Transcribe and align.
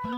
Heil 0.00 0.12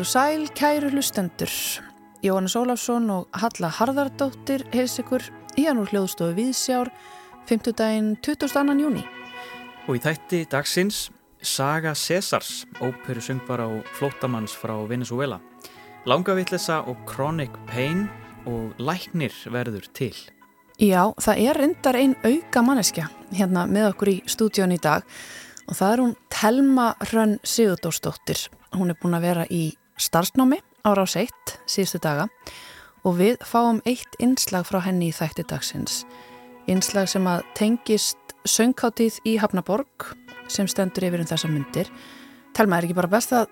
og 0.00 0.06
sæl, 0.06 0.48
kæru 0.52 0.90
hlustendur. 0.92 1.48
Jóhannes 2.20 2.52
Ólafsson 2.52 3.08
og 3.10 3.28
Halla 3.32 3.70
Harðardóttir 3.72 4.66
heils 4.74 4.98
ykkur 5.00 5.24
hann 5.56 5.80
úr 5.80 5.88
hljóðstofu 5.88 6.36
Víðsjár 6.36 6.92
5. 7.48 7.72
daginn 7.72 8.16
22. 8.20 8.76
júni. 8.76 9.06
Og 9.88 9.96
í 9.96 10.04
þætti 10.04 10.44
dagsins 10.52 11.08
Saga 11.40 11.94
Cesars, 11.94 12.66
óperu 12.84 13.24
söngvara 13.24 13.72
og 13.72 13.88
flótamanns 13.96 14.52
frá 14.52 14.76
Venezuela. 14.84 15.40
Langavillesa 16.04 16.82
og 16.84 16.96
Chronic 17.08 17.56
Pain 17.72 18.25
og 18.46 18.78
Læknir 18.78 19.34
verður 19.52 19.86
til. 19.94 20.14
Já, 20.76 21.08
það 21.16 21.40
er 21.40 21.58
reyndar 21.60 21.96
einn 21.96 22.14
auka 22.20 22.62
manneskja 22.62 23.08
hérna 23.32 23.64
með 23.70 23.90
okkur 23.94 24.10
í 24.12 24.16
stúdjón 24.28 24.74
í 24.74 24.80
dag 24.82 25.06
og 25.66 25.78
það 25.78 25.92
er 25.92 26.02
hún 26.02 26.14
Telma 26.32 26.86
Hrönn 27.08 27.38
Sigurdórsdóttir. 27.42 28.46
Hún 28.76 28.92
er 28.92 28.98
búin 29.00 29.16
að 29.16 29.26
vera 29.26 29.46
í 29.48 29.70
starfsnámi 29.96 30.60
ára 30.86 31.04
á 31.04 31.06
seitt 31.08 31.56
síðustu 31.64 32.00
daga 32.04 32.28
og 33.06 33.16
við 33.20 33.40
fáum 33.46 33.80
eitt 33.88 34.18
innslag 34.22 34.66
frá 34.68 34.82
henni 34.84 35.10
í 35.10 35.16
þætti 35.16 35.46
dagsins. 35.48 36.04
Innslag 36.70 37.08
sem 37.08 37.26
að 37.30 37.44
tengist 37.56 38.34
söngkáttíð 38.46 39.20
í 39.26 39.36
Hafnaborg 39.40 40.10
sem 40.50 40.68
stendur 40.70 41.06
yfir 41.08 41.22
um 41.22 41.30
þessa 41.30 41.50
myndir. 41.50 41.90
Telma, 42.54 42.78
er 42.78 42.86
ekki 42.86 42.98
bara 42.98 43.10
best 43.10 43.32
að 43.34 43.48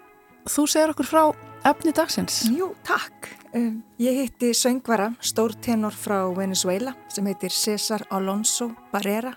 þú 0.50 0.66
segir 0.70 0.92
okkur 0.94 1.08
frá 1.08 1.22
efni 1.70 1.94
dagsins? 1.96 2.44
Jú, 2.52 2.72
takk. 2.86 3.32
Um, 3.54 3.84
ég 4.02 4.16
hitti 4.18 4.48
söngvara, 4.50 5.12
stór 5.22 5.52
tenor 5.54 5.94
frá 5.94 6.16
Venezuela 6.34 6.90
sem 7.06 7.26
heitir 7.30 7.52
César 7.54 8.02
Alonso 8.10 8.72
Barrera. 8.90 9.36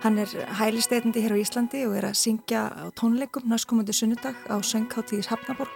Hann 0.00 0.16
er 0.18 0.30
hælisteitandi 0.56 1.20
hér 1.20 1.34
á 1.36 1.42
Íslandi 1.42 1.82
og 1.84 1.98
er 1.98 2.06
að 2.08 2.16
syngja 2.16 2.62
á 2.72 2.88
tónleikum 2.96 3.44
næstkomandi 3.52 3.92
sunnudag 3.92 4.38
á 4.48 4.56
söngkáttíðis 4.64 5.28
Hafnaborg. 5.28 5.68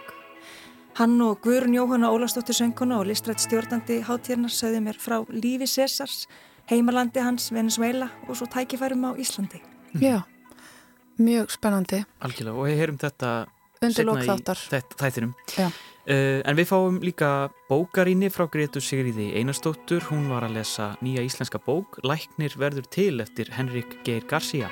Hann 0.97 1.21
og 1.21 1.37
Guðrun 1.45 1.75
Jóhanna 1.77 2.09
Ólastóttir 2.09 2.57
söngkona 2.57 2.97
og 2.97 3.05
listrætt 3.11 3.43
stjórnandi 3.45 3.99
háttíðarnar 4.07 4.55
sögðu 4.57 4.81
mér 4.81 4.97
frá 4.97 5.21
lífi 5.29 5.67
Césars, 5.69 6.25
heimalandi 6.71 7.21
hans 7.21 7.51
Venezuela 7.53 8.09
og 8.25 8.39
svo 8.39 8.47
tækifærum 8.49 9.05
á 9.05 9.13
Íslandi. 9.21 9.61
Já, 10.01 10.25
mjög 11.21 11.53
spennandi. 11.53 12.01
Algjörlega, 12.25 12.57
og 12.57 12.65
við 12.71 12.81
heyrum 12.81 12.97
þetta 12.97 13.35
Undir 13.85 14.09
lók 14.09 14.25
þáttar. 14.25 14.65
Þættinum. 14.97 15.37
Já. 15.53 15.69
Uh, 16.07 16.39
en 16.47 16.55
við 16.55 16.69
fáum 16.69 17.01
líka 17.03 17.49
bókaríni 17.67 18.29
frá 18.31 18.45
Gretu 18.47 18.79
Sigriði 18.79 19.33
Einarstóttur. 19.35 20.05
Hún 20.07 20.29
var 20.31 20.45
að 20.47 20.53
lesa 20.55 20.93
nýja 21.03 21.25
íslenska 21.27 21.59
bók, 21.59 21.97
Læknir 22.07 22.53
verður 22.55 22.85
til 22.87 23.19
eftir 23.19 23.51
Henrik 23.51 23.97
Geir 24.07 24.23
Garcia. 24.23 24.69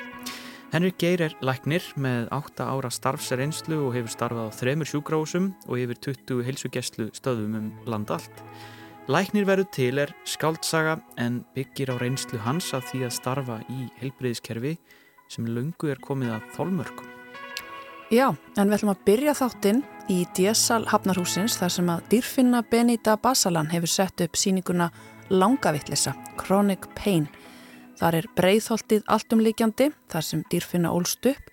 Henrik 0.72 0.96
Geir 0.96 1.26
er 1.26 1.34
læknir 1.44 1.84
með 2.00 2.30
8 2.32 2.64
ára 2.64 2.88
starfsreynslu 2.88 3.82
og 3.84 3.92
hefur 3.98 4.14
starfað 4.14 4.48
á 4.48 4.56
þremur 4.56 4.88
sjúgráðsum 4.88 5.50
og 5.68 5.82
yfir 5.82 6.00
20 6.08 6.40
heilsugjæslu 6.48 7.10
stöðum 7.12 7.58
um 7.60 7.68
land 7.84 8.14
allt. 8.16 8.40
Læknir 9.12 9.44
verður 9.44 9.68
til 9.76 10.00
er 10.06 10.14
skáldsaga 10.24 10.98
en 11.20 11.42
byggir 11.52 11.92
á 11.92 12.00
reynslu 12.00 12.40
hans 12.48 12.72
af 12.72 12.88
því 12.88 13.04
að 13.10 13.16
starfa 13.20 13.60
í 13.68 13.90
heilbreyðiskerfi 14.00 14.78
sem 15.28 15.52
lungu 15.52 15.92
er 15.92 16.00
komið 16.00 16.38
að 16.38 16.48
þólmörkum. 16.56 17.15
Já, 18.06 18.28
en 18.54 18.68
við 18.70 18.76
ætlum 18.76 18.92
að 18.92 19.00
byrja 19.02 19.32
þáttinn 19.34 19.78
í 20.14 20.20
Díasal 20.36 20.84
Hafnarhúsins 20.86 21.56
þar 21.58 21.72
sem 21.74 21.88
að 21.90 22.04
dýrfinna 22.12 22.60
Benita 22.70 23.16
Basalan 23.18 23.66
hefur 23.72 23.90
sett 23.90 24.22
upp 24.22 24.38
síninguna 24.38 24.92
Langavittlisa, 25.34 26.12
Chronic 26.38 26.86
Pain. 26.94 27.24
Þar 27.98 28.20
er 28.20 28.28
breyðholtið 28.38 29.08
alltumlíkjandi 29.10 29.88
þar 30.12 30.22
sem 30.22 30.44
dýrfinna 30.52 30.92
ólst 30.94 31.26
upp 31.26 31.50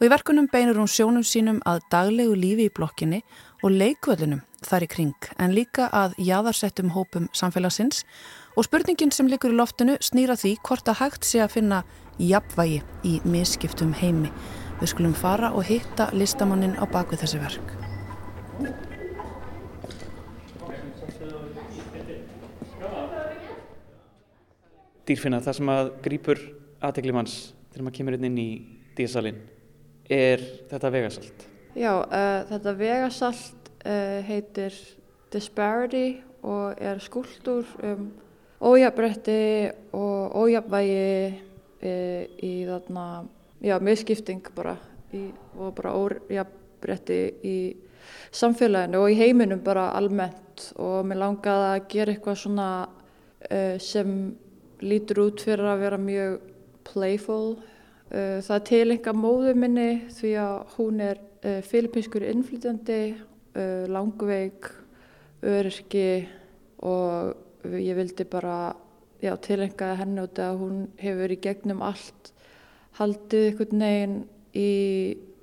og 0.00 0.08
í 0.08 0.10
verkunum 0.10 0.48
beinur 0.50 0.80
hún 0.82 0.90
sjónum 0.90 1.22
sínum 1.22 1.60
að 1.70 1.84
daglegu 1.94 2.34
lífi 2.34 2.66
í 2.66 2.74
blokkinni 2.74 3.22
og 3.62 3.70
leikvöldunum 3.70 4.42
þar 4.66 4.88
í 4.88 4.90
kring 4.90 5.30
en 5.38 5.54
líka 5.54 5.86
að 5.94 6.18
jaðarsettum 6.18 6.90
hópum 6.96 7.30
samfélagsins 7.30 8.02
og 8.56 8.66
spurningin 8.66 9.14
sem 9.14 9.30
likur 9.30 9.54
í 9.54 9.60
loftinu 9.60 10.00
snýra 10.02 10.34
því 10.34 10.56
hvort 10.66 10.90
að 10.90 10.98
hægt 11.04 11.30
sé 11.30 11.44
að 11.46 11.54
finna 11.60 11.84
jafnvægi 12.18 12.82
í 13.06 13.14
misskiptum 13.22 13.94
heimi. 14.02 14.34
Við 14.82 14.90
skulum 14.90 15.12
fara 15.14 15.52
og 15.54 15.62
hitta 15.68 16.08
listamannin 16.10 16.72
á 16.74 16.82
bakvið 16.90 17.20
þessi 17.22 17.38
verk. 17.38 17.68
Dýrfinna, 25.06 25.38
það 25.38 25.58
sem 25.58 25.70
að 25.70 25.90
grýpur 26.02 26.40
aðtegli 26.82 27.14
manns 27.14 27.36
þegar 27.70 27.86
maður 27.86 27.96
kemur 28.00 28.16
inn 28.18 28.40
í 28.42 28.48
dísalinn 28.98 29.38
er 30.10 30.42
þetta 30.70 30.90
vegasalt. 30.96 31.44
Já, 31.78 31.92
uh, 32.02 32.42
þetta 32.50 32.74
vegasalt 32.82 33.70
uh, 33.86 34.18
heitir 34.26 34.74
Disparity 35.32 36.18
og 36.42 36.82
er 36.82 36.98
skúldur 37.06 37.70
um 37.86 38.08
ójafnbretti 38.62 39.70
og 39.94 40.34
ójafnvægi 40.42 41.06
uh, 41.30 42.26
í 42.42 42.52
þarna, 42.66 43.06
já, 43.62 43.78
miskipting 43.80 44.52
bara 44.56 44.76
í, 45.14 45.30
og 45.56 45.74
bara 45.78 45.94
ójafnbretti 45.96 47.20
í 47.46 47.56
samfélaginu 48.34 49.02
og 49.02 49.12
í 49.12 49.18
heiminum 49.20 49.62
bara 49.64 49.90
almennt 49.96 50.72
og 50.80 51.06
mér 51.06 51.22
langaði 51.22 51.68
að 51.70 51.88
gera 51.92 52.14
eitthvað 52.14 52.40
svona 52.42 52.68
sem 53.82 54.10
lítur 54.82 55.22
út 55.24 55.42
fyrir 55.42 55.66
að 55.66 55.82
vera 55.84 55.98
mjög 56.00 56.36
playful. 56.86 57.56
Uh, 58.12 58.38
það 58.44 58.56
er 58.56 58.64
tilenga 58.68 59.14
móðu 59.16 59.54
minni 59.56 59.88
því 60.12 60.32
að 60.42 60.74
hún 60.76 61.00
er 61.00 61.20
uh, 61.46 61.60
filipinskur 61.64 62.26
innflytjandi, 62.28 63.00
uh, 63.56 63.84
langveik, 63.88 64.68
öryrki 65.42 66.26
og 66.86 67.70
ég 67.78 67.96
vildi 67.98 68.26
bara 68.28 68.74
já, 69.22 69.32
tilenga 69.42 69.94
henni 70.00 70.22
út 70.26 70.38
að 70.42 70.60
hún 70.60 70.84
hefur 71.00 71.32
í 71.32 71.40
gegnum 71.42 71.82
allt 71.86 72.32
haldið 72.98 73.46
einhvern 73.48 73.84
veginn 73.86 74.16
í 74.52 74.72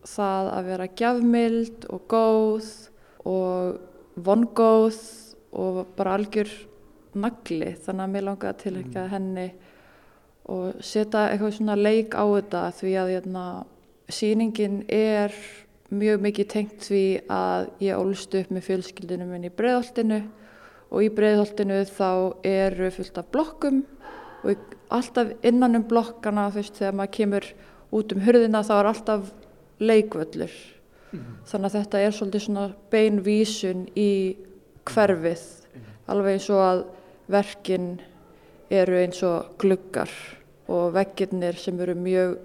það 0.09 0.51
að 0.53 0.69
vera 0.69 0.89
gjafmild 1.01 1.87
og 1.89 2.05
góð 2.11 2.69
og 3.29 3.79
vongóð 4.25 4.99
og 5.59 5.79
bara 5.97 6.17
algjör 6.17 6.51
nagli 7.19 7.73
þannig 7.83 8.05
að 8.05 8.13
mér 8.13 8.25
langaði 8.27 8.51
að 8.51 8.61
tilhengja 8.63 9.03
mm. 9.03 9.11
henni 9.13 9.47
og 10.49 10.83
setja 10.85 11.27
eitthvað 11.29 11.55
svona 11.57 11.77
leik 11.77 12.15
á 12.17 12.25
þetta 12.25 12.63
því 12.79 12.93
að 13.01 13.11
hérna, 13.15 13.45
síningin 14.09 14.79
er 14.89 15.35
mjög 15.89 16.21
mikið 16.25 16.49
tengt 16.53 16.85
því 16.89 17.03
að 17.33 17.69
ég 17.85 17.97
ólst 17.97 18.35
upp 18.37 18.51
með 18.53 18.67
fjölskyldinu 18.67 19.29
minn 19.29 19.47
í 19.49 19.53
breiðholtinu 19.53 20.19
og 20.89 21.05
í 21.05 21.09
breiðholtinu 21.13 21.81
þá 21.89 22.11
eru 22.45 22.89
fullt 22.93 23.21
af 23.21 23.29
blokkum 23.33 23.83
og 24.43 24.75
alltaf 24.89 25.33
innan 25.45 25.79
um 25.79 25.85
blokkana 25.89 26.49
þú 26.49 26.61
veist 26.61 26.79
þegar 26.79 26.97
maður 26.99 27.15
kemur 27.17 27.47
út 27.99 28.13
um 28.15 28.21
hurðina 28.25 28.63
þá 28.65 28.73
er 28.77 28.91
alltaf 28.91 29.31
leikvöllur 29.79 30.53
mm. 31.11 31.25
þannig 31.49 31.69
að 31.69 31.77
þetta 31.77 32.03
er 32.03 32.15
svolítið 32.15 32.45
svona 32.45 32.67
beinvísun 32.93 33.85
í 33.99 34.11
hverfið 34.89 35.45
mm. 35.73 35.89
alveg 36.13 36.37
eins 36.37 36.49
og 36.53 36.63
að 36.65 36.83
verkin 37.29 37.89
eru 38.69 39.01
eins 39.01 39.21
og 39.25 39.55
gluggar 39.61 40.11
og 40.69 40.93
veggirnir 40.93 41.57
sem 41.57 41.79
eru 41.81 41.95
mjög 41.97 42.37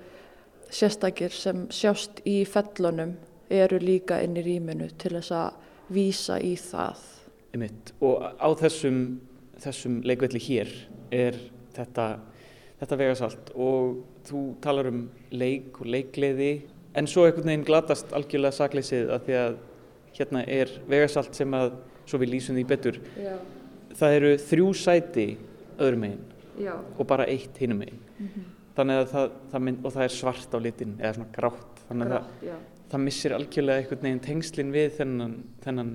sérstakir 0.74 1.32
sem 1.34 1.66
sjást 1.72 2.22
í 2.26 2.42
fellunum 2.48 3.14
eru 3.52 3.78
líka 3.82 4.20
inn 4.24 4.38
í 4.40 4.44
rýminu 4.44 4.88
til 4.98 5.14
þess 5.18 5.34
að 5.36 5.60
vísa 5.94 6.38
í 6.40 6.54
það. 6.58 7.02
Einmitt. 7.54 7.92
Og 8.02 8.24
á 8.24 8.48
þessum, 8.58 9.00
þessum 9.62 10.00
leikvelli 10.06 10.40
hér 10.42 10.72
er 11.14 11.38
þetta, 11.76 12.06
þetta 12.80 12.98
vegasalt. 13.00 13.52
Og 13.54 14.00
þú 14.28 14.44
talar 14.64 14.90
um 14.90 15.04
leik 15.34 15.80
og 15.80 15.90
leikleiði 15.94 16.52
en 16.94 17.08
svo 17.10 17.26
einhvern 17.26 17.50
veginn 17.50 17.66
glatast 17.66 18.12
algjörlega 18.14 18.58
sakleysið 18.58 19.10
að 19.14 19.26
því 19.26 19.38
að 19.40 19.56
hérna 20.14 20.44
er 20.46 20.70
vegasalt 20.90 21.34
sem 21.36 21.56
að, 21.56 21.74
svo 22.06 22.20
við 22.22 22.34
lýsum 22.36 22.58
því 22.58 22.64
betur, 22.70 23.00
Já. 23.18 23.34
það 23.98 24.16
eru 24.18 24.32
þrjú 24.44 24.68
sæti 24.78 25.26
öðrum 25.80 26.04
meginn 26.04 26.68
og 26.94 27.06
bara 27.10 27.26
eitt 27.26 27.56
hinum 27.58 27.80
meginn 27.82 27.98
mm 27.98 28.26
-hmm. 28.28 28.50
þannig 28.76 29.00
að 29.00 29.08
það, 29.10 29.30
það 29.50 29.64
mynd, 29.66 29.80
og 29.84 29.92
það 29.92 30.04
er 30.04 30.14
svart 30.16 30.54
á 30.54 30.58
litin 30.60 30.96
eða 31.00 31.14
svona 31.14 31.32
grátt. 31.34 31.80
Þannig 31.88 32.06
að 32.06 32.12
það, 32.12 32.60
það 32.90 33.00
missir 33.00 33.32
algjörlega 33.32 33.78
einhvern 33.78 34.02
veginn 34.02 34.20
tengslinn 34.20 34.72
við 34.72 34.90
þennan, 34.98 35.34
þennan 35.64 35.92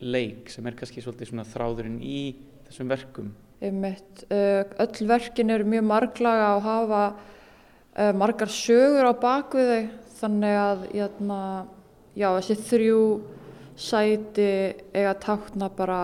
leik 0.00 0.50
sem 0.50 0.66
er 0.66 0.74
kannski 0.74 1.02
svolítið 1.02 1.28
svona 1.30 1.44
þráðurinn 1.48 2.00
í 2.02 2.36
þessum 2.66 2.88
verkum 2.88 3.32
Einmitt. 3.62 4.24
Öll 4.32 5.06
verkin 5.06 5.52
eru 5.54 5.68
mjög 5.70 5.84
marglaga 5.86 6.48
og 6.56 6.64
hafa 6.66 7.02
uh, 7.12 8.12
margar 8.16 8.50
sögur 8.50 9.06
á 9.06 9.14
bakvið 9.14 9.70
þau 9.70 9.84
þannig 10.22 10.58
að 10.58 10.82
jæna, 10.98 11.38
já, 12.18 12.28
þessi 12.38 12.56
þrjú 12.68 13.04
sæti 13.78 14.50
eiga 14.94 15.14
tákna 15.22 15.70
bara 15.76 16.02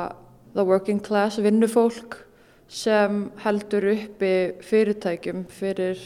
the 0.55 0.65
working 0.65 1.03
class, 1.05 1.39
vinnufólk 1.39 2.17
sem 2.69 3.29
heldur 3.45 3.91
uppi 3.93 4.33
fyrirtækjum 4.65 5.45
fyrir 5.53 6.01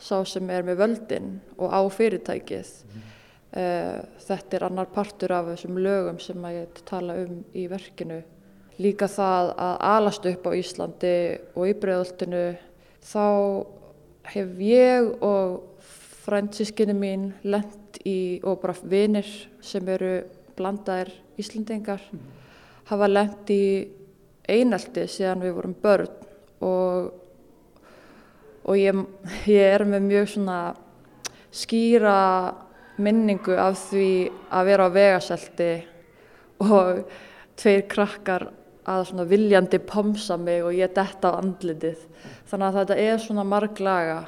sá 0.00 0.20
sem 0.24 0.48
er 0.52 0.64
með 0.66 0.80
völdin 0.80 1.30
og 1.58 1.72
á 1.72 1.80
fyrirtækið. 1.92 2.72
Mm. 2.88 3.06
Þetta 4.26 4.56
er 4.56 4.66
annar 4.68 4.90
partur 4.94 5.32
af 5.34 5.48
þessum 5.52 5.80
lögum 5.82 6.20
sem 6.22 6.44
að 6.46 6.60
ég 6.60 6.82
tala 6.88 7.16
um 7.24 7.40
í 7.56 7.66
verkinu. 7.70 8.20
Líka 8.80 9.10
það 9.12 9.52
að 9.60 9.74
alast 9.90 10.26
upp 10.30 10.46
á 10.48 10.52
Íslandi 10.56 11.16
og 11.52 11.68
í 11.68 11.76
bregðoltinu 11.76 12.44
þá 13.04 13.26
hef 14.30 14.60
ég 14.64 15.08
og 15.24 15.84
frændsískinni 16.24 16.96
mín 16.96 17.30
lend 17.42 18.00
í, 18.06 18.40
og 18.44 18.60
bara 18.62 18.76
vinir 18.82 19.28
sem 19.64 19.88
eru 19.88 20.20
blandaðir 20.56 21.12
Íslandingar, 21.40 22.02
mm. 22.12 22.26
hafa 22.90 23.08
lend 23.08 23.52
í 23.52 23.64
einaldi 24.50 25.06
síðan 25.08 25.44
við 25.44 25.56
vorum 25.56 25.76
börn 25.82 26.10
og, 26.64 27.10
og 28.64 28.78
ég, 28.78 29.04
ég 29.48 29.74
er 29.74 29.86
með 29.88 30.06
mjög 30.08 30.32
svona 30.34 30.58
skýra 31.50 32.18
minningu 33.00 33.56
af 33.58 33.78
því 33.88 34.10
að 34.52 34.70
vera 34.70 34.86
á 34.86 34.90
vegaselti 34.94 35.70
og 36.60 37.04
tveir 37.58 37.86
krakkar 37.90 38.48
að 38.88 39.06
svona 39.10 39.26
viljandi 39.28 39.80
pomsa 39.84 40.36
mig 40.40 40.62
og 40.64 40.76
ég 40.76 40.92
detta 40.96 41.34
á 41.34 41.38
andlitið. 41.40 42.04
Þannig 42.48 42.66
að 42.66 42.78
þetta 42.78 42.98
er 43.04 43.18
svona 43.22 43.44
marglaga 43.46 44.20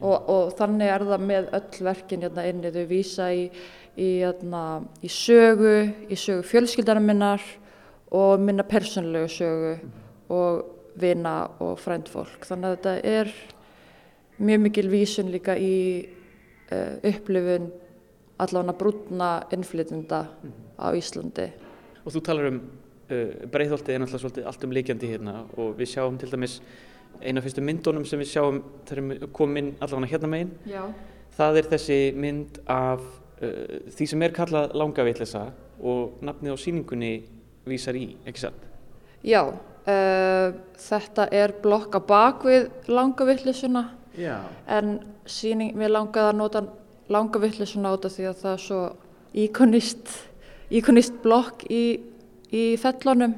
og, 0.00 0.16
og 0.28 0.54
þannig 0.58 0.92
er 0.92 1.04
það 1.08 1.26
með 1.30 1.50
öll 1.58 1.84
verkin 1.86 2.24
hérna 2.26 2.46
inni. 2.50 2.72
Þau 2.74 2.86
vísa 2.90 3.28
í, 3.32 3.44
í, 3.94 4.08
hérna, 4.24 4.62
í 5.02 5.10
sögu, 5.12 5.76
í 6.10 6.18
sögu 6.18 6.46
fjölskyldanar 6.50 7.04
minnar 7.04 7.44
og 8.16 8.42
minna 8.42 8.66
persónlegu 8.66 9.30
sögu 9.32 9.76
og 10.34 10.64
vina 10.98 11.38
og 11.62 11.76
frændfólk. 11.80 12.46
Þannig 12.48 12.72
að 12.72 12.76
þetta 12.76 12.96
er 13.12 13.32
mjög 14.36 14.62
mikil 14.66 14.88
vísun 14.92 15.32
líka 15.32 15.56
í 15.56 15.76
uh, 16.72 16.96
upplifun 17.06 17.70
allavega 18.42 18.76
brúna 18.76 19.30
innflytunda 19.54 20.26
á 20.76 20.86
Íslandi. 20.92 21.48
Og 22.04 22.12
þú 22.12 22.22
talar 22.26 22.50
um 22.50 22.60
uh, 23.10 23.46
breyðholtið 23.52 23.94
er 23.94 24.02
náttúrulega 24.02 24.22
svolítið 24.22 24.48
allt 24.50 24.66
um 24.66 24.74
líkjandi 24.76 25.10
hérna 25.10 25.36
og 25.56 25.76
við 25.78 25.92
sjáum 25.94 26.18
til 26.20 26.30
dæmis 26.32 26.60
eina 27.22 27.42
fyrstu 27.44 27.64
myndunum 27.64 28.04
sem 28.08 28.20
við 28.20 28.32
sjáum 28.34 28.62
þegar 28.88 29.06
við 29.10 29.28
komum 29.36 29.60
inn 29.62 29.70
allavega 29.80 30.12
hérna 30.12 30.32
megin. 30.32 30.52
Já. 30.68 30.82
Það 31.36 31.60
er 31.60 31.70
þessi 31.72 32.00
mynd 32.16 32.60
af 32.72 33.04
uh, 33.04 33.78
því 33.96 34.10
sem 34.12 34.26
er 34.26 34.36
kallað 34.36 34.76
langavillesa 34.76 35.46
og 35.76 36.22
nafnið 36.24 36.56
á 36.56 36.58
síningunni 36.60 37.12
vísar 37.66 37.98
í, 37.98 38.08
ekki 38.24 38.46
satt? 38.46 38.66
Já, 39.26 39.42
uh, 39.50 40.48
þetta 40.86 41.28
er 41.34 41.56
blokka 41.62 42.00
bak 42.04 42.46
við 42.46 42.70
langavillesuna 42.88 43.88
en 44.16 44.98
síning, 45.28 45.74
við 45.76 45.92
langaði 45.92 46.30
að 46.30 46.38
nota 46.38 46.62
langa 47.12 47.40
vittlisuna 47.42 47.92
á 47.92 47.94
þetta 47.96 48.12
því 48.14 48.28
að 48.30 48.38
það 48.42 48.52
er 48.52 48.62
svo 48.64 48.80
íkonist, 49.36 50.12
íkonist 50.74 51.18
blokk 51.22 51.66
í, 51.70 51.82
í 52.54 52.76
fellunum. 52.80 53.34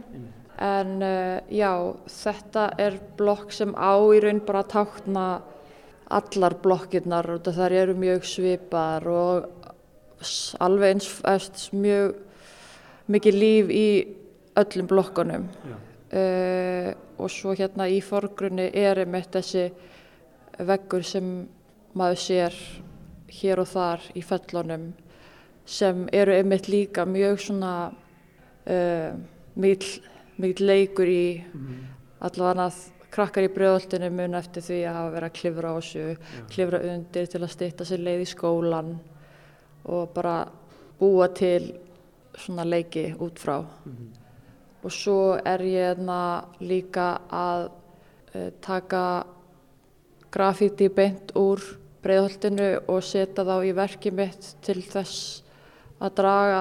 En 0.58 0.96
uh, 1.04 1.38
já 1.54 1.70
þetta 2.10 2.64
er 2.82 2.98
blokk 3.18 3.54
sem 3.54 3.74
á 3.78 3.94
í 4.12 4.20
raun 4.24 4.42
bara 4.46 4.64
að 4.64 4.72
tákna 4.74 5.26
allar 6.18 6.56
blokkirnar. 6.62 7.30
Og 7.36 7.46
það 7.46 7.76
eru 7.82 7.98
mjög 7.98 8.26
svipar 8.26 9.06
og 9.12 9.50
alveg 10.58 10.96
eins 10.96 11.10
eftir 11.30 11.78
mjög 11.78 12.16
mikið 13.08 13.38
líf 13.38 13.70
í 13.70 13.88
öllum 14.58 14.88
blokkunum. 14.90 15.46
Uh, 16.08 16.90
og 17.20 17.30
svo 17.30 17.52
hérna 17.52 17.88
í 17.90 18.00
forgrunni 18.02 18.70
er 18.72 19.02
einmitt 19.02 19.34
þessi 19.34 19.68
veggur 20.58 21.04
sem 21.06 21.26
maður 21.98 22.20
sér 22.22 22.56
hér 23.28 23.62
og 23.62 23.68
þar 23.68 24.04
í 24.16 24.22
fellunum 24.24 24.88
sem 25.68 26.06
eru 26.16 26.32
einmitt 26.32 26.68
líka 26.70 27.04
mjög 27.04 27.42
svona 27.44 27.72
uh, 28.68 29.14
mikið 29.58 30.66
leikur 30.68 31.08
í 31.10 31.22
mm 31.42 31.98
allavega 32.24 32.70
krakkar 33.08 33.46
í 33.46 33.52
bröðoltinu 33.52 34.10
mun 34.12 34.36
eftir 34.38 34.64
því 34.64 34.78
að 34.84 34.96
hafa 34.98 35.12
verið 35.14 35.28
að 35.28 35.36
klifra 35.38 35.70
á 35.70 35.74
þessu, 35.78 36.06
klifra 36.52 36.80
undir 36.90 37.28
til 37.30 37.40
að 37.40 37.52
styrta 37.54 37.86
sér 37.88 38.02
leið 38.04 38.24
í 38.24 38.28
skólan 38.28 38.94
og 39.88 40.10
bara 40.14 40.36
búa 40.98 41.28
til 41.32 41.62
svona 42.38 42.66
leiki 42.68 43.08
út 43.24 43.40
frá. 43.40 43.62
Mm. 43.62 44.10
Og 44.84 44.94
svo 44.94 45.20
er 45.40 45.64
ég 45.64 45.88
hérna 45.88 46.20
líka 46.60 47.08
að 47.32 47.70
uh, 47.70 48.50
taka 48.62 49.04
grafíti 50.34 50.90
beint 50.92 51.32
úr 51.38 51.62
breiðholtinu 52.04 52.68
og 52.86 53.00
setja 53.02 53.46
þá 53.46 53.56
í 53.64 53.72
verki 53.74 54.12
mitt 54.14 54.52
til 54.62 54.82
þess 54.84 55.40
að 55.98 56.14
draga 56.20 56.60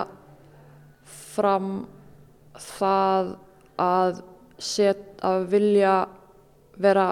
fram 1.36 1.86
það 2.62 3.34
að, 3.82 4.22
set, 4.58 5.04
að 5.26 5.48
vilja 5.52 5.96
vera 6.78 7.08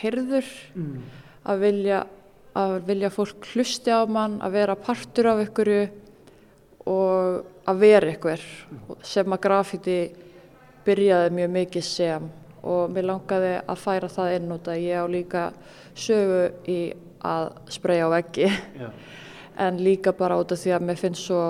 heyrður, 0.00 0.48
mm. 0.74 0.96
að, 1.50 1.62
vilja, 1.64 2.00
að 2.58 2.76
vilja 2.88 3.10
fólk 3.14 3.48
hlusti 3.54 3.94
á 3.94 4.02
mann, 4.06 4.38
að 4.42 4.58
vera 4.58 4.78
partur 4.78 5.30
af 5.32 5.44
ykkurju 5.46 5.82
og 6.90 7.70
að 7.70 7.80
vera 7.82 8.12
ykkur 8.14 8.44
sem 9.06 9.34
að 9.34 9.42
grafíti 9.44 9.98
byrjaði 10.86 11.34
mjög 11.36 11.50
mikið 11.56 11.86
sem 11.86 12.28
og 12.60 12.92
mér 12.92 13.08
langaði 13.08 13.52
að 13.60 13.80
færa 13.80 14.10
það 14.12 14.34
inn 14.36 14.54
út 14.54 14.68
að 14.68 14.82
ég 14.84 15.00
á 15.00 15.04
líka 15.08 15.44
sögu 15.96 16.42
í 16.68 16.80
að 17.24 17.50
spreyja 17.72 18.08
á 18.08 18.14
veggi. 18.14 18.48
En 19.60 19.80
líka 19.82 20.12
bara 20.16 20.38
út 20.40 20.52
af 20.52 20.60
því 20.60 20.72
að 20.76 20.86
mér 20.88 21.00
finnst 21.00 21.26
svo 21.26 21.42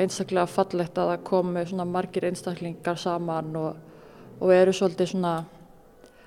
einstaklega 0.00 0.46
fallegt 0.48 0.98
að 0.98 1.12
það 1.12 1.24
komi 1.28 1.64
svona 1.68 1.86
margir 1.88 2.26
einstaklingar 2.28 2.98
saman 3.00 3.56
og, 3.60 3.76
og 4.40 4.54
eru 4.54 4.72
svolítið 4.74 5.12
svona 5.12 5.34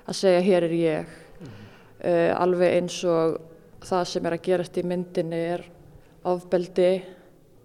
að 0.04 0.18
segja 0.20 0.44
hér 0.44 0.68
er 0.68 0.76
ég. 0.78 1.16
Mm 1.40 1.46
-hmm. 1.46 1.66
uh, 2.10 2.42
alveg 2.42 2.76
eins 2.78 3.04
og 3.04 3.40
það 3.84 4.04
sem 4.04 4.26
er 4.26 4.32
að 4.32 4.44
gerast 4.44 4.78
í 4.78 4.82
myndinni 4.82 5.40
er 5.54 5.64
ofbeldi 6.24 7.04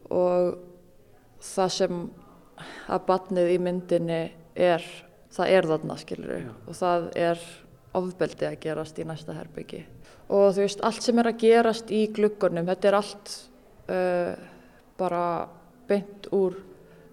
og 0.10 0.58
það 1.40 1.70
sem 1.70 2.02
að 2.90 3.06
batnið 3.08 3.54
í 3.54 3.60
myndinni 3.64 4.22
er 4.56 4.84
það 5.34 5.54
er 5.56 5.68
þarna 5.72 5.98
skilur 6.02 6.48
og 6.68 6.76
það 6.76 7.08
er 7.16 7.44
ofbeldi 8.00 8.48
að 8.50 8.60
gerast 8.66 9.00
í 9.00 9.06
næsta 9.08 9.36
herbyggi 9.38 9.84
og 10.30 10.52
þú 10.56 10.66
veist 10.66 10.84
allt 10.86 11.06
sem 11.06 11.22
er 11.22 11.32
að 11.32 11.40
gerast 11.42 11.94
í 11.94 12.02
glukkonum 12.14 12.68
þetta 12.70 12.90
er 12.90 12.98
allt 13.00 13.36
uh, 13.90 14.34
bara 15.00 15.24
beint 15.90 16.28
úr 16.36 16.54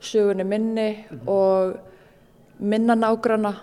sögunni 0.00 0.44
minni 0.44 0.90
mm 0.92 1.18
-hmm. 1.18 1.28
og 1.28 1.76
minna 2.58 2.94
nágrana 2.94 3.54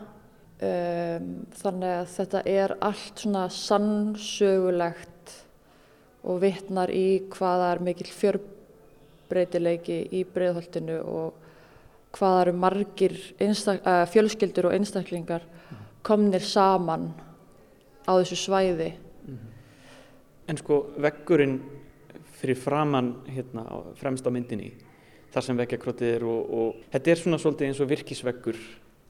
um, 0.62 1.46
þannig 1.52 1.94
að 2.00 2.08
þetta 2.18 2.42
er 2.46 2.78
allt 2.82 3.20
svona 3.20 3.50
sannsögulegt 3.50 5.46
og 6.24 6.42
vittnar 6.42 6.90
í 6.90 7.24
hvaða 7.30 7.74
er 7.74 7.80
mikil 7.80 8.08
fjörbreytileiki 8.08 10.08
í 10.12 10.26
breyðholtinu 10.26 11.02
og 11.02 11.34
hvaða 12.12 12.42
eru 12.42 12.54
margir 12.54 13.34
uh, 13.42 14.06
fjölskyldur 14.06 14.66
og 14.66 14.74
einstaklingar 14.74 15.42
mhm. 15.42 15.76
komnir 16.02 16.42
saman 16.42 17.14
á 18.08 18.12
þessu 18.20 18.36
svæði 18.36 18.94
En 20.48 20.60
sko 20.60 20.80
veggurinn 21.00 21.60
fyrir 22.40 22.60
framann 22.60 23.14
hérna 23.32 23.64
fremst 23.96 24.28
á 24.28 24.32
myndinni 24.32 24.74
þar 25.34 25.46
sem 25.48 25.60
veggjakrótið 25.60 26.16
er 26.16 26.26
og, 26.30 26.50
og 26.54 26.82
þetta 26.94 27.14
er 27.14 27.22
svona 27.22 27.40
svolítið 27.42 27.70
eins 27.70 27.82
og 27.84 27.90
virkisveggur 27.90 28.60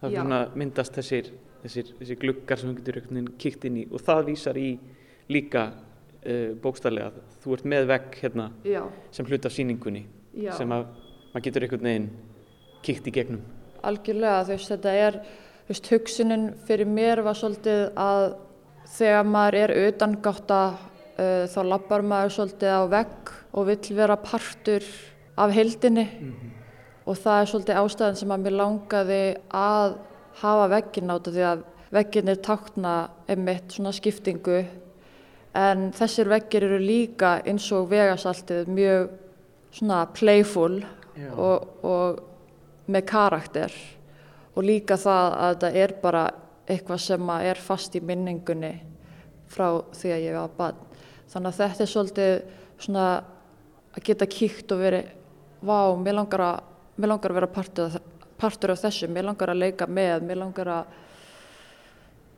það 0.03 0.17
svona, 0.17 0.41
myndast 0.59 0.99
þessir, 0.99 1.31
þessir, 1.63 1.93
þessir 1.99 2.19
gluggar 2.21 2.59
sem 2.59 2.73
við 2.73 2.91
getum 2.99 3.31
kíkt 3.39 3.67
inn 3.69 3.81
í 3.83 3.87
og 3.91 4.03
það 4.03 4.23
vísar 4.31 4.59
í 4.59 4.69
líka 5.31 5.69
uh, 5.71 6.51
bókstarlega 6.63 7.25
þú 7.43 7.57
ert 7.57 7.67
með 7.73 7.89
vegg 7.91 8.19
hérna 8.21 8.49
Já. 8.67 8.83
sem 9.15 9.27
hluta 9.27 9.51
síningunni 9.51 10.05
Já. 10.35 10.53
sem 10.57 10.71
að 10.75 10.87
maður 11.33 11.45
getur 11.47 11.67
einhvern 11.67 11.89
veginn 11.89 12.09
kíkt 12.85 13.09
í 13.09 13.15
gegnum 13.15 13.43
Algjörlega 13.83 14.45
þú 14.47 14.55
veist 14.55 14.73
þetta 14.73 14.95
er 15.07 15.19
þú 15.23 15.73
veist 15.73 15.91
hugsunin 15.91 16.49
fyrir 16.67 16.89
mér 16.89 17.23
var 17.25 17.39
svolítið 17.39 17.85
að 17.99 18.25
þegar 18.93 19.29
maður 19.29 19.59
er 19.61 19.75
utan 19.87 20.17
gátt 20.23 20.51
að 20.53 20.75
uh, 20.75 21.45
þá 21.51 21.59
lappar 21.71 22.05
maður 22.05 22.37
svolítið 22.37 22.75
á 22.75 22.83
vegg 22.91 23.33
og 23.53 23.67
vill 23.69 23.97
vera 23.97 24.19
partur 24.19 24.87
af 25.37 25.53
heldinni 25.53 26.03
mm 26.03 26.31
-hmm. 26.31 26.49
og 27.05 27.17
það 27.17 27.41
er 27.41 27.45
svolítið 27.45 27.81
ástæðan 27.81 28.15
sem 28.15 28.31
að 28.31 28.43
mér 28.43 28.51
langaði 28.51 29.35
að 29.49 29.97
hafa 30.41 30.67
veggin 30.67 31.09
átta 31.09 31.31
því 31.31 31.43
að 31.51 31.63
veggin 31.91 32.29
er 32.29 32.35
takna 32.35 33.09
einmitt 33.27 33.71
svona 33.71 33.91
skiptingu 33.91 34.65
en 35.53 35.91
þessir 35.91 36.29
veggir 36.29 36.63
eru 36.63 36.79
líka 36.79 37.41
eins 37.45 37.71
og 37.71 37.89
vegasaltið 37.89 38.67
mjög 38.67 39.09
svona 39.71 40.05
playful 40.05 40.85
og, 41.37 41.67
og 41.83 42.19
með 42.87 43.05
karakter 43.05 43.73
og 44.55 44.63
líka 44.63 44.97
það 44.97 45.33
að 45.33 45.53
þetta 45.53 45.83
er 45.83 45.93
bara 46.01 46.23
eitthvað 46.69 46.99
sem 47.03 47.29
er 47.29 47.59
fast 47.59 47.95
í 47.95 48.01
minningunni 48.01 48.73
frá 49.53 49.67
því 49.93 50.13
að 50.13 50.25
ég 50.25 50.37
var 50.37 50.53
barn. 50.57 50.79
Þannig 51.29 51.49
að 51.49 51.59
þetta 51.59 51.83
er 51.83 51.91
svolítið 51.91 52.33
svona 52.81 53.07
að 53.93 54.05
geta 54.07 54.29
kíkt 54.29 54.73
og 54.73 54.81
verið, 54.81 55.09
vá, 55.63 55.77
mér 55.99 56.17
langar 56.19 56.43
að, 56.45 56.59
mér 56.97 57.13
langar 57.13 57.33
að 57.33 57.39
vera 57.39 57.51
partur, 57.55 57.97
partur 58.39 58.73
af 58.73 58.83
þessu, 58.83 59.09
mér 59.11 59.27
langar 59.29 59.53
að 59.53 59.61
leika 59.63 59.87
með, 59.87 60.27
mér 60.27 60.41
langar 60.43 60.71
að 60.79 60.99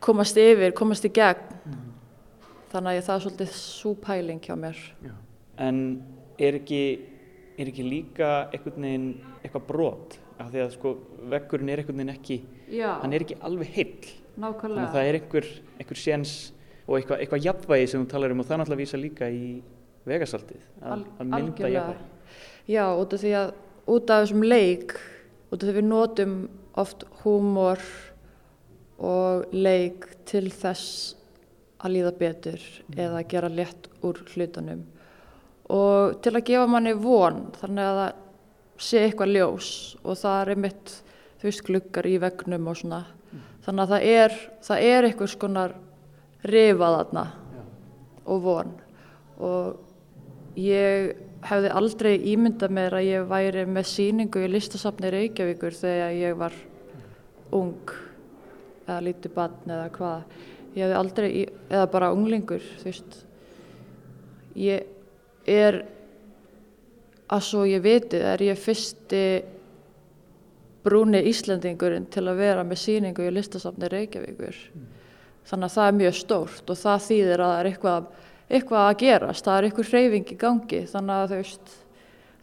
komast 0.05 0.37
yfir, 0.39 0.75
komast 0.77 1.07
í 1.07 1.11
gegn. 1.13 1.59
Mm. 1.65 1.91
Þannig 2.73 2.99
að 2.99 3.07
það 3.07 3.15
er 3.15 3.23
svolítið 3.23 3.55
svo 3.55 3.93
pæling 4.03 4.41
hjá 4.43 4.55
mér. 4.59 4.79
Já. 5.05 5.13
En 5.63 5.79
er 6.41 6.59
ekki, 6.59 6.81
er 7.55 7.71
ekki 7.71 7.85
líka 7.87 8.31
einhvern 8.51 8.87
veginn 8.89 9.09
eitthvað 9.41 9.67
brot? 9.69 10.17
Af 10.35 10.49
því 10.51 10.65
að 10.65 10.73
sko 10.73 10.91
vekkurinn 11.31 11.71
er 11.71 11.81
einhvern 11.81 12.01
veginn 12.01 12.15
ekki, 12.17 12.41
Já. 12.75 12.89
hann 12.99 13.15
er 13.15 13.23
ekki 13.23 13.39
alveg 13.47 13.71
heill. 13.77 14.09
Nákvæmlega. 14.35 14.65
Þannig 14.67 14.89
að 14.89 14.97
það 14.97 15.09
er 15.09 15.19
einhver, 15.21 15.47
einhver 15.79 16.01
séns 16.01 16.33
og 16.85 16.97
eitthvað, 16.97 17.21
eitthvað 17.23 17.45
jafnvægi 17.47 17.87
sem 17.91 18.03
þú 18.03 18.09
talar 18.11 18.35
um 18.35 18.43
og 18.43 18.49
það 18.49 18.61
náttúrulega 18.61 18.83
vísa 18.83 18.99
líka 18.99 19.29
í 19.31 19.45
vegasaltið 20.05 20.65
að, 20.81 21.05
að 21.15 21.31
mynda 21.31 21.71
jafnvægi. 21.71 22.14
Já, 22.65 22.85
út 22.97 23.13
af 23.13 23.21
því 23.21 23.35
að 23.37 23.53
út 23.85 24.09
af 24.09 24.23
þessum 24.23 24.45
leik, 24.45 24.95
út 25.51 25.61
af 25.61 25.67
því 25.67 25.75
við 25.77 25.87
notum 25.89 26.35
oft 26.75 27.05
húmor 27.21 27.81
og 28.97 29.53
leik 29.53 30.07
til 30.27 30.47
þess 30.51 31.15
að 31.83 31.95
líða 31.95 32.11
betur 32.17 32.59
mm. 32.59 32.97
eða 32.97 33.19
að 33.19 33.31
gera 33.33 33.51
létt 33.51 33.89
úr 34.05 34.21
hlutunum 34.33 34.83
og 35.73 36.19
til 36.23 36.33
að 36.35 36.45
gefa 36.47 36.69
manni 36.69 36.93
von 36.97 37.41
þannig 37.59 37.89
að 37.89 37.99
það 37.99 38.85
sé 38.85 39.01
eitthvað 39.03 39.33
ljós 39.35 39.69
og 40.03 40.19
það 40.19 40.39
er 40.39 40.53
einmitt 40.53 40.93
þú 41.39 41.49
veist 41.49 41.65
glukkar 41.67 42.09
í 42.09 42.15
vegnum 42.23 42.69
og 42.71 42.79
svona 42.79 43.01
mm. 43.05 43.43
þannig 43.67 43.83
að 43.83 43.93
það 43.93 44.07
er, 44.13 44.37
það 44.67 44.87
er 44.91 45.09
eitthvað 45.09 45.33
skonar 45.35 45.75
rifað 46.45 46.97
þarna 46.99 47.25
Já. 47.35 47.63
og 48.25 48.43
von 48.45 48.73
og 49.45 50.59
ég 50.59 51.24
hefði 51.45 51.71
aldrei 51.77 52.13
ímyndað 52.33 52.73
mér 52.73 52.97
að 52.97 53.07
ég 53.09 53.29
væri 53.29 53.65
með 53.69 53.87
síningu 53.91 54.41
í 54.45 54.49
listasafni 54.49 55.11
Reykjavíkur 55.13 55.77
þegar 55.77 56.15
ég 56.17 56.37
var 56.39 56.55
ung 57.55 57.93
eða 58.85 58.99
lítið 59.05 59.35
barn 59.35 59.71
eða 59.71 59.89
hvað. 59.95 60.37
Ég 60.75 60.83
hefði 60.83 60.99
aldrei, 60.99 61.29
eða 61.69 61.89
bara 61.93 62.13
unglingur 62.13 62.63
þú 62.81 62.89
veist. 62.89 63.19
Ég 64.55 64.87
er 65.49 65.81
að 67.31 67.45
svo 67.47 67.65
ég 67.67 67.83
viti 67.83 68.19
er 68.21 68.41
ég 68.45 68.59
fyrsti 68.59 69.25
brúni 70.85 71.23
Íslandingurinn 71.31 72.05
til 72.13 72.27
að 72.29 72.41
vera 72.43 72.65
með 72.67 72.83
síningu 72.83 73.25
í 73.25 73.33
listasafni 73.33 73.89
Reykjavíkur. 73.89 74.59
Þannig 75.45 75.69
að 75.69 75.75
það 75.77 75.87
er 75.87 75.97
mjög 75.99 76.15
stórt 76.19 76.69
og 76.69 76.79
það 76.81 77.03
þýðir 77.07 77.41
að 77.41 77.51
það 77.51 77.59
er 77.59 77.69
eitthvað, 77.71 78.07
eitthvað 78.49 78.89
að 78.89 78.99
gerast, 79.01 79.45
það 79.45 79.57
er 79.57 79.67
eitthvað 79.69 79.91
hreyfing 79.93 80.31
í 80.31 80.37
gangi 80.41 80.81
þannig 80.91 81.23
að 81.23 81.33
veist, 81.35 81.73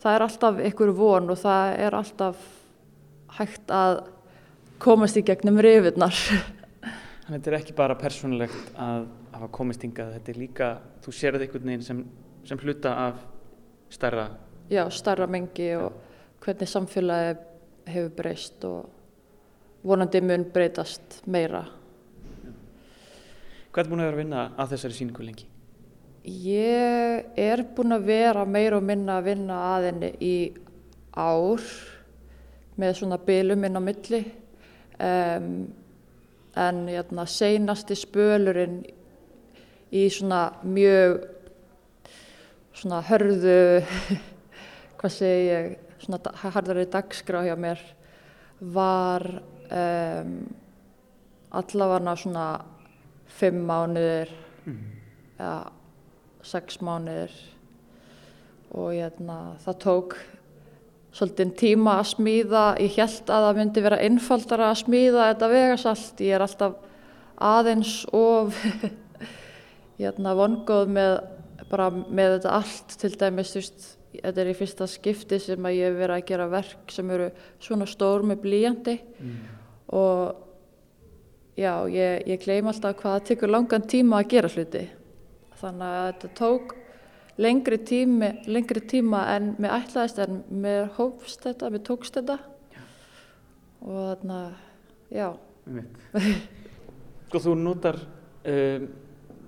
það 0.03 0.17
er 0.17 0.25
alltaf 0.27 0.61
eitthvað 0.63 0.95
von 0.99 1.31
og 1.33 1.41
það 1.43 1.75
er 1.87 1.97
alltaf 1.99 2.47
hægt 3.39 3.73
að 3.73 4.03
komast 4.83 5.19
í 5.19 5.25
gegnum 5.27 5.61
reyfurnar. 5.63 6.17
Þannig 6.17 7.27
að 7.29 7.37
þetta 7.37 7.53
er 7.53 7.59
ekki 7.61 7.77
bara 7.79 7.99
persónulegt 7.99 8.73
að 8.83 9.07
hafa 9.33 9.51
komist 9.55 9.85
hingað, 9.87 10.17
þetta 10.17 10.33
er 10.33 10.41
líka, 10.41 10.73
þú 11.05 11.15
sér 11.17 11.37
þetta 11.37 11.47
einhvern 11.47 11.71
veginn 11.71 11.87
sem, 11.87 12.03
sem 12.49 12.61
hluta 12.65 12.97
af 13.07 13.23
starra? 13.93 14.27
Já, 14.73 14.85
starra 14.91 15.29
mengi 15.31 15.71
og 15.79 15.95
hvernig 16.43 16.71
samfélagi 16.71 17.37
hefur 17.93 18.13
breyst 18.19 18.67
og 18.67 19.87
vonandi 19.87 20.23
mun 20.23 20.47
breytast 20.55 21.23
meira. 21.31 21.65
Hvað 23.73 23.85
er 23.85 23.91
búin 23.91 24.03
að 24.03 24.11
vera 24.11 24.19
að 24.19 24.23
vinna 24.23 24.45
að 24.61 24.75
þessari 24.75 24.99
síningu 24.99 25.25
lengi? 25.25 25.52
Ég 26.23 27.33
er 27.35 27.65
búin 27.75 27.97
að 27.97 28.05
vera 28.07 28.45
meir 28.47 28.77
og 28.77 28.85
minna 28.87 29.17
að 29.19 29.25
vinna 29.27 29.57
að 29.73 29.87
henni 29.89 30.11
í 30.23 30.37
ár 31.19 31.65
með 32.79 32.93
svona 33.01 33.19
bylum 33.19 33.67
inn 33.67 33.79
á 33.79 33.83
milli. 33.83 34.21
Um, 35.03 35.49
en 36.55 36.79
jæna, 36.87 36.93
hérna, 36.95 37.25
seinasti 37.27 37.97
spölurinn 37.99 38.85
í 39.91 40.05
svona 40.15 40.53
mjög 40.63 41.25
svona 42.77 43.03
hörðu 43.09 43.83
hvað 45.01 45.15
segi 45.17 45.45
ég 45.49 45.69
svona 46.05 46.37
harðari 46.45 46.87
dagskrá 46.93 47.43
hjá 47.49 47.57
mér 47.59 47.83
var 48.61 49.27
um, 49.67 50.39
allavega 51.51 52.17
svona 52.17 52.49
fimm 53.27 53.65
mánuðir. 53.67 54.31
Mm. 54.63 54.83
eða 55.43 55.82
sex 56.47 56.81
mánuðir 56.83 57.33
og 58.73 58.93
hérna, 58.95 59.39
það 59.65 59.79
tók 59.85 60.17
svolítið 61.13 61.53
tíma 61.61 61.99
að 62.01 62.09
smíða, 62.15 62.65
ég 62.81 62.97
held 62.97 63.29
að 63.29 63.47
það 63.47 63.59
myndi 63.61 63.85
vera 63.85 64.01
einfaldara 64.01 64.71
að 64.73 64.81
smíða 64.81 65.29
þetta 65.33 65.51
vegasalt, 65.53 66.23
ég 66.25 66.37
er 66.37 66.45
alltaf 66.47 66.79
aðeins 67.43 67.97
og 68.17 68.55
hérna, 70.01 70.37
vongóð 70.39 70.95
með, 70.97 71.19
með 72.09 72.37
þetta 72.39 72.55
allt 72.61 72.97
til 73.03 73.13
dæmis, 73.21 73.53
þú 73.53 73.61
veist, 73.61 73.91
þetta 74.15 74.43
er 74.43 74.53
í 74.53 74.57
fyrsta 74.57 74.89
skipti 74.89 75.41
sem 75.41 75.69
ég 75.73 75.91
hef 75.91 75.99
verið 76.01 76.17
að 76.17 76.27
gera 76.33 76.49
verk 76.53 76.93
sem 76.93 77.13
eru 77.13 77.29
svona 77.63 77.89
stór 77.89 78.25
með 78.29 78.43
blíjandi 78.47 78.97
mm. 79.01 79.37
og 79.97 80.43
já, 81.57 81.75
ég, 81.93 82.27
ég 82.29 82.43
gleym 82.43 82.69
alltaf 82.73 82.97
hvað 83.01 83.19
það 83.19 83.31
tekur 83.31 83.53
langan 83.53 83.89
tíma 83.89 84.21
að 84.21 84.29
gera 84.33 84.53
hluti. 84.53 84.85
Þannig 85.63 85.89
að 85.89 86.07
þetta 86.09 86.31
tók 86.39 86.73
lengri, 87.41 87.79
tími, 87.87 88.31
lengri 88.51 88.83
tíma 88.91 89.23
en 89.37 89.53
mér 89.63 89.77
ætlaðist 89.79 90.19
en 90.25 90.43
mér 90.63 90.91
hófst 90.97 91.47
þetta, 91.47 91.71
mér 91.73 91.85
tókst 91.87 92.19
þetta 92.19 92.39
já. 92.75 92.83
og 93.87 94.01
þannig 94.23 94.35
að, 94.41 94.57
já. 95.15 95.29
Sko 97.29 97.43
þú 97.47 97.55
notar 97.63 98.01
um, 98.03 98.89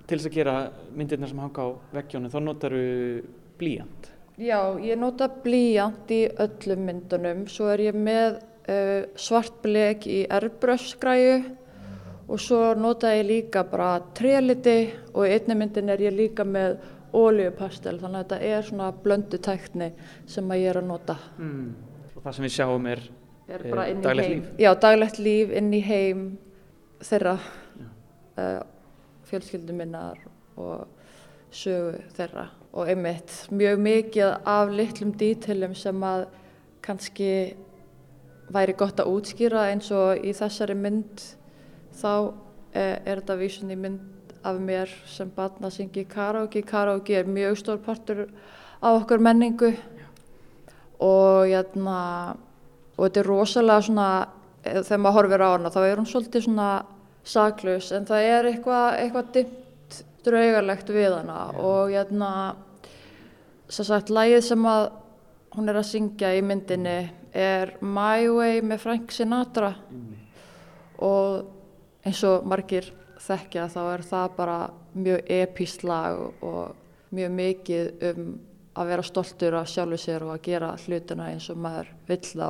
til 0.04 0.18
þess 0.18 0.30
að 0.30 0.36
gera 0.38 0.56
myndirna 0.94 1.28
sem 1.28 1.42
hanga 1.42 1.66
á 1.66 1.68
veggjónu, 1.98 2.30
þá 2.32 2.38
notar 2.44 2.76
þú 2.78 2.86
blíjant? 3.58 4.10
Já, 4.40 4.58
ég 4.82 4.98
nota 4.98 5.28
blíjant 5.44 6.10
í 6.10 6.24
öllum 6.42 6.88
myndunum, 6.88 7.44
svo 7.50 7.68
er 7.70 7.84
ég 7.88 7.98
með 7.98 8.38
uh, 8.38 9.04
svart 9.18 9.60
blek 9.62 10.08
í 10.10 10.24
erbrössgræu 10.26 11.42
og 12.28 12.40
svo 12.40 12.60
nota 12.78 13.12
ég 13.14 13.26
líka 13.28 13.64
bara 13.68 13.98
tréliti 14.16 14.78
og 15.12 15.26
í 15.26 15.34
einni 15.34 15.56
myndin 15.58 15.92
er 15.92 16.02
ég 16.06 16.14
líka 16.16 16.46
með 16.48 16.78
óljupastel 17.14 17.98
þannig 18.00 18.20
að 18.20 18.24
þetta 18.24 18.38
er 18.50 18.64
svona 18.68 18.88
blöndu 19.04 19.40
tækni 19.42 19.90
sem 20.26 20.50
að 20.50 20.62
ég 20.62 20.72
er 20.72 20.80
að 20.80 20.88
nota. 20.88 21.18
Mm. 21.38 21.68
Og 22.14 22.22
það 22.22 22.36
sem 22.36 22.46
við 22.46 22.54
sjáum 22.56 22.88
er, 22.90 23.02
er 23.48 23.66
uh, 23.68 23.82
daglegt 24.02 24.32
líf? 24.32 24.48
Já, 24.64 24.70
daglegt 24.86 25.20
líf 25.22 25.52
inn 25.60 25.70
í 25.76 25.82
heim 25.84 26.24
þeirra 27.04 27.36
uh, 27.38 28.64
fjölskyldum 29.28 29.82
minnar 29.82 30.18
og 30.56 30.88
sögu 31.54 32.00
þeirra. 32.16 32.48
Og 32.74 32.90
einmitt 32.90 33.36
mjög 33.54 33.84
mikið 33.84 34.48
af 34.50 34.72
litlum 34.74 35.12
dítilum 35.18 35.76
sem 35.78 36.00
að 36.02 36.26
kannski 36.84 37.30
væri 38.52 38.74
gott 38.76 38.98
að 39.00 39.12
útskýra 39.12 39.68
eins 39.70 39.92
og 39.94 40.24
í 40.24 40.34
þessari 40.36 40.74
mynd 40.76 41.22
þá 42.00 42.12
eh, 42.74 42.98
er 43.04 43.22
þetta 43.22 43.38
vísun 43.40 43.72
í 43.72 43.78
mynd 43.78 44.34
af 44.44 44.60
mér 44.60 44.90
sem 45.08 45.30
barn 45.32 45.64
að 45.64 45.78
syngja 45.78 46.04
í 46.04 46.08
karaoke. 46.10 46.62
Karaoke 46.66 47.16
er 47.18 47.28
mjög 47.30 47.58
stór 47.62 47.80
partur 47.84 48.26
á 48.84 48.88
okkur 48.92 49.22
menningu 49.24 49.72
og, 51.00 51.46
jæna, 51.48 51.54
hérna, 51.56 51.98
og 52.96 53.06
þetta 53.06 53.20
er 53.22 53.28
rosalega 53.28 53.86
svona, 53.88 54.08
eh, 54.64 54.80
þegar 54.82 55.00
maður 55.00 55.18
horfir 55.18 55.44
á 55.44 55.48
hana 55.54 55.72
þá 55.72 55.80
er 55.84 55.96
hún 55.96 56.10
svolítið 56.10 56.46
svona 56.46 56.68
saklaus 57.24 57.92
en 57.92 58.06
það 58.06 58.28
er 58.28 58.50
eitthvað 58.50 58.98
eitthva 59.00 59.24
dimt 59.32 60.02
draugarlegt 60.24 60.92
við 60.92 61.16
hana 61.18 61.40
yeah. 61.52 61.64
og 61.64 61.90
jæna, 61.92 62.30
hérna, 63.64 63.84
sagt, 63.88 64.12
lægið 64.12 64.44
sem 64.44 64.68
að 64.68 64.90
hún 65.54 65.70
er 65.70 65.78
að 65.80 65.88
syngja 65.88 66.34
í 66.36 66.42
myndinni 66.44 66.98
er 67.34 67.74
My 67.80 68.28
Way 68.28 68.62
með 68.62 68.84
Frank 68.84 69.12
Sinatra 69.12 69.72
mm. 69.90 70.14
og 71.02 71.53
eins 72.04 72.20
og 72.28 72.44
margir 72.48 72.90
þekkja 73.24 73.68
þá 73.72 73.80
er 73.94 74.02
það 74.04 74.34
bara 74.36 74.58
mjög 74.94 75.30
epíst 75.32 75.84
lag 75.86 76.20
og 76.44 77.14
mjög 77.14 77.32
mikið 77.38 78.04
um 78.10 78.28
að 78.74 78.90
vera 78.90 79.06
stoltur 79.06 79.56
af 79.58 79.70
sjálfu 79.70 79.98
sér 80.02 80.24
og 80.26 80.34
að 80.34 80.46
gera 80.48 80.72
hlutina 80.84 81.30
eins 81.30 81.46
og 81.52 81.60
maður 81.62 81.92
vill 82.08 82.24
þá. 82.26 82.48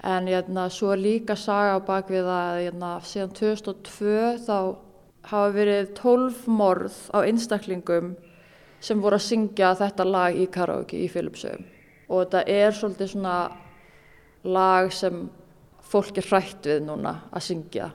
En 0.00 0.28
jæna, 0.28 0.36
hérna, 0.36 0.66
svo 0.72 0.92
er 0.94 1.00
líka 1.00 1.36
saga 1.36 1.76
á 1.76 1.80
bakvið 1.84 2.28
að 2.28 2.60
jæna, 2.64 2.66
hérna, 2.66 2.90
síðan 3.04 3.34
2002 3.36 4.14
þá 4.46 4.58
hafa 5.30 5.50
verið 5.52 5.90
12 5.98 6.44
morð 6.48 7.00
á 7.12 7.18
einstaklingum 7.20 8.14
sem 8.80 9.00
voru 9.00 9.18
að 9.18 9.26
syngja 9.26 9.74
þetta 9.76 10.06
lag 10.08 10.36
í 10.36 10.46
karaoke 10.52 11.00
í 11.00 11.08
Philipsum. 11.12 11.66
Og 12.08 12.24
þetta 12.24 12.44
er 12.48 12.76
svolítið 12.76 13.12
svona 13.12 13.36
lag 14.44 14.92
sem 14.92 15.26
fólk 15.90 16.20
er 16.20 16.30
hrætt 16.30 16.68
við 16.68 16.86
núna 16.86 17.18
að 17.28 17.46
syngja 17.50 17.90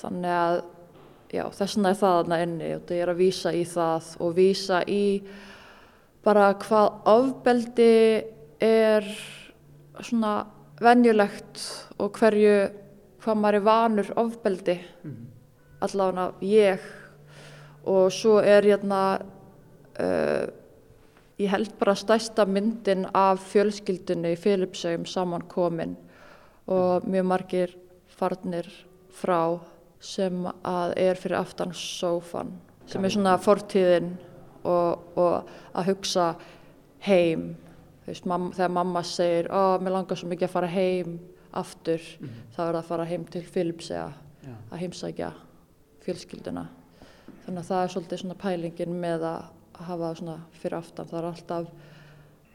þannig 0.00 0.36
að 0.36 0.62
já, 1.32 1.44
þess 1.50 1.76
vegna 1.76 1.90
er 1.90 2.00
það 2.00 2.16
þarna 2.18 2.40
inni 2.46 2.74
og 2.76 2.84
það 2.88 3.02
er 3.02 3.12
að 3.12 3.22
vísa 3.22 3.52
í 3.52 3.64
það 3.64 4.10
og 4.20 4.34
vísa 4.36 4.82
í 4.88 5.04
bara 6.22 6.52
hvað 6.62 7.08
ofbeldi 7.12 7.94
er 8.62 9.08
svona 10.02 10.32
venjulegt 10.82 11.62
og 11.98 12.18
hverju 12.18 12.56
hvað 13.22 13.38
maður 13.38 13.58
er 13.58 13.66
vanur 13.66 14.10
ofbeldi. 14.18 14.78
Mm 15.04 15.10
-hmm. 15.10 15.26
allavega 15.80 16.32
ég. 16.40 16.80
Og 17.84 18.12
svo 18.12 18.38
er 18.38 18.62
hérna 18.62 19.20
uh, 20.00 20.46
ég 21.38 21.50
held 21.50 21.78
bara 21.78 21.94
stærsta 21.94 22.44
myndin 22.46 23.06
af 23.14 23.40
fjölskyldunni 23.40 24.32
í 24.32 24.38
Filipsheim 24.38 25.06
saman 25.06 25.42
komin 25.42 25.96
og 26.66 27.04
mjög 27.04 27.24
margir 27.24 27.76
farnir 28.06 28.68
frá 29.10 29.58
sem 30.02 30.44
að 30.66 30.94
er 30.98 31.18
fyrir 31.20 31.38
aftan 31.38 31.72
sófan 31.76 32.56
sem 32.90 33.04
er 33.04 33.14
svona 33.14 33.36
fortíðin 33.40 34.12
og, 34.68 35.18
og 35.18 35.52
að 35.74 35.92
hugsa 35.92 36.32
heim. 37.06 37.52
Veist, 38.06 38.26
mam, 38.26 38.50
þegar 38.54 38.74
mamma 38.74 39.02
segir 39.06 39.48
að 39.54 39.84
mér 39.84 39.96
langar 39.96 40.18
svo 40.18 40.28
mikið 40.30 40.48
að 40.48 40.56
fara 40.56 40.70
heim 40.72 41.16
aftur 41.52 42.00
mm 42.02 42.28
-hmm. 42.28 42.52
þá 42.54 42.60
er 42.62 42.72
það 42.72 42.80
að 42.82 42.90
fara 42.90 43.04
heim 43.04 43.24
til 43.24 43.42
Filipsega 43.42 44.12
að 44.70 44.78
heimsækja 44.78 45.32
fjölskylduna. 46.02 46.66
Þannig 47.44 47.58
að 47.60 47.68
það 47.68 47.82
er 47.82 47.88
svolítið 47.88 48.18
svona 48.18 48.34
pælingin 48.34 49.00
með 49.00 49.22
að 49.22 49.42
hafa 49.86 50.14
svona 50.14 50.38
fyrir 50.52 50.78
aftan. 50.78 51.06
Það 51.06 51.18
er 51.18 51.24
alltaf, 51.24 51.66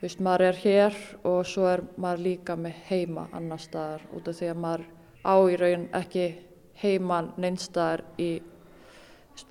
veist, 0.02 0.20
maður 0.20 0.42
er 0.42 0.56
hér 0.56 0.94
og 1.24 1.46
svo 1.46 1.66
er 1.68 1.84
maður 1.98 2.20
líka 2.20 2.56
með 2.56 2.74
heima 2.90 3.28
annar 3.32 3.60
staðar 3.60 4.02
út 4.14 4.28
af 4.28 4.36
því 4.36 4.50
að 4.50 4.58
maður 4.58 4.86
á 5.24 5.36
í 5.50 5.56
raun 5.56 5.90
ekki 5.94 6.36
heiman 6.82 7.32
neinstaðar 7.38 8.04
í 8.22 8.38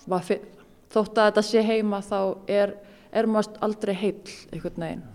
maður, 0.06 0.40
þótt 0.92 1.18
að 1.18 1.30
þetta 1.30 1.46
sé 1.48 1.66
heima 1.66 2.00
þá 2.04 2.20
er, 2.48 2.74
er 3.12 3.28
maður 3.30 3.60
aldrei 3.66 3.94
heil 3.94 4.16
einhvern 4.52 4.82
veginn 4.86 5.06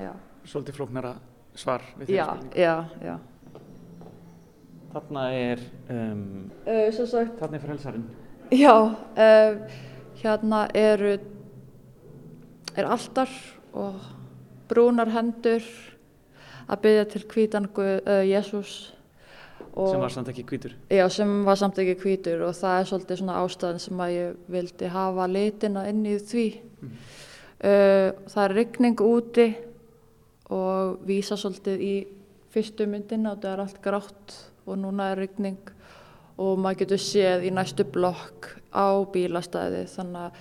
Já. 0.00 0.14
Svolítið 0.48 0.78
flóknara 0.78 1.10
svar 1.58 1.82
við 1.98 2.14
þeirra. 2.14 2.36
Já, 2.56 2.74
já. 3.04 3.16
Þarna 4.90 5.24
er, 5.36 5.60
um, 5.92 6.22
uh, 6.64 7.02
þarna 7.38 7.58
er 7.58 7.62
frelsarinn. 7.62 8.06
Já, 8.56 8.72
uh, 8.72 9.76
hérna 10.22 10.62
eru, 10.74 11.12
er 12.74 12.88
alltar 12.88 13.30
og 13.76 14.00
brúnar 14.70 15.12
hendur 15.12 15.66
að 16.70 16.82
byggja 16.86 17.04
til 17.12 17.22
kvítangu 17.30 17.86
uh, 18.00 18.24
Jésús. 18.26 18.94
Sem 19.70 20.02
var 20.02 20.12
samt 20.12 20.28
ekki 20.32 20.44
kvítur? 20.48 20.76
Já, 20.90 21.04
sem 21.12 21.32
var 21.46 21.58
samt 21.60 21.78
ekki 21.78 21.96
kvítur 22.00 22.44
og 22.48 22.54
það 22.58 22.76
er 22.76 22.88
svolítið 22.90 23.20
svona 23.20 23.40
ástæðin 23.44 23.82
sem 23.84 24.02
að 24.02 24.14
ég 24.16 24.38
vildi 24.50 24.90
hafa 24.90 25.26
litina 25.30 25.84
inn 25.90 26.00
í 26.08 26.16
því. 26.18 26.46
Mm. 26.80 26.94
Það 27.60 28.44
er 28.44 28.56
ryggning 28.56 29.04
úti 29.04 29.46
og 30.50 31.04
vísa 31.06 31.38
svolítið 31.38 31.84
í 31.86 31.94
fyrstu 32.50 32.86
myndina 32.90 33.34
og 33.34 33.42
það 33.42 33.52
er 33.52 33.62
allt 33.64 33.82
grátt 33.84 34.38
og 34.66 34.80
núna 34.80 35.12
er 35.12 35.22
ryggning 35.22 35.74
og 36.40 36.58
maður 36.58 36.82
getur 36.82 37.02
séð 37.04 37.46
í 37.46 37.52
næstu 37.54 37.86
blokk 37.86 38.48
á 38.74 38.98
bílastæði 39.12 39.84
þannig 39.92 40.26
að 40.26 40.40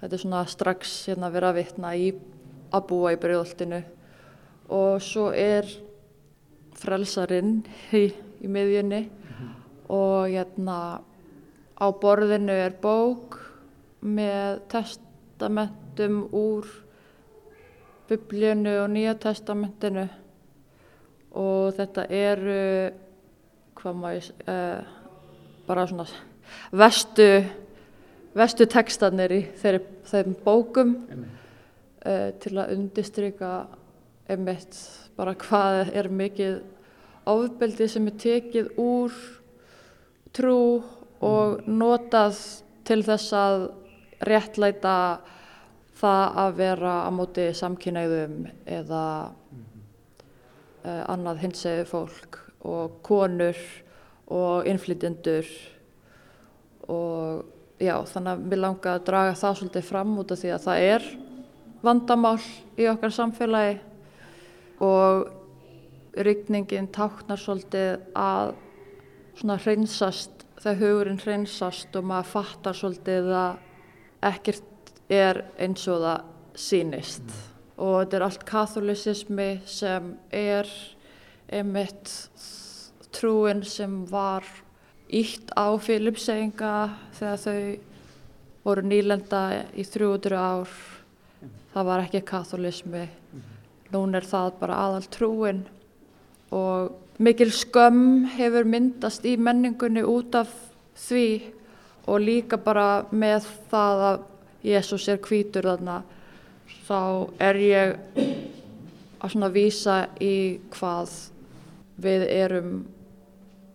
þetta 0.00 0.16
er 0.16 0.22
svona 0.24 0.42
strax 0.50 0.94
hérna 1.10 1.30
vera 1.34 1.52
að 1.52 1.60
vitna 1.60 1.94
í 1.94 2.10
að 2.72 2.86
búa 2.88 3.12
í 3.14 3.20
brjóðoltinu 3.20 3.82
og 4.72 5.02
svo 5.04 5.28
er 5.36 5.68
frelsarinn 6.82 7.62
í, 7.94 8.04
í 8.42 8.50
miðjunni 8.50 9.00
mm 9.00 9.32
-hmm. 9.38 9.54
og 9.88 10.28
hérna 10.28 10.78
á 11.78 11.86
borðinu 11.90 12.52
er 12.52 12.74
bók 12.82 13.38
með 14.02 14.60
testamentum 14.68 16.26
úr 16.32 16.66
biblíunu 18.08 18.82
og 18.82 18.90
nýja 18.90 19.14
testamentinu 19.14 20.08
og 21.32 21.72
þetta 21.76 22.04
eru 22.10 22.92
hvað 23.78 23.98
maður 23.98 24.30
uh, 24.46 24.82
bara 25.66 25.86
svona 25.86 26.06
vestu 26.72 27.28
vestu 28.36 28.66
textanir 28.66 29.32
í 29.32 29.40
þeirri, 29.60 29.82
þeim 30.08 30.36
bókum 30.44 30.94
uh, 31.08 32.28
til 32.42 32.54
að 32.56 32.74
undistryka 32.76 33.52
einmitt 34.32 34.78
bara 35.16 35.34
hvað 35.38 35.92
er 35.92 36.08
mikið 36.12 36.58
ofbeldi 37.28 37.88
sem 37.90 38.08
er 38.10 38.18
tekið 38.18 38.72
úr 38.80 39.14
trú 40.34 40.58
og 41.22 41.60
mm. 41.60 41.76
notað 41.78 42.38
til 42.88 43.02
þess 43.06 43.36
að 43.36 43.68
réttlæta 44.26 44.96
það 46.02 46.38
að 46.42 46.56
vera 46.58 46.94
á 47.06 47.10
móti 47.14 47.44
samkynæðum 47.54 48.38
eða 48.66 49.04
uh, 50.82 51.02
annað 51.12 51.44
hinsegu 51.44 51.86
fólk 51.90 52.40
og 52.66 52.98
konur 53.06 53.58
og 54.32 54.66
innflytjendur 54.70 55.46
og 56.90 57.44
já 57.82 57.94
þannig 58.08 58.32
að 58.32 58.44
við 58.50 58.62
langaðum 58.62 58.98
að 58.98 59.06
draga 59.06 59.38
það 59.38 59.56
svolítið 59.60 59.86
fram 59.86 60.18
út 60.22 60.34
af 60.34 60.42
því 60.42 60.52
að 60.54 60.66
það 60.66 60.88
er 60.88 61.08
vandamál 61.82 62.38
í 62.78 62.86
okkar 62.90 63.14
samfélagi 63.14 63.78
og 64.82 65.30
rygningin 66.26 66.90
táknar 66.92 67.40
svolítið 67.40 68.02
að 68.18 68.54
svona 69.38 69.56
hreinsast 69.62 70.42
þegar 70.60 70.80
hugurinn 70.82 71.22
hreinsast 71.22 71.96
og 71.96 72.08
maður 72.08 72.32
fattar 72.34 72.76
svolítið 72.76 73.30
að 73.36 73.62
ekkert 74.32 74.92
er 75.12 75.42
eins 75.60 75.86
og 75.90 76.02
það 76.04 76.28
sínist 76.62 77.24
mm. 77.24 77.46
og 77.84 77.94
þetta 77.96 78.18
er 78.18 78.26
allt 78.26 78.44
katholisismi 78.48 79.48
sem 79.68 80.12
er 80.28 80.68
einmitt 81.52 82.12
trúin 83.12 83.62
sem 83.66 84.02
var 84.10 84.46
ítt 85.12 85.52
á 85.56 85.72
Filipseinga 85.80 86.74
þegar 87.18 87.42
þau 87.42 87.62
voru 88.62 88.84
nýlenda 88.86 89.42
í 89.74 89.84
300 89.88 90.38
ár 90.38 90.68
mm. 90.68 91.56
það 91.72 91.90
var 91.90 92.04
ekki 92.04 92.22
katholismi 92.28 93.06
mm. 93.08 93.48
Nún 93.92 94.16
er 94.16 94.26
það 94.26 94.58
bara 94.60 94.80
aðal 94.86 95.06
trúin 95.12 95.62
og 96.52 96.92
mikil 97.22 97.52
skömm 97.54 98.26
hefur 98.36 98.68
myndast 98.68 99.24
í 99.28 99.36
menningunni 99.36 100.04
út 100.04 100.34
af 100.38 100.52
því 101.06 101.26
og 102.08 102.24
líka 102.24 102.58
bara 102.58 103.04
með 103.10 103.46
það 103.70 104.06
að 104.08 104.24
Jésús 104.62 105.08
er 105.10 105.20
hvítur 105.22 105.66
þarna 105.66 106.00
þá 106.86 107.00
er 107.42 107.58
ég 107.62 107.94
að 109.22 109.34
svona 109.34 109.52
vísa 109.54 109.98
í 110.22 110.58
hvað 110.74 111.12
við 112.02 112.26
erum 112.30 112.72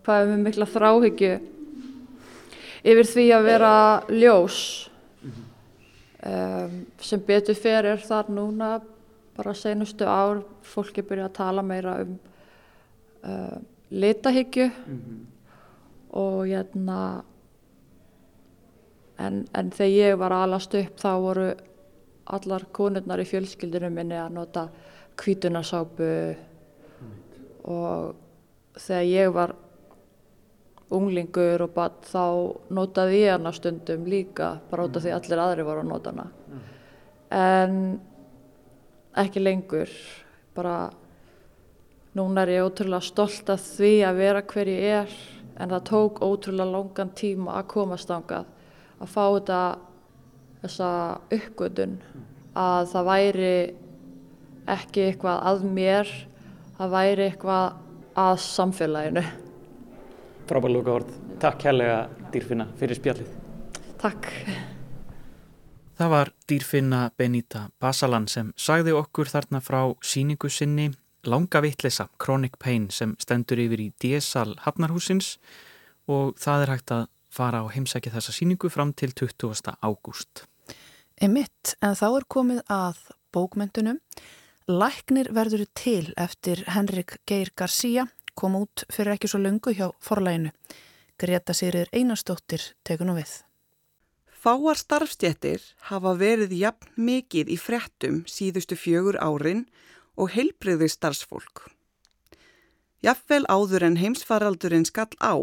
hvað 0.04 0.20
er 0.22 0.30
við 0.32 0.44
mikla 0.44 0.68
þráhyggju 0.68 1.32
yfir 2.88 3.10
því 3.12 3.26
að 3.36 3.48
vera 3.48 3.72
ljós 4.12 4.60
um, 6.24 6.78
sem 7.00 7.24
betur 7.26 7.58
fyrir 7.58 8.00
þar 8.04 8.30
núna 8.32 8.78
bara 9.38 9.54
senustu 9.54 10.04
ár 10.04 10.42
fólki 10.66 11.02
byrja 11.06 11.28
að 11.28 11.36
tala 11.38 11.62
meira 11.62 11.96
um 12.02 12.18
uh, 13.22 13.58
litahyggju 13.90 14.66
mm 14.66 14.98
-hmm. 14.98 15.24
og 16.10 16.46
hérna 16.46 17.24
en, 19.18 19.46
en 19.54 19.70
þegar 19.70 19.92
ég 19.92 20.18
var 20.18 20.32
alast 20.32 20.74
upp 20.74 21.00
þá 21.00 21.12
voru 21.20 21.48
allar 22.24 22.66
konurnar 22.72 23.20
í 23.20 23.28
fjölskyldunum 23.28 23.94
minni 23.94 24.14
að 24.14 24.32
nota 24.32 24.68
kvítunarsápu 25.16 26.10
mm. 27.00 27.14
og 27.64 28.14
þegar 28.78 29.02
ég 29.04 29.32
var 29.34 29.54
unglingur 30.90 31.62
og 31.62 31.72
bara 31.76 31.92
þá 32.02 32.24
notaði 32.70 33.22
ég 33.22 33.34
hana 33.36 33.52
stundum 33.52 34.06
líka 34.08 34.58
bara 34.70 34.84
út 34.84 34.96
af 34.96 35.02
því 35.04 35.14
allir 35.16 35.38
aðri 35.38 35.66
voru 35.66 35.84
að 35.84 35.90
nota 35.90 36.10
hana 36.10 36.28
mm. 36.48 36.60
en 37.30 38.00
ekki 39.16 39.42
lengur. 39.42 39.90
Bara 40.56 40.90
núna 42.18 42.44
er 42.44 42.54
ég 42.58 42.66
ótrúlega 42.66 43.04
stolt 43.04 43.50
af 43.52 43.62
því 43.76 43.92
að 44.08 44.22
vera 44.22 44.42
hver 44.42 44.70
ég 44.72 44.86
er 45.02 45.18
en 45.58 45.72
það 45.72 45.84
tók 45.90 46.22
ótrúlega 46.22 46.72
langan 46.72 47.12
tíma 47.16 47.58
að 47.58 47.68
komast 47.74 48.10
ángað 48.10 48.48
að 48.98 49.12
fá 49.12 49.24
þetta 49.26 49.60
þessa 50.62 50.90
uppgötun 51.38 51.98
að 52.58 52.88
það 52.92 53.10
væri 53.12 53.52
ekki 54.68 55.06
eitthvað 55.06 55.44
að 55.50 55.68
mér 55.78 56.10
það 56.78 56.94
væri 56.96 57.28
eitthvað 57.28 58.18
að 58.18 58.40
samfélaginu. 58.42 59.24
Frábæð 60.48 60.74
lúka 60.74 60.98
orð 60.98 61.16
Takk 61.38 61.60
kærlega 61.62 61.98
dýrfinna 62.34 62.66
fyrir 62.80 62.98
spjallið. 62.98 63.30
Takk 64.02 64.26
Það 65.98 66.10
var 66.12 66.28
dýrfinna 66.46 66.98
Benita 67.18 67.60
Basalan 67.82 68.28
sem 68.30 68.52
sagði 68.54 68.92
okkur 68.94 69.26
þarna 69.26 69.58
frá 69.58 69.80
síningu 69.98 70.46
sinni 70.46 70.92
Langa 71.26 71.58
vittlisa 71.64 72.06
Chronic 72.22 72.54
Pain 72.62 72.84
sem 72.94 73.16
stendur 73.18 73.58
yfir 73.58 73.82
í 73.82 73.88
DSL 73.98 74.54
Hafnarhúsins 74.62 75.32
og 76.06 76.36
það 76.38 76.62
er 76.62 76.72
hægt 76.72 76.92
að 76.94 77.02
fara 77.34 77.64
á 77.66 77.70
heimsæki 77.74 78.12
þessa 78.14 78.36
síningu 78.36 78.70
fram 78.70 78.92
til 78.94 79.10
20. 79.10 79.74
ágúst. 79.82 80.44
Emitt, 81.18 81.74
en 81.82 81.98
þá 81.98 82.06
er 82.12 82.28
komið 82.30 82.62
að 82.70 83.02
bókmyndunum. 83.34 83.98
Læknir 84.70 85.32
verður 85.34 85.66
til 85.74 86.12
eftir 86.14 86.62
Henrik 86.76 87.18
Geir 87.26 87.50
Garcia, 87.58 88.06
kom 88.38 88.54
út 88.54 88.86
fyrir 88.86 89.16
ekki 89.16 89.34
svo 89.34 89.42
lungu 89.42 89.74
hjá 89.74 89.90
forlæginu. 89.98 90.54
Greta 91.18 91.58
Sigrir 91.58 91.90
Einarstóttir 91.90 92.70
tekur 92.86 93.10
nú 93.10 93.18
við. 93.18 93.40
Fáar 94.38 94.78
starfstjættir 94.78 95.64
hafa 95.90 96.12
verið 96.14 96.52
jafn 96.54 96.92
mikið 97.08 97.48
í 97.50 97.56
frettum 97.58 98.20
síðustu 98.30 98.76
fjögur 98.78 99.18
árin 99.18 99.64
og 100.14 100.30
heilbriði 100.36 100.86
starfsfólk. 100.92 101.64
Jafnvel 103.02 103.42
áður 103.50 103.88
en 103.88 103.98
heimsfaraldurinn 103.98 104.86
skall 104.86 105.10
á 105.18 105.34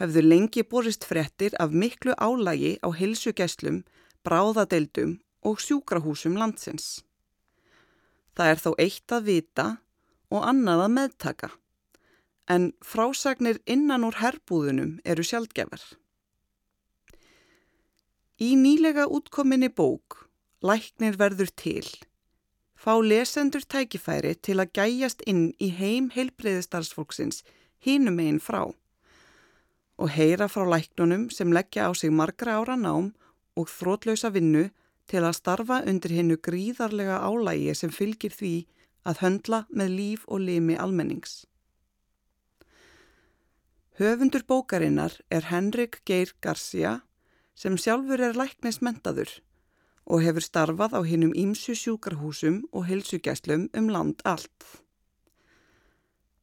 hefðu 0.00 0.24
lengi 0.26 0.66
borist 0.66 1.06
frettir 1.06 1.54
af 1.62 1.70
miklu 1.70 2.16
álægi 2.18 2.74
á 2.82 2.90
heilsugesslum, 2.90 3.84
bráðadeildum 4.26 5.20
og 5.46 5.62
sjúkrahúsum 5.62 6.34
landsins. 6.34 7.04
Það 8.34 8.50
er 8.50 8.62
þó 8.64 8.70
eitt 8.82 9.14
að 9.14 9.26
vita 9.30 9.66
og 10.34 10.46
annað 10.50 10.86
að 10.88 10.94
meðtaka, 10.98 11.54
en 12.50 12.72
frásagnir 12.82 13.62
innan 13.70 14.06
úr 14.08 14.18
herbúðunum 14.18 14.96
eru 15.06 15.22
sjálfgefar. 15.22 15.82
Í 18.42 18.56
nýlega 18.58 19.04
útkominni 19.06 19.68
bók, 19.70 20.16
Læknir 20.66 21.14
verður 21.18 21.50
til, 21.54 21.86
fá 22.74 22.96
lesendur 22.98 23.62
tækifæri 23.62 24.32
til 24.42 24.56
að 24.58 24.72
gæjast 24.78 25.22
inn 25.30 25.52
í 25.62 25.68
heim 25.76 26.08
heilbreyðistarsfólksins 26.14 27.44
hínum 27.86 28.18
einn 28.22 28.40
frá 28.42 28.64
og 30.02 30.10
heyra 30.16 30.48
frá 30.50 30.64
læknunum 30.66 31.28
sem 31.30 31.52
leggja 31.54 31.86
á 31.86 31.90
sig 31.94 32.10
margra 32.10 32.56
ára 32.58 32.74
nám 32.74 33.12
og 33.54 33.70
þrótlausa 33.70 34.32
vinnu 34.34 34.64
til 35.06 35.22
að 35.22 35.38
starfa 35.38 35.78
undir 35.86 36.16
hennu 36.16 36.40
gríðarlega 36.48 37.20
álægi 37.22 37.76
sem 37.78 37.94
fylgir 37.94 38.34
því 38.34 38.54
að 39.06 39.22
höndla 39.22 39.62
með 39.70 39.94
líf 39.98 40.26
og 40.26 40.42
limi 40.48 40.74
almennings. 40.74 41.46
Höfundur 44.02 44.42
bókarinnar 44.42 45.20
er 45.30 45.46
Henrik 45.52 46.00
Geir 46.06 46.34
Garcia 46.40 47.02
sem 47.62 47.76
sjálfur 47.78 48.18
er 48.26 48.34
læknismentaður 48.34 49.36
og 50.10 50.24
hefur 50.24 50.42
starfað 50.42 50.96
á 50.98 51.00
hinnum 51.06 51.34
ímsu 51.38 51.76
sjúkarhúsum 51.78 52.64
og 52.74 52.88
helsugæslum 52.88 53.68
um 53.78 53.90
land 53.94 54.22
allt. 54.26 54.66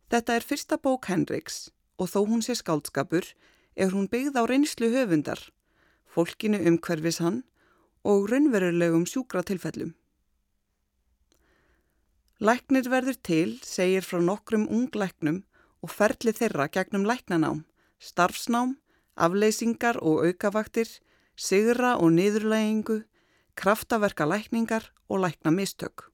Þetta 0.09 0.37
er 0.39 0.47
fyrsta 0.47 0.77
bók 0.79 1.09
Henriks 1.11 1.67
og 1.99 2.07
þó 2.13 2.23
hún 2.29 2.43
sé 2.45 2.55
skáldskapur 2.55 3.27
er 3.75 3.91
hún 3.91 4.07
byggð 4.07 4.39
á 4.39 4.43
reynslu 4.47 4.87
höfundar, 4.95 5.41
fólkinu 6.07 6.61
umhverfis 6.71 7.19
hann 7.19 7.43
og 8.07 8.29
raunverulegum 8.31 9.03
sjúkratilfellum. 9.03 9.91
Læknir 12.39 12.87
verður 12.87 13.19
til, 13.19 13.59
segir 13.67 14.07
frá 14.07 14.23
nokkrum 14.23 14.69
unglæknum 14.71 15.43
og 15.83 15.91
ferli 15.91 16.31
þeirra 16.31 16.69
gegnum 16.71 17.03
læknanám, 17.03 17.65
starfsnám, 17.99 18.77
afleysingar 19.19 19.99
og 19.99 20.23
aukavaktir, 20.23 20.87
sigra 21.39 21.95
og 21.97 22.11
niðurlægingu, 22.17 23.03
kraftaverka 23.55 24.27
lækningar 24.27 24.91
og 25.07 25.23
lækna 25.23 25.51
mistök. 25.55 26.09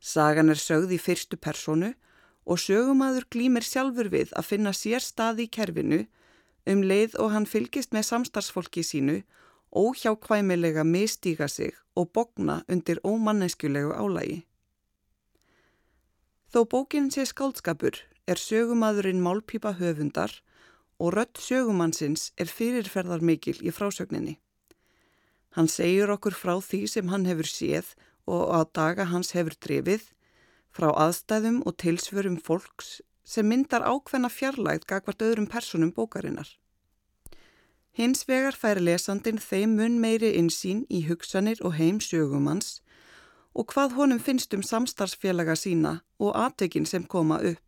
Sagan 0.00 0.48
er 0.48 0.56
sögð 0.56 0.94
í 0.96 0.98
fyrstu 0.98 1.36
personu 1.36 1.92
og 2.48 2.58
sögumadur 2.58 3.28
glýmir 3.28 3.64
sjálfur 3.66 4.08
við 4.08 4.32
að 4.32 4.48
finna 4.48 4.72
sér 4.72 5.04
stað 5.04 5.44
í 5.44 5.50
kerfinu 5.52 6.06
um 6.66 6.82
leið 6.82 7.18
og 7.20 7.34
hann 7.34 7.48
fylgist 7.48 7.92
með 7.92 8.08
samstarfsfólki 8.08 8.84
sínu 8.86 9.20
óhjákvæmilega 9.76 10.84
mistíga 10.84 11.48
sig 11.48 11.76
og 11.94 12.12
bogna 12.12 12.62
undir 12.68 12.98
ómanneskjulegu 13.04 13.92
álægi. 13.92 14.44
Þó 16.50 16.64
bókinn 16.66 17.12
sé 17.12 17.26
skáldskapur 17.28 18.00
er 18.26 18.40
sögumadurinn 18.40 19.22
málpípa 19.22 19.76
höfundar 19.78 20.40
og 21.00 21.14
rött 21.16 21.40
sögumannsins 21.40 22.30
er 22.36 22.52
fyrirferðar 22.52 23.24
mikil 23.24 23.56
í 23.64 23.72
frásögninni. 23.72 24.36
Hann 25.56 25.68
segir 25.68 26.12
okkur 26.12 26.36
frá 26.36 26.58
því 26.62 26.84
sem 26.92 27.08
hann 27.10 27.26
hefur 27.26 27.48
séð 27.48 27.94
og 28.30 28.52
á 28.52 28.60
daga 28.70 29.08
hans 29.10 29.32
hefur 29.34 29.56
drefið, 29.56 30.04
frá 30.70 30.92
aðstæðum 30.92 31.62
og 31.66 31.78
tilsvörum 31.82 32.38
fólks 32.38 33.00
sem 33.24 33.48
myndar 33.48 33.82
ákveðna 33.82 34.30
fjarlægt 34.30 34.86
gagvart 34.90 35.22
öðrum 35.22 35.48
personum 35.50 35.90
bókarinnar. 35.94 36.48
Hins 37.90 38.22
vegar 38.28 38.54
fær 38.54 38.78
lesandin 38.78 39.40
þeim 39.42 39.74
mun 39.78 39.98
meiri 40.02 40.30
insýn 40.38 40.84
í 40.88 41.02
hugsanir 41.08 41.58
og 41.66 41.74
heim 41.80 41.98
sögumanns 41.98 42.78
og 43.54 43.72
hvað 43.72 43.96
honum 43.98 44.20
finnst 44.22 44.54
um 44.54 44.62
samstarfsfélaga 44.62 45.56
sína 45.58 45.98
og 46.22 46.36
atveikin 46.38 46.86
sem 46.86 47.02
koma 47.02 47.40
upp. 47.42 47.66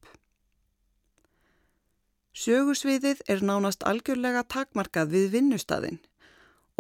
Sögusviðið 2.33 3.19
er 3.29 3.43
nánast 3.45 3.83
algjörlega 3.85 4.41
takmarkað 4.49 5.11
við 5.13 5.27
vinnustadinn 5.35 5.99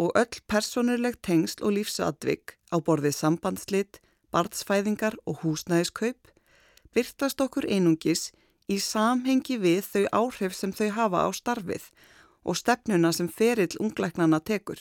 og 0.00 0.14
öll 0.16 0.40
personurleg 0.48 1.18
tengsl 1.20 1.60
og 1.66 1.74
lífsatvik 1.76 2.56
á 2.72 2.80
borðið 2.80 3.18
sambandslit, 3.18 4.00
barnsfæðingar 4.32 5.18
og 5.28 5.42
húsnæðiskaup 5.42 6.32
byrtast 6.96 7.44
okkur 7.44 7.68
einungis 7.68 8.30
í 8.72 8.78
samhengi 8.80 9.58
við 9.60 9.84
þau 9.84 10.04
áhrif 10.22 10.56
sem 10.56 10.72
þau 10.72 10.88
hafa 10.96 11.28
á 11.28 11.30
starfið 11.36 11.84
og 12.48 12.56
stefnuna 12.56 13.12
sem 13.12 13.28
ferill 13.28 13.76
ungleiknana 13.76 14.40
tekur. 14.40 14.80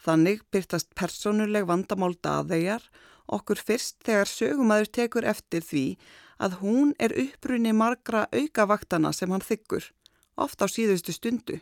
Þannig 0.00 0.46
byrtast 0.48 0.94
personuleg 0.96 1.68
vandamál 1.68 2.14
daðegar 2.24 2.88
okkur 3.28 3.60
fyrst 3.60 4.00
þegar 4.06 4.32
sögumæður 4.32 4.92
tekur 4.96 5.28
eftir 5.28 5.60
því 5.60 5.86
að 6.38 6.58
hún 6.62 6.92
er 6.98 7.14
upprunni 7.16 7.72
margra 7.72 8.26
aukavaktana 8.32 9.12
sem 9.12 9.30
hann 9.32 9.44
þykkur, 9.44 9.88
oft 10.36 10.60
á 10.62 10.66
síðustu 10.68 11.14
stundu. 11.16 11.60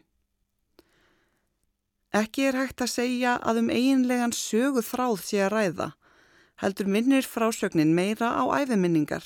Ekki 2.15 2.49
er 2.49 2.59
hægt 2.59 2.83
að 2.83 2.93
segja 2.95 3.39
að 3.43 3.65
um 3.65 3.71
eiginlegan 3.75 4.35
sögu 4.35 4.83
þráð 4.87 5.17
sé 5.23 5.41
að 5.47 5.55
ræða, 5.55 5.89
heldur 6.63 6.91
minnir 6.91 7.27
frásögnin 7.27 7.95
meira 7.95 8.31
á 8.39 8.43
æfiminningar, 8.63 9.25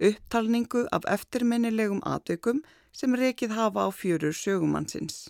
upptalningu 0.00 0.84
af 0.92 1.08
eftirminnilegum 1.08 2.04
atveikum 2.04 2.60
sem 2.92 3.16
rekið 3.16 3.56
hafa 3.56 3.88
á 3.88 3.90
fjörur 3.92 4.36
sögumannsins. 4.36 5.28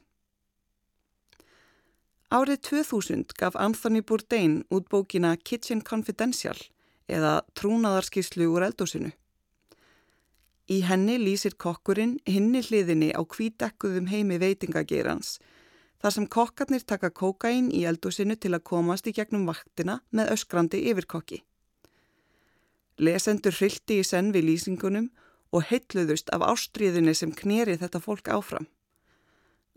Árið 2.29 2.61
2000 2.67 3.33
gaf 3.41 3.55
Anthony 3.57 4.03
Bourdain 4.03 4.59
út 4.69 4.91
bókina 4.93 5.37
Kitchen 5.37 5.81
Confidential 5.81 6.59
eða 7.09 7.41
Trúnaðarskíslu 7.57 8.51
úr 8.53 8.67
eldósinu. 8.67 9.15
Í 10.69 10.83
henni 10.85 11.17
lýsir 11.17 11.55
kokkurinn 11.57 12.19
hinni 12.29 12.61
hliðinni 12.61 13.15
á 13.17 13.25
kvídekkuðum 13.25 14.11
heimi 14.13 14.37
veitingagerans 14.43 15.39
þar 16.03 16.15
sem 16.15 16.27
kokkarnir 16.31 16.85
taka 16.87 17.11
kokain 17.11 17.71
í 17.75 17.85
eldósinu 17.89 18.37
til 18.37 18.53
að 18.55 18.67
komast 18.71 19.09
í 19.09 19.15
gegnum 19.17 19.49
vaktina 19.49 19.99
með 20.15 20.35
öskrandi 20.37 20.83
yfirkokki. 20.93 21.41
Lesendur 22.99 23.55
hrildi 23.55 23.99
í 24.03 24.07
senn 24.07 24.31
við 24.35 24.51
lýsingunum 24.51 25.09
og 25.55 25.67
heitluðust 25.71 26.31
af 26.35 26.45
ástriðinni 26.45 27.15
sem 27.17 27.33
kneri 27.33 27.79
þetta 27.81 28.03
fólk 28.05 28.31
áfram. 28.31 28.69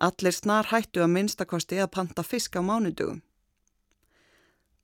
Allir 0.02 0.34
snar 0.34 0.70
hættu 0.72 1.04
að 1.04 1.14
minnstakosti 1.16 1.80
að 1.80 1.94
panta 1.96 2.24
fisk 2.26 2.58
á 2.58 2.62
mánudugum. 2.66 3.22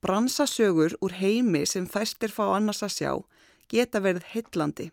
Bransasögur 0.00 0.94
úr 1.02 1.14
heimi 1.18 1.64
sem 1.66 1.86
fæstir 1.86 2.30
fá 2.30 2.44
annars 2.54 2.84
að 2.86 2.94
sjá 2.94 3.12
geta 3.68 4.00
verið 4.00 4.28
heitlandi, 4.32 4.92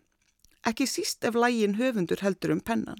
ekki 0.66 0.86
síst 0.90 1.24
ef 1.24 1.36
lægin 1.38 1.78
höfundur 1.80 2.22
heldur 2.24 2.54
um 2.56 2.60
pennan. 2.60 2.98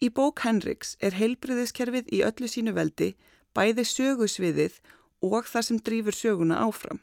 Í 0.00 0.08
bók 0.08 0.40
Henriks 0.46 0.96
er 1.04 1.18
heilbriðiskerfið 1.18 2.08
í 2.16 2.22
öllu 2.24 2.48
sínu 2.48 2.72
veldi 2.76 3.12
bæði 3.56 3.84
sögusviðið 3.84 4.78
og 5.26 5.48
það 5.50 5.66
sem 5.66 5.80
drýfur 5.84 6.16
söguna 6.16 6.60
áfram. 6.64 7.02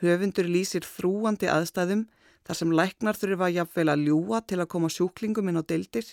Höfundur 0.00 0.48
lýsir 0.48 0.84
þrúandi 0.84 1.50
aðstæðum 1.52 2.06
þar 2.46 2.58
sem 2.60 2.72
læknar 2.78 3.18
þurfa 3.18 3.50
jafnvel 3.52 3.90
að 3.92 4.06
ljúa 4.06 4.40
til 4.48 4.60
að 4.62 4.70
koma 4.72 4.90
sjúklingum 4.92 5.50
inn 5.50 5.60
á 5.60 5.64
deildir. 5.68 6.06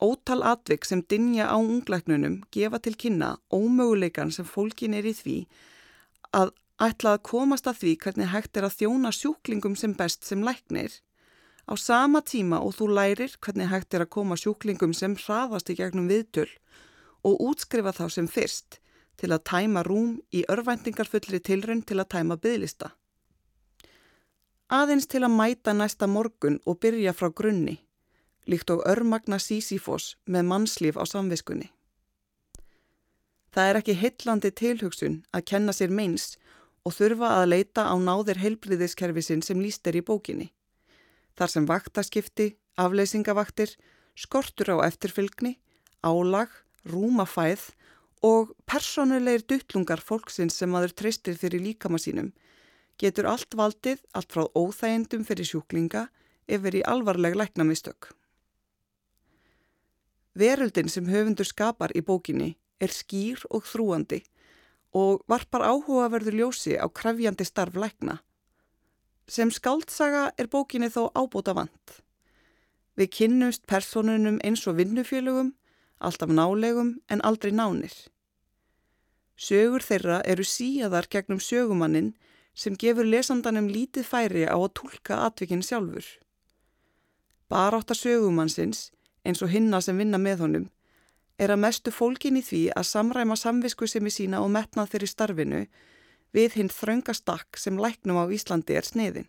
Ótal 0.00 0.40
atvik 0.48 0.86
sem 0.88 1.02
dinja 1.04 1.50
á 1.52 1.56
unglæknunum 1.60 2.40
gefa 2.50 2.80
til 2.80 2.96
kynna 2.96 3.36
ómöguleikan 3.52 4.32
sem 4.32 4.48
fólkin 4.48 4.96
er 4.96 5.06
í 5.06 5.14
því 5.14 5.36
að 6.34 6.54
ætla 6.80 7.14
að 7.16 7.24
komast 7.28 7.68
að 7.68 7.80
því 7.82 7.94
hvernig 8.04 8.32
hægt 8.32 8.56
er 8.56 8.66
að 8.66 8.76
þjóna 8.80 9.12
sjúklingum 9.12 9.76
sem 9.76 9.94
best 9.96 10.24
sem 10.24 10.44
læknir 10.46 11.00
á 11.68 11.72
sama 11.76 12.22
tíma 12.24 12.60
og 12.64 12.74
þú 12.78 12.90
lærir 12.96 13.36
hvernig 13.38 13.68
hægt 13.70 13.94
er 13.94 14.04
að 14.06 14.14
koma 14.16 14.38
sjúklingum 14.40 14.94
sem 14.96 15.16
hraðast 15.16 15.70
í 15.70 15.76
gegnum 15.78 16.08
viðtöl 16.10 16.48
og 17.24 17.42
útskrifa 17.50 17.92
þá 17.92 18.06
sem 18.16 18.28
fyrst 18.28 18.80
til 19.20 19.30
að 19.34 19.44
tæma 19.50 19.84
rúm 19.84 20.16
í 20.32 20.42
örvæntingarfullri 20.48 21.42
tilrönd 21.44 21.84
til 21.86 22.00
að 22.00 22.10
tæma 22.16 22.38
bygglista. 22.40 22.94
Aðeins 24.70 25.08
til 25.10 25.24
að 25.26 25.34
mæta 25.36 25.74
næsta 25.76 26.06
morgun 26.06 26.60
og 26.64 26.78
byrja 26.80 27.12
frá 27.12 27.28
grunni, 27.34 27.76
líkt 28.46 28.70
og 28.72 28.84
örmagna 28.88 29.36
Sísífos 29.42 30.14
með 30.24 30.46
mannslíf 30.48 30.96
á 30.96 31.04
samviskunni. 31.04 31.68
Það 33.50 33.68
er 33.68 33.78
ekki 33.80 33.98
hillandi 33.98 34.50
tilhugsun 34.54 35.16
að 35.34 35.46
kenna 35.52 35.74
sér 35.74 35.90
meins 35.90 36.36
og 36.86 36.96
þurfa 36.96 37.34
að 37.40 37.50
leita 37.52 37.86
á 37.88 37.94
náðir 38.00 38.40
heilbriðiskerfisin 38.40 39.44
sem 39.44 39.60
líst 39.60 39.86
er 39.86 39.98
í 40.00 40.04
bókinni. 40.04 40.50
Þar 41.36 41.52
sem 41.54 41.68
vaktaskipti, 41.68 42.48
afleysingavaktir, 42.80 43.74
skortur 44.16 44.72
á 44.76 44.86
eftirfylgni, 44.88 45.58
álag, 46.02 46.52
rúmafæð 46.88 47.70
og 48.24 48.54
personulegir 48.68 49.44
duttlungar 49.48 50.00
fólksins 50.04 50.56
sem 50.56 50.74
aður 50.74 50.96
treystir 50.96 51.36
fyrir 51.40 51.62
líkama 51.64 52.00
sínum 52.00 52.32
getur 53.00 53.28
allt 53.30 53.54
valdið, 53.56 54.00
allt 54.12 54.32
frá 54.32 54.44
óþægendum 54.52 55.24
fyrir 55.24 55.48
sjúklinga 55.48 56.08
yfir 56.50 56.80
í 56.80 56.82
alvarleg 56.84 57.36
læknamistök. 57.38 58.10
Veröldin 60.36 60.90
sem 60.92 61.08
höfundur 61.08 61.48
skapar 61.48 61.94
í 61.96 62.02
bókinni 62.04 62.54
er 62.80 62.92
skýr 62.92 63.40
og 63.50 63.64
þrúandi 63.68 64.20
og 64.96 65.22
varpar 65.30 65.62
áhugaverður 65.62 66.36
ljósi 66.40 66.76
á 66.78 66.86
krefjandi 66.90 67.46
starf 67.46 67.76
lækna. 67.78 68.20
Sem 69.30 69.50
skaldsaga 69.54 70.30
er 70.38 70.50
bókinni 70.50 70.90
þó 70.90 71.10
ábúta 71.14 71.54
vant. 71.54 72.00
Við 72.98 73.12
kynnumst 73.16 73.66
personunum 73.70 74.40
eins 74.44 74.66
og 74.66 74.80
vinnufélögum, 74.80 75.54
alltaf 76.00 76.30
nálegum 76.30 76.96
en 77.08 77.22
aldrei 77.22 77.52
nánir. 77.54 77.94
Sögur 79.40 79.80
þeirra 79.80 80.18
eru 80.28 80.44
síaðar 80.44 81.06
gegnum 81.08 81.40
sögumannin 81.40 82.10
sem 82.54 82.74
gefur 82.76 83.06
lesandanum 83.06 83.70
lítið 83.70 84.04
færi 84.04 84.42
á 84.44 84.58
að 84.58 84.74
tólka 84.80 85.22
atvikinn 85.28 85.62
sjálfur. 85.64 86.04
Baráttar 87.48 87.96
sögumannsins, 87.96 88.90
eins 89.24 89.40
og 89.42 89.48
hinna 89.54 89.80
sem 89.80 89.96
vinna 89.96 90.18
með 90.18 90.44
honum, 90.44 90.66
er 91.40 91.52
að 91.54 91.62
mestu 91.64 91.92
fólkin 91.94 92.36
í 92.36 92.44
því 92.44 92.62
að 92.76 92.88
samræma 92.90 93.36
samvisku 93.40 93.88
sem 93.88 94.06
í 94.06 94.12
sína 94.12 94.42
og 94.44 94.52
metnað 94.52 94.92
þeirri 94.92 95.08
starfinu 95.08 95.60
við 96.36 96.58
hinn 96.58 96.72
þröngastakk 96.72 97.58
sem 97.58 97.80
læknum 97.80 98.20
á 98.20 98.24
Íslandi 98.28 98.76
er 98.76 98.86
sniðin. 98.86 99.28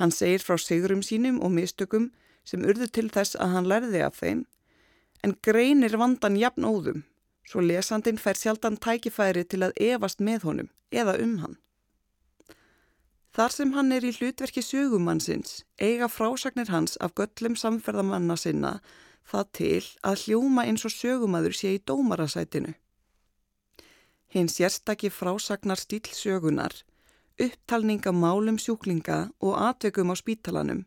Hann 0.00 0.14
segir 0.16 0.40
frá 0.40 0.56
sigurum 0.56 1.02
sínum 1.04 1.42
og 1.44 1.52
mistökum 1.52 2.08
sem 2.48 2.64
urðu 2.64 2.88
til 2.88 3.10
þess 3.12 3.36
að 3.36 3.54
hann 3.54 3.68
lærði 3.68 4.00
af 4.06 4.16
þeim, 4.22 4.44
en 5.22 5.36
greinir 5.44 5.98
vandan 6.00 6.38
jafn 6.40 6.64
óðum, 6.64 7.02
svo 7.44 7.60
lesandin 7.60 8.18
fær 8.18 8.38
sjaldan 8.40 8.80
tækifæri 8.80 9.44
til 9.44 9.60
að 9.66 9.76
evast 9.76 10.24
með 10.24 10.46
honum 10.48 10.70
eða 10.90 11.18
um 11.20 11.36
hann. 11.44 11.58
Þar 13.36 13.52
sem 13.54 13.76
hann 13.76 13.92
er 13.94 14.06
í 14.08 14.14
hlutverki 14.16 14.62
sögumannsins 14.64 15.60
eiga 15.78 16.08
frásagnir 16.10 16.72
hans 16.72 16.96
af 17.04 17.14
göllum 17.14 17.54
samferðamanna 17.60 18.34
sinna 18.40 18.78
það 19.26 19.50
til 19.58 19.84
að 20.06 20.22
hljóma 20.24 20.64
eins 20.68 20.84
og 20.88 20.94
sögumadur 20.94 21.56
sé 21.56 21.74
í 21.76 21.82
dómarasætinu. 21.86 22.74
Hins 24.30 24.56
sérstakki 24.58 25.10
frásagnar 25.10 25.80
stíl 25.80 26.06
sögunar, 26.14 26.74
upptalninga 27.40 28.12
málum 28.14 28.58
sjúklinga 28.58 29.30
og 29.42 29.58
atveikum 29.58 30.12
á 30.12 30.16
spítalanum, 30.16 30.84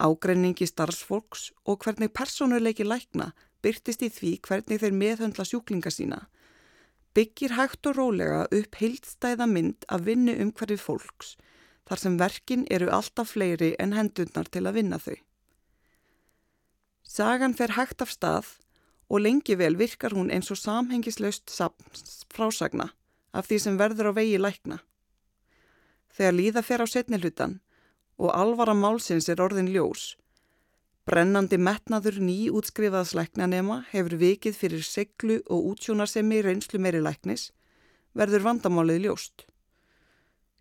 ágrenningi 0.00 0.66
starfsfólks 0.66 1.50
og 1.68 1.84
hvernig 1.84 2.12
personuleiki 2.16 2.84
lækna 2.84 3.32
byrtist 3.62 4.02
í 4.02 4.10
því 4.10 4.32
hvernig 4.46 4.80
þeir 4.82 4.96
meðhöndla 4.98 5.44
sjúklinga 5.46 5.92
sína, 5.94 6.20
byggir 7.14 7.54
hægt 7.58 7.86
og 7.86 7.98
rólega 7.98 8.46
upp 8.50 8.78
heildstæða 8.80 9.46
mynd 9.46 9.84
af 9.88 10.06
vinnu 10.06 10.34
um 10.42 10.52
hverju 10.56 10.80
fólks 10.80 11.36
þar 11.88 12.00
sem 12.00 12.16
verkin 12.18 12.64
eru 12.70 12.88
alltaf 12.94 13.34
fleiri 13.34 13.74
en 13.82 13.92
hendurnar 13.96 14.48
til 14.48 14.64
að 14.66 14.78
vinna 14.78 14.98
þau. 15.02 15.16
Sagan 17.12 17.52
fer 17.52 17.74
hægt 17.76 18.00
af 18.00 18.08
stað 18.08 18.46
og 19.12 19.20
lengi 19.20 19.52
vel 19.60 19.74
virkar 19.76 20.14
hún 20.16 20.30
eins 20.32 20.48
og 20.54 20.56
samhengislaust 20.56 21.52
frásagna 22.32 22.86
af 23.36 23.48
því 23.48 23.58
sem 23.64 23.76
verður 23.76 24.08
á 24.08 24.12
vegi 24.16 24.38
lækna. 24.40 24.78
Þegar 26.16 26.38
líða 26.38 26.62
fer 26.64 26.80
á 26.80 26.86
setnilutan 26.88 27.58
og 28.16 28.32
alvara 28.32 28.72
málsins 28.72 29.28
er 29.28 29.42
orðin 29.44 29.68
ljós, 29.74 30.16
brennandi 31.04 31.58
metnaður 31.60 32.16
ný 32.28 32.38
útskrifaðslæknanema 32.48 33.82
hefur 33.90 34.16
vikið 34.24 34.56
fyrir 34.62 34.88
seglu 34.88 35.42
og 35.52 35.68
útsjónarsemi 35.74 36.40
reynslu 36.48 36.80
meiri 36.80 37.04
læknis, 37.04 37.50
verður 38.16 38.46
vandamálið 38.48 39.04
ljóst. 39.04 39.44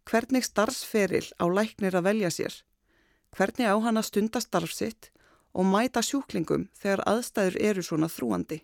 Hvernig 0.04 0.44
starfsferil 0.50 1.32
á 1.40 1.48
læknir 1.48 1.96
að 1.96 2.08
velja 2.12 2.36
sér? 2.36 2.54
Hvernig 3.32 3.72
á 3.72 3.76
hann 3.80 4.04
að 4.04 4.10
stunda 4.12 4.44
starfsitt 4.44 5.14
og 5.54 5.68
mæta 5.68 6.04
sjúklingum 6.06 6.70
þegar 6.78 7.04
aðstæður 7.10 7.58
eru 7.70 7.84
svona 7.86 8.10
þrúandi? 8.12 8.62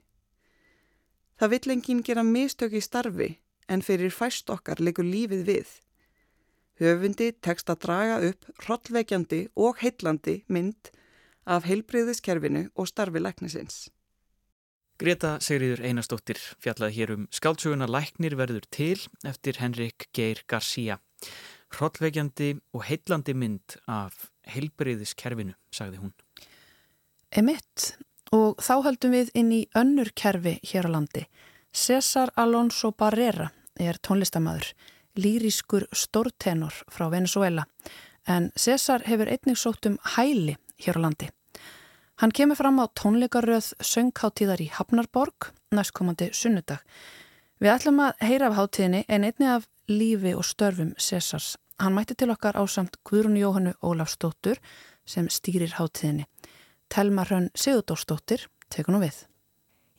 Það 1.37 1.51
vill 1.53 1.73
enginn 1.75 2.05
gera 2.05 2.23
mistök 2.25 2.77
í 2.77 2.81
starfi 2.81 3.33
en 3.69 3.83
fyrir 3.85 4.13
fæst 4.13 4.49
okkar 4.49 4.81
leikur 4.81 5.05
lífið 5.05 5.43
við. 5.47 5.67
Höfundi 6.81 7.31
tekst 7.41 7.69
að 7.69 7.83
draga 7.85 8.17
upp 8.29 8.47
hrollveikjandi 8.63 9.41
og 9.57 9.81
heillandi 9.81 10.39
mynd 10.47 10.91
af 11.45 11.67
heilbriðiskerfinu 11.69 12.67
og 12.75 12.89
starfi 12.89 13.21
læknisins. 13.21 13.87
Greta 14.97 15.35
Sigriður 15.45 15.83
Einarstóttir 15.85 16.39
fjallaði 16.63 16.95
hér 16.97 17.13
um 17.13 17.25
skáltsöguna 17.29 17.85
Læknir 17.85 18.33
verður 18.37 18.65
til 18.73 18.97
eftir 19.29 19.59
Henrik 19.61 20.07
Geir 20.17 20.41
García. 20.49 20.97
Hrollveikjandi 21.77 22.55
og 22.73 22.85
heillandi 22.87 23.35
mynd 23.37 23.77
af 23.85 24.31
heilbreyðiskerfinu, 24.49 25.53
sagði 25.69 26.01
hún. 26.01 26.15
Emitt, 27.35 27.97
og 28.31 28.61
þá 28.63 28.73
höldum 28.85 29.11
við 29.11 29.31
inn 29.35 29.51
í 29.51 29.61
önnur 29.75 30.11
kerfi 30.15 30.57
hér 30.63 30.87
á 30.87 30.95
landi. 30.95 31.25
César 31.75 32.31
Alonso 32.39 32.93
Barrera 32.95 33.49
er 33.75 33.99
tónlistamæður, 33.99 34.71
lýriskur 35.19 35.87
stórtenor 35.91 36.73
frá 36.87 37.09
Venezuela, 37.11 37.67
en 38.25 38.51
César 38.55 39.03
hefur 39.05 39.27
einnig 39.27 39.59
sótt 39.59 39.85
um 39.89 39.99
hæli 40.15 40.55
hér 40.79 40.97
á 40.97 41.03
landi. 41.03 41.29
Hann 42.17 42.31
kemur 42.31 42.57
fram 42.57 42.79
á 42.79 42.87
tónleikaröð 42.95 43.73
söngkáttíðar 43.83 44.63
í 44.63 44.71
Hafnarborg 44.73 45.51
næstkomandi 45.75 46.31
sunnudag. 46.33 46.79
Við 47.59 47.73
ætlum 47.75 47.99
að 48.01 48.23
heyra 48.23 48.47
af 48.49 48.57
háttíðinni 48.57 49.03
en 49.07 49.27
einni 49.27 49.49
af 49.51 49.67
lífi 49.91 50.33
og 50.33 50.45
störfum 50.47 50.95
Césars. 50.97 51.57
Hann 51.77 51.93
mætti 51.93 52.15
til 52.17 52.31
okkar 52.33 52.57
á 52.57 52.63
samt 52.65 52.97
Guðrún 53.05 53.37
Jóhannu 53.37 53.75
Ólafsdóttur 53.83 54.57
sem 55.05 55.27
stýrir 55.29 55.75
háttíðinni. 55.77 56.25
Telma 56.87 57.25
Hrönn 57.27 57.49
Sigurdórsdóttir 57.53 58.47
tekur 58.71 58.95
nú 58.95 59.01
við. 59.03 59.25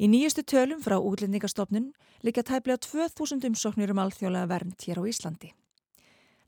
Í 0.00 0.08
nýjustu 0.08 0.42
tölum 0.48 0.80
frá 0.80 0.96
útlendingastofnun 0.96 1.90
líka 2.24 2.42
tæplega 2.42 2.80
2000 2.80 3.44
umsóknir 3.50 3.92
um 3.92 4.00
alþjóðlega 4.02 4.48
vernd 4.48 4.86
hér 4.86 5.00
á 5.00 5.04
Íslandi. 5.04 5.52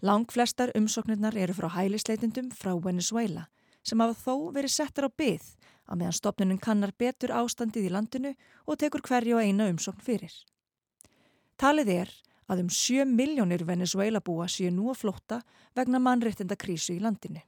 Lang 0.00 0.33
flestar 0.33 0.72
umsóknirnar 0.79 1.37
eru 1.37 1.55
frá 1.55 1.68
hælisleitundum 1.76 2.48
frá 2.57 2.72
Venezuela 2.81 3.48
sem 3.85 4.00
hafa 4.00 4.16
þó 4.16 4.53
verið 4.57 4.72
settar 4.72 5.09
á 5.09 5.11
byð 5.12 5.44
að 5.90 6.00
meðan 6.00 6.16
stopnunum 6.16 6.62
kannar 6.62 6.94
betur 6.96 7.35
ástandið 7.37 7.90
í 7.90 7.92
landinu 7.92 8.33
og 8.64 8.81
tekur 8.81 9.05
hverju 9.05 9.37
og 9.37 9.44
eina 9.44 9.68
umsókn 9.68 10.05
fyrir. 10.05 10.33
Talið 11.61 11.92
er 11.98 12.16
að 12.48 12.64
um 12.64 12.72
7 12.72 13.05
miljónir 13.05 13.66
Venezuela 13.68 14.24
búa 14.24 14.48
séu 14.48 14.72
nú 14.72 14.88
að 14.90 15.03
flótta 15.05 15.42
vegna 15.76 16.00
mannréttinda 16.00 16.57
krísu 16.57 16.96
í 16.96 17.03
landinu. 17.05 17.44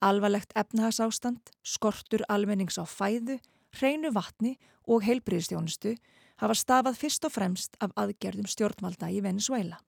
Alvarlegt 0.00 0.52
efnahagsástand, 0.54 1.50
skortur 1.62 2.22
almennings 2.28 2.78
á 2.78 2.86
fæðu, 2.86 3.38
hreinu 3.74 4.12
vatni 4.14 4.56
og 4.86 5.02
heilbriðstjónustu 5.02 5.96
hafa 6.38 6.54
stafað 6.54 7.00
fyrst 7.00 7.26
og 7.26 7.34
fremst 7.34 7.74
af 7.82 7.94
aðgerðum 7.98 8.46
stjórnvalda 8.46 9.10
í 9.10 9.20
Venezuela. 9.24 9.80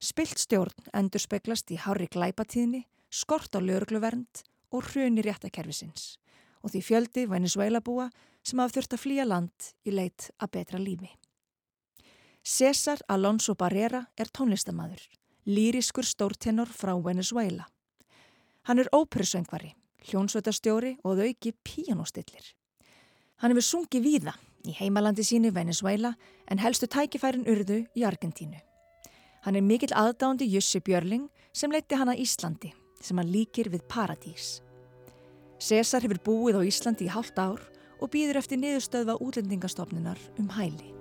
Spilt 0.00 0.40
stjórn 0.40 0.88
endur 0.96 1.20
speklast 1.20 1.68
í 1.70 1.76
hári 1.76 2.08
glæpatíðni, 2.08 2.86
skort 3.12 3.52
á 3.52 3.60
lögurgluvernd 3.60 4.44
og 4.72 4.86
hruni 4.88 5.24
réttakerfisins 5.26 6.16
og 6.60 6.72
því 6.72 6.80
fjöldi 6.84 7.24
Venezuela 7.28 7.80
búa 7.84 8.10
sem 8.44 8.60
hafa 8.60 8.76
þurft 8.76 8.96
að 8.96 9.02
flýja 9.04 9.26
land 9.28 9.72
í 9.84 9.94
leit 9.94 10.30
að 10.40 10.52
betra 10.56 10.80
lífi. 10.80 11.10
César 12.40 13.00
Alonso 13.08 13.54
Barrera 13.54 14.06
er 14.16 14.28
tónlistamæður, 14.32 15.02
lýriskur 15.44 16.08
stórtenor 16.08 16.68
frá 16.72 16.94
Venezuela. 17.04 17.66
Hann 18.70 18.78
er 18.78 18.86
óperusöngvari, 18.94 19.72
hljónsvöldastjóri 20.06 20.92
og 21.02 21.16
þauki 21.18 21.50
píanóstillir. 21.66 22.44
Hann 23.42 23.50
hefur 23.50 23.64
sungið 23.66 24.04
víða 24.04 24.34
í 24.62 24.76
heimalandi 24.78 25.24
sínu 25.26 25.50
Venezuela 25.56 26.12
en 26.46 26.62
helstu 26.62 26.86
tækifærin 26.86 27.48
urðu 27.50 27.80
í 27.98 28.04
Argentínu. 28.06 28.60
Hann 29.42 29.58
er 29.58 29.66
mikill 29.66 29.90
aðdándi 29.90 30.46
Jussi 30.52 30.78
Björling 30.86 31.26
sem 31.50 31.74
leiti 31.74 31.98
hann 31.98 32.12
að 32.14 32.22
Íslandi 32.22 32.70
sem 33.02 33.18
hann 33.18 33.34
líkir 33.34 33.72
við 33.74 33.82
Paradís. 33.90 34.60
César 35.58 36.06
hefur 36.06 36.22
búið 36.30 36.62
á 36.62 36.68
Íslandi 36.70 37.10
í 37.10 37.10
hálft 37.10 37.42
ár 37.42 37.66
og 37.98 38.14
býður 38.14 38.38
eftir 38.38 38.62
niðurstöðva 38.62 39.18
útlendingastofnunar 39.18 40.22
um 40.38 40.46
hæli. 40.54 40.99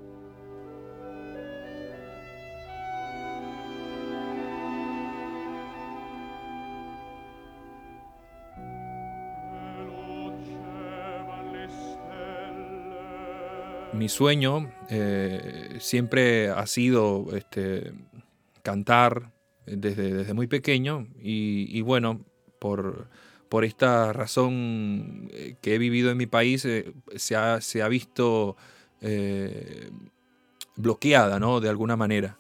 Mi 14.00 14.08
sueño 14.08 14.72
eh, 14.90 15.78
siempre 15.80 16.50
ha 16.50 16.66
sido 16.66 17.28
este, 17.36 17.92
cantar 18.64 19.32
desde, 19.66 20.14
desde 20.14 20.34
muy 20.34 20.48
pequeño 20.48 21.08
y, 21.22 21.68
y 21.78 21.82
bueno, 21.82 22.26
por, 22.60 23.10
por, 23.50 23.66
esta 23.66 24.14
razón 24.14 25.30
eh, 25.34 25.56
que 25.62 25.76
he 25.76 25.78
vivido 25.78 26.12
en 26.12 26.18
mi 26.18 26.28
país, 26.28 26.64
eh, 26.66 26.94
se, 27.16 27.36
ha, 27.36 27.60
se, 27.62 27.82
ha, 27.82 27.88
visto 27.90 28.56
eh, 29.02 29.90
bloqueada, 30.76 31.38
¿no? 31.40 31.60
De 31.60 31.70
alguna 31.70 31.96
manera. 31.96 32.38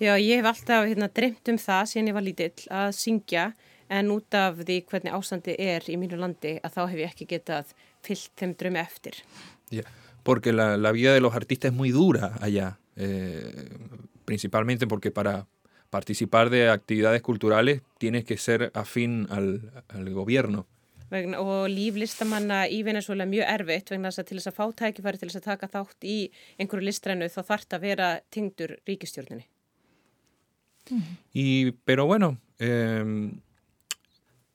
Já, 0.00 0.16
ég 0.18 0.40
hef 0.40 0.46
alltaf 0.48 0.86
hérna, 0.88 1.10
dreymt 1.12 1.50
um 1.52 1.58
það 1.60 1.88
síðan 1.90 2.08
ég 2.08 2.16
var 2.16 2.24
lítill 2.24 2.64
að 2.72 2.94
syngja 2.96 3.44
en 3.90 4.10
út 4.14 4.34
af 4.34 4.62
því 4.62 4.78
hvernig 4.88 5.14
ástandi 5.14 5.54
er 5.58 5.84
í 5.92 5.98
mínu 6.00 6.18
landi 6.18 6.56
að 6.64 6.74
þá 6.76 6.80
hef 6.86 7.02
ég 7.02 7.12
ekki 7.12 7.26
getað 7.34 7.74
fyllt 8.06 8.32
þeim 8.40 8.54
drömi 8.58 8.80
eftir. 8.80 9.20
Yeah. 9.70 9.90
Porque 10.22 10.52
la, 10.52 10.76
la 10.76 10.92
vida 10.92 11.14
de 11.14 11.20
los 11.20 11.34
artistas 11.34 11.70
es 11.70 11.76
muy 11.76 11.90
dura 11.90 12.36
allá, 12.40 12.78
eh, 12.96 13.68
principalmente 14.24 14.86
porque 14.86 15.10
para 15.10 15.46
participar 15.90 16.50
de 16.50 16.68
actividades 16.68 17.22
culturales 17.22 17.82
tienes 17.98 18.24
que 18.24 18.36
ser 18.36 18.70
afín 18.74 19.26
al, 19.30 19.72
al 19.88 20.10
gobierno. 20.10 20.66
Vegna, 21.10 21.40
og 21.42 21.66
líf 21.66 21.96
listamanna 21.98 22.60
í 22.70 22.84
Venezuela 22.86 23.24
er 23.26 23.30
mjög 23.32 23.48
erfitt 23.50 23.88
vegna 23.90 24.12
þess 24.12 24.22
að 24.22 24.28
til 24.28 24.36
þess 24.38 24.50
að 24.52 24.58
fá 24.60 24.74
tækifæri 24.78 25.18
til 25.18 25.28
þess 25.28 25.40
að 25.40 25.48
taka 25.48 25.68
þátt 25.72 26.06
í 26.06 26.18
einhverju 26.62 26.86
listrænu 26.86 27.26
þá 27.26 27.40
þarf 27.40 27.64
það 27.66 27.78
að 27.78 27.86
vera 27.88 28.10
tengdur 28.30 28.76
ríkistjórnini. 28.86 29.48
Mm. 30.90 31.16
Y, 31.34 31.72
pero 31.84 32.06
bueno, 32.06 32.36
eh, 32.62 33.02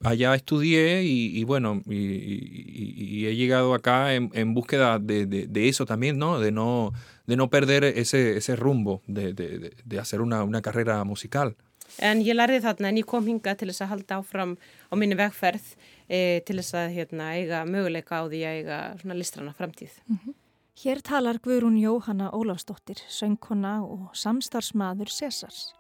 allá 0.03 0.36
estudié 0.36 1.03
y, 1.03 1.39
y 1.39 1.43
bueno, 1.43 1.81
y, 1.86 1.95
y, 1.95 3.25
he 3.27 3.36
llegado 3.36 3.73
acá 3.73 4.13
en, 4.13 4.29
en 4.34 4.53
búsqueda 4.53 4.99
de, 4.99 5.25
de, 5.25 5.47
de, 5.47 5.69
eso 5.69 5.86
también, 5.86 6.17
¿no? 6.17 6.39
De 6.39 6.51
no, 6.51 6.91
de 7.25 7.36
no 7.36 7.49
perder 7.49 7.84
ese, 7.84 8.38
ese 8.38 8.55
rumbo, 8.55 9.01
de, 9.08 9.34
de 9.34 9.99
hacer 9.99 10.21
una, 10.21 10.43
una 10.43 10.62
carrera 10.62 11.03
musical. 11.03 11.55
En 12.01 12.21
ég 12.25 12.36
lærði 12.36 12.62
þarna 12.63 12.89
en 12.91 12.99
ég 12.99 13.08
kom 13.08 13.27
hinga 13.29 13.53
til 13.55 13.69
þess 13.69 13.86
að 13.86 13.91
halda 13.93 14.17
áfram 14.19 14.55
á 14.91 14.93
minni 14.99 15.17
vegferð 15.19 15.67
e, 16.10 16.41
til 16.47 16.58
þess 16.60 16.75
að 16.81 16.95
hérna, 16.97 17.29
eiga 17.38 17.62
möguleika 17.69 18.19
á 18.19 18.23
því 18.27 18.41
að 18.41 18.58
eiga 18.60 18.79
svona 19.01 19.17
listrana 19.19 19.53
framtíð. 19.55 19.93
Mm 20.08 20.17
-hmm. 20.17 20.36
Hér 20.75 21.01
talar 21.01 21.39
Guðrún 21.39 21.79
Jóhanna 21.79 22.31
Ólafsdóttir, 22.31 22.99
söngkona 23.08 23.84
og 23.84 24.12
samstarfsmaður 24.13 25.10
Césars. 25.10 25.73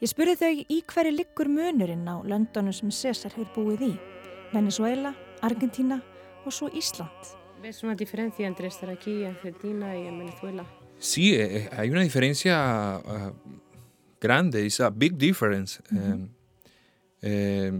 Ég 0.00 0.08
spurði 0.08 0.32
þau 0.40 0.60
í 0.72 0.76
hverju 0.88 1.10
liggur 1.12 1.48
munurinn 1.52 2.06
á 2.08 2.24
löndunum 2.24 2.72
sem 2.72 2.88
César 2.88 3.34
hefur 3.36 3.50
búið 3.52 3.82
í. 3.84 3.90
Venezuela, 4.48 5.10
Argentina 5.44 5.98
og 6.46 6.54
svo 6.56 6.70
Ísland. 6.72 7.34
¿Ves 7.60 7.82
una 7.84 7.94
diferencia 7.94 8.46
entre 8.46 8.68
estar 8.68 8.88
aquí 8.88 9.24
en 9.24 9.36
Argentina 9.36 9.94
y 9.94 10.06
en 10.06 10.18
Venezuela? 10.18 10.64
Sí, 10.98 11.34
eh, 11.34 11.68
hay 11.76 11.90
una 11.90 12.00
diferencia 12.00 13.02
uh, 13.04 13.32
grande, 14.18 14.64
it's 14.64 14.80
a 14.80 14.88
big 14.88 15.18
difference. 15.18 15.82
Uh 15.92 15.98
-huh. 15.98 16.28
eh, 17.20 17.68
eh, 17.68 17.72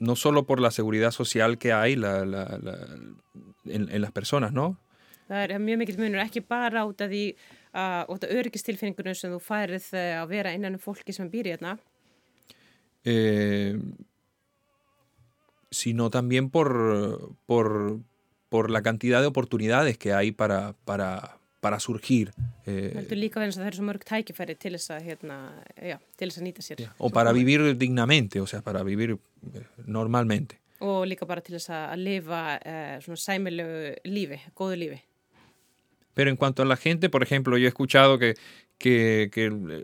no 0.00 0.16
solo 0.16 0.44
por 0.44 0.58
la 0.60 0.72
seguridad 0.72 1.12
social 1.12 1.58
que 1.58 1.72
hay 1.72 1.94
la, 1.94 2.24
la, 2.24 2.58
la, 2.60 2.76
en, 3.66 3.88
en 3.88 4.00
las 4.00 4.10
personas, 4.10 4.52
¿no? 4.52 4.76
Það 5.28 5.50
er 5.50 5.58
mjög 5.60 5.78
mikill 5.78 5.98
munur, 5.98 6.20
ekki 6.20 6.40
bara 6.40 6.84
út 6.84 7.00
af 7.00 7.08
því 7.08 7.36
uh, 7.74 8.02
út 8.12 8.24
af 8.24 8.32
öryggistilfinningunum 8.32 9.16
sem 9.18 9.32
þú 9.34 9.40
færið 9.42 9.90
að 9.96 10.28
vera 10.32 10.54
innan 10.56 10.78
um 10.78 10.82
fólki 10.82 11.14
sem 11.16 11.30
býr 11.32 11.50
í 11.50 11.54
hérna. 11.56 11.76
Eh, 13.04 13.74
sino 15.72 16.10
también 16.10 16.50
por, 16.50 17.34
por, 17.46 17.98
por 18.48 18.70
la 18.70 18.82
cantidad 18.82 19.20
de 19.20 19.26
oportunidades 19.26 19.98
que 19.98 20.12
hay 20.12 20.30
para, 20.30 20.74
para, 20.84 21.38
para 21.60 21.80
surgir. 21.80 22.32
Eh, 22.66 22.92
Heldur 22.94 23.18
líka 23.18 23.40
verðins 23.40 23.58
að 23.58 23.64
það 23.64 23.70
eru 23.70 23.78
svo 23.80 23.86
mörg 23.88 24.04
tækifæri 24.06 24.56
til 24.60 24.74
þess 24.76 24.92
að, 24.94 25.06
hérna, 25.08 25.38
já, 25.80 25.96
til 26.18 26.28
þess 26.28 26.40
að 26.40 26.46
nýta 26.46 26.66
sér. 26.66 26.82
O 26.98 27.10
para 27.10 27.32
vivir 27.34 27.64
dignamente, 27.78 28.40
o 28.40 28.46
sea, 28.46 28.62
para 28.62 28.84
vivir 28.86 29.16
eh, 29.16 29.64
normalmente. 29.86 30.60
Og 30.82 31.06
líka 31.06 31.26
bara 31.26 31.42
til 31.42 31.56
þess 31.56 31.72
að 31.74 32.02
lifa 32.02 32.42
eh, 32.58 32.96
svona 33.02 33.24
sæmilegu 33.24 33.96
lífi, 34.10 34.38
góðu 34.58 34.78
lífi. 34.84 35.00
Pero 36.14 36.30
en 36.30 36.36
cuanto 36.36 36.62
a 36.62 36.66
la 36.66 36.76
gente, 36.76 37.08
por 37.08 37.22
ejemplo, 37.22 37.56
yo 37.56 37.66
he 37.66 37.68
escuchado 37.68 38.18
que, 38.18 38.34
que, 38.78 39.30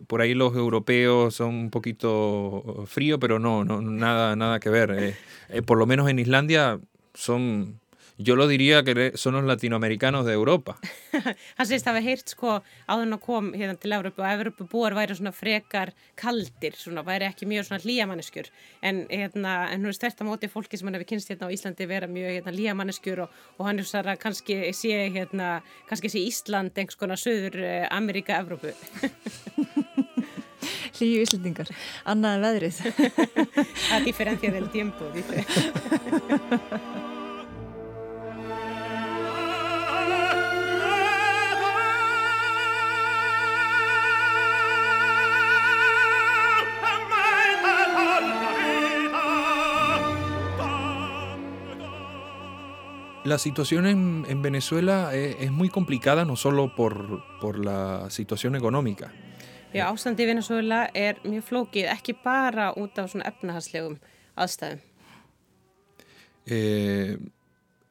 por 0.07 0.21
ahí 0.21 0.35
los 0.35 0.55
europeos 0.55 1.35
son 1.35 1.55
un 1.55 1.71
poquito 1.71 2.85
fríos, 2.87 3.19
pero 3.21 3.39
no, 3.39 3.65
no 3.65 3.81
nada, 3.81 4.37
nada 4.37 4.61
que 4.61 4.71
ver. 4.71 4.91
Eh, 4.91 5.17
eh, 5.49 5.63
por 5.63 5.79
lo 5.79 5.87
menos 5.87 6.09
en 6.09 6.19
Islandia 6.19 6.81
son 7.15 7.81
Yo 8.21 8.35
lo 8.35 8.49
diría 8.49 8.83
que 8.83 9.13
son 9.15 9.35
los 9.35 9.45
latinoamericanos 9.45 10.27
de 10.27 10.33
Europa. 10.33 10.77
Hann 11.57 11.67
segist 11.69 11.87
að 11.87 11.93
hafa 11.93 12.03
heyrt 12.03 12.33
sko 12.33 12.55
áður 12.91 13.13
að 13.15 13.21
kom 13.23 13.53
hérna 13.55 13.77
til 13.79 13.95
Európa 13.95 14.25
og 14.25 14.33
Európa 14.33 14.67
búar 14.67 14.97
væri 14.99 15.15
svona 15.15 15.31
frekar 15.31 15.93
kaldir, 16.19 16.75
svona 16.75 17.05
væri 17.07 17.29
ekki 17.29 17.47
mjög 17.47 17.69
svona 17.69 17.85
hlýjamanneskjur 17.85 18.51
en 18.91 19.05
hérna, 19.07 19.53
en 19.71 19.87
hún 19.87 19.93
er 19.93 19.99
stert 20.01 20.19
á 20.19 20.27
móti 20.27 20.51
fólki 20.51 20.75
sem 20.75 20.91
hann 20.91 20.99
hefur 20.99 21.13
kynst 21.13 21.31
hérna 21.31 21.47
á 21.47 21.55
Íslandi 21.55 21.87
vera 21.87 22.11
mjög 22.11 22.41
hérna 22.41 22.57
hlýjamanneskjur 22.57 23.23
og, 23.23 23.39
og 23.55 23.71
hann 23.71 23.79
er 23.79 23.87
svona 23.87 24.19
kannski 24.19 24.59
sé 24.75 24.99
hérna, 25.15 25.63
kannski 25.87 26.11
sé 26.11 26.19
Ísland 26.27 26.75
einhvers 26.75 26.99
konar 26.99 27.23
söður 27.23 27.63
Amerika, 27.87 28.43
Európu. 28.43 28.75
Hlýju 30.99 31.23
Íslandingar, 31.23 31.71
annað 32.03 32.35
en 32.35 32.43
veðrið. 32.49 32.83
A 33.95 34.03
diferencia 34.03 34.51
del 34.51 34.67
tiempo, 34.75 35.07
La 53.29 53.37
situación 53.37 53.87
en, 53.87 54.25
en 54.27 54.41
Venezuela 54.41 55.15
es, 55.15 55.37
es, 55.39 55.51
muy 55.51 55.69
complicada 55.69 56.25
no 56.25 56.35
solo 56.35 56.75
por, 56.75 57.23
por 57.41 57.63
la 57.63 58.09
situación 58.09 58.57
económica. 58.57 59.13
Já, 59.75 59.91
ástandi 59.93 60.25
í 60.25 60.29
Venezuela 60.31 60.87
er 60.97 61.19
mjög 61.29 61.45
flókið, 61.45 61.91
ekki 61.93 62.15
bara 62.25 62.71
út 62.81 62.97
af 62.97 63.11
svona 63.13 63.29
efnahagslegum 63.29 63.99
aðstæðum. 64.41 64.81
Eh, 66.49 67.19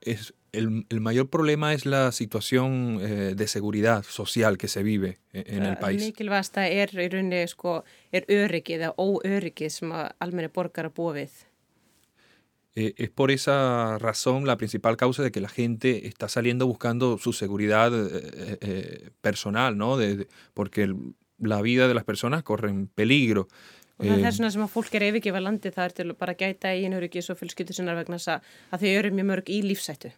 es, 0.01 0.31
el, 0.53 0.87
el, 0.89 1.01
mayor 1.01 1.29
problema 1.29 1.75
es 1.75 1.85
la 1.85 2.11
situación 2.11 2.97
eh, 2.99 3.35
de 3.37 3.47
seguridad 3.47 4.01
social 4.09 4.57
que 4.57 4.67
se 4.67 4.81
vive 4.81 5.19
en, 5.33 5.45
en 5.57 5.63
el 5.69 5.77
país. 5.77 6.01
Mikilvægasta 6.01 6.65
er 6.65 6.95
í 6.97 7.11
rauninni 7.13 7.43
sko, 7.51 7.83
er 8.09 8.25
öryggið 8.25 8.87
eða 8.87 8.95
óöryggið 8.97 9.77
sem 9.77 9.93
almenni 9.93 10.49
borgar 10.49 10.89
að 10.89 10.97
búa 10.97 11.13
við. 11.21 11.37
Eh, 12.79 12.93
es 12.97 13.09
por 13.09 13.31
esa 13.31 13.97
razón 13.97 14.45
la 14.45 14.55
principal 14.55 14.97
causa 14.97 15.23
de 15.23 15.31
que 15.31 15.41
la 15.41 15.49
gente 15.49 16.05
está 16.05 16.29
saliendo 16.29 16.67
buscando 16.67 17.17
su 17.17 17.33
seguridad 17.33 17.91
eh, 17.91 18.57
eh, 18.61 19.09
personal, 19.19 19.75
¿no? 19.75 19.97
De, 19.97 20.17
de, 20.17 20.27
porque 20.53 20.83
el, 20.83 21.15
la 21.39 21.63
vida 21.63 21.87
de 21.87 21.95
las 21.95 22.03
personas 22.03 22.43
corre 22.43 22.69
en 22.69 22.85
peligro. 22.85 23.47
Og 23.97 24.05
það 24.05 24.13
er 24.13 24.23
þess 24.27 24.37
vegna 24.37 24.51
sem 24.53 24.65
að 24.67 24.73
fólk 24.75 24.93
er 24.93 25.07
yfirgefa 25.07 25.41
landi 25.41 25.71
það 25.73 25.87
er 25.87 25.95
til 25.97 26.13
bara 26.19 26.35
að 26.35 26.43
gæta 26.43 26.75
í 26.77 26.83
einhverjum 26.85 27.33
og 27.33 27.39
fjölskyldu 27.39 27.73
sinnar 27.73 27.97
vegna 27.97 28.21
þess 28.21 28.35
að 28.37 28.83
þau 28.83 28.91
eru 28.91 29.13
mjög 29.17 29.29
mörg 29.31 29.49
í 29.49 29.57
lífsættu. 29.65 30.13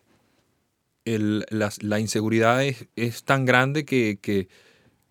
El, 1.07 1.27
la, 1.55 1.71
la 1.79 2.03
inseguridad 2.03 2.65
es, 2.65 2.83
es 2.99 3.23
tan 3.23 3.45
grande 3.47 3.85
que, 3.85 4.19
que, 4.19 4.49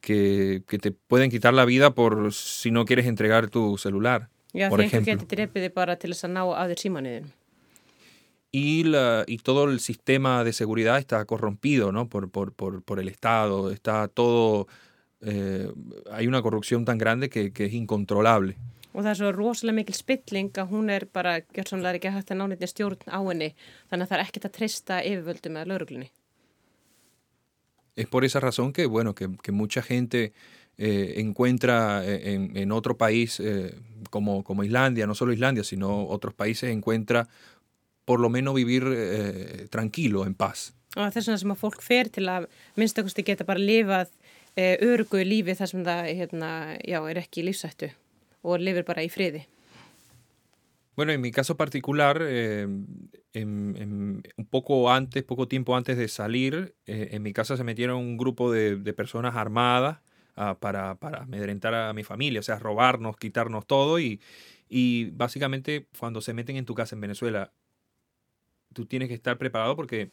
que, 0.04 0.62
que 0.68 0.78
te 0.78 0.92
pueden 0.92 1.32
quitar 1.32 1.56
la 1.56 1.64
vida 1.64 1.94
por 1.94 2.34
si 2.36 2.70
no 2.70 2.84
quieres 2.84 3.06
entregar 3.06 3.48
tu 3.48 3.78
celular. 3.80 4.28
Já, 4.52 4.68
því 4.68 4.84
einhver 4.84 5.04
getur 5.14 5.32
drepiði 5.32 5.72
bara 5.72 5.96
til 5.96 6.12
þess 6.12 6.28
að 6.28 6.36
ná 6.36 6.44
að 6.44 6.74
þér 6.74 6.84
símanuðin. 6.84 7.34
Y, 8.50 8.84
la, 8.84 9.24
y 9.26 9.38
todo 9.38 9.64
el 9.64 9.78
sistema 9.78 10.42
de 10.42 10.54
seguridad 10.54 10.98
está 10.98 11.22
corrompido 11.26 11.92
¿no? 11.92 12.08
por, 12.08 12.30
por, 12.30 12.54
por, 12.54 12.82
por 12.82 12.98
el 12.98 13.08
Estado, 13.08 13.70
está 13.70 14.08
todo, 14.08 14.66
eh, 15.20 15.70
hay 16.10 16.26
una 16.26 16.40
corrupción 16.40 16.86
tan 16.86 16.96
grande 16.96 17.28
que, 17.28 17.52
que 17.52 17.66
es 17.66 17.74
incontrolable. 17.74 18.56
Og 18.98 19.04
það 19.04 19.12
er 19.12 19.18
svo 19.20 19.28
rosalega 19.30 19.76
mikil 19.76 19.94
spilling 19.94 20.48
að 20.58 20.72
hún 20.74 20.88
er 20.90 21.04
bara, 21.14 21.36
gjörsamlega 21.54 22.00
ekki 22.00 22.10
hægt 22.10 22.32
að 22.32 22.40
nániðni 22.40 22.68
stjórn 22.70 23.04
á 23.06 23.20
henni, 23.20 23.52
þannig 23.90 24.06
að 24.06 24.10
það 24.10 24.16
er 24.16 24.22
ekkert 24.24 24.48
að 24.48 24.54
trista 24.56 24.96
yfirvöldu 25.06 25.52
með 25.54 25.68
lauruglunni. 25.70 26.08
Es 27.94 28.08
por 28.10 28.24
esa 28.24 28.40
razón 28.40 28.72
que, 28.72 28.86
bueno, 28.86 29.14
que, 29.14 29.28
que 29.42 29.52
mucha 29.52 29.82
gente 29.82 30.32
eh, 30.78 31.14
encuentra 31.18 32.02
en, 32.04 32.56
en, 32.56 32.72
otro 32.72 32.96
país 32.96 33.38
eh, 33.40 33.74
como, 34.10 34.42
como 34.42 34.64
Islandia, 34.64 35.06
no 35.06 35.14
solo 35.14 35.32
Islandia, 35.32 35.62
sino 35.62 36.06
otros 36.08 36.34
países, 36.34 36.70
encuentra 36.70 37.28
por 38.08 38.20
lo 38.24 38.30
menos 38.32 38.54
vivir 38.56 38.84
eh, 38.88 39.66
tranquilo, 39.70 40.24
en 40.24 40.32
paz. 40.34 40.70
Og 40.96 41.12
þess 41.12 41.28
vegna 41.28 41.38
sem 41.42 41.52
að 41.52 41.60
fólk 41.60 41.82
fer 41.84 42.08
til 42.08 42.24
að 42.32 42.46
minnstakosti 42.80 43.22
geta 43.28 43.44
bara 43.44 43.60
lifað 43.60 44.08
eh, 44.56 44.78
örugu 44.82 45.20
lífi 45.28 45.54
þar 45.58 45.68
sem 45.70 45.84
það 45.84 46.08
hérna, 46.16 46.50
já, 46.88 46.98
er 47.12 47.20
ekki 47.20 47.44
lífsættu 47.44 47.90
og 48.48 48.62
lifir 48.64 48.86
bara 48.88 49.04
í 49.04 49.10
friði. 49.12 49.44
Bueno, 50.96 51.12
en 51.12 51.20
mi 51.20 51.30
caso 51.30 51.54
particular, 51.56 52.18
eh, 52.26 52.62
en- 53.34 53.76
en- 53.78 54.22
un 54.36 54.46
poco 54.50 54.90
antes, 54.90 55.22
poco 55.22 55.46
tiempo 55.46 55.76
antes 55.76 55.96
de 55.96 56.08
salir, 56.08 56.74
eh, 56.86 57.10
en 57.12 57.22
mi 57.22 57.32
casa 57.32 57.56
se 57.56 57.62
metieron 57.62 57.98
un 57.98 58.16
grupo 58.16 58.50
de, 58.50 58.76
de 58.76 58.92
personas 58.94 59.36
armadas 59.36 59.98
ah, 60.34 60.56
para, 60.58 60.96
para 60.96 61.22
amedrentar 61.22 61.74
a 61.74 61.92
mi 61.92 62.02
familia, 62.02 62.40
o 62.40 62.42
sea, 62.42 62.58
robarnos, 62.58 63.16
quitarnos 63.16 63.66
todo 63.66 64.00
y, 64.00 64.20
y 64.68 65.10
básicamente 65.10 65.86
cuando 65.98 66.20
se 66.20 66.32
meten 66.34 66.56
en 66.56 66.64
tu 66.64 66.74
casa 66.74 66.96
en 66.96 67.00
Venezuela, 67.00 67.52
tú 68.78 68.86
tienes 68.86 69.10
que 69.10 69.18
estar 69.18 69.38
preparado 69.38 69.74
porque 69.74 70.10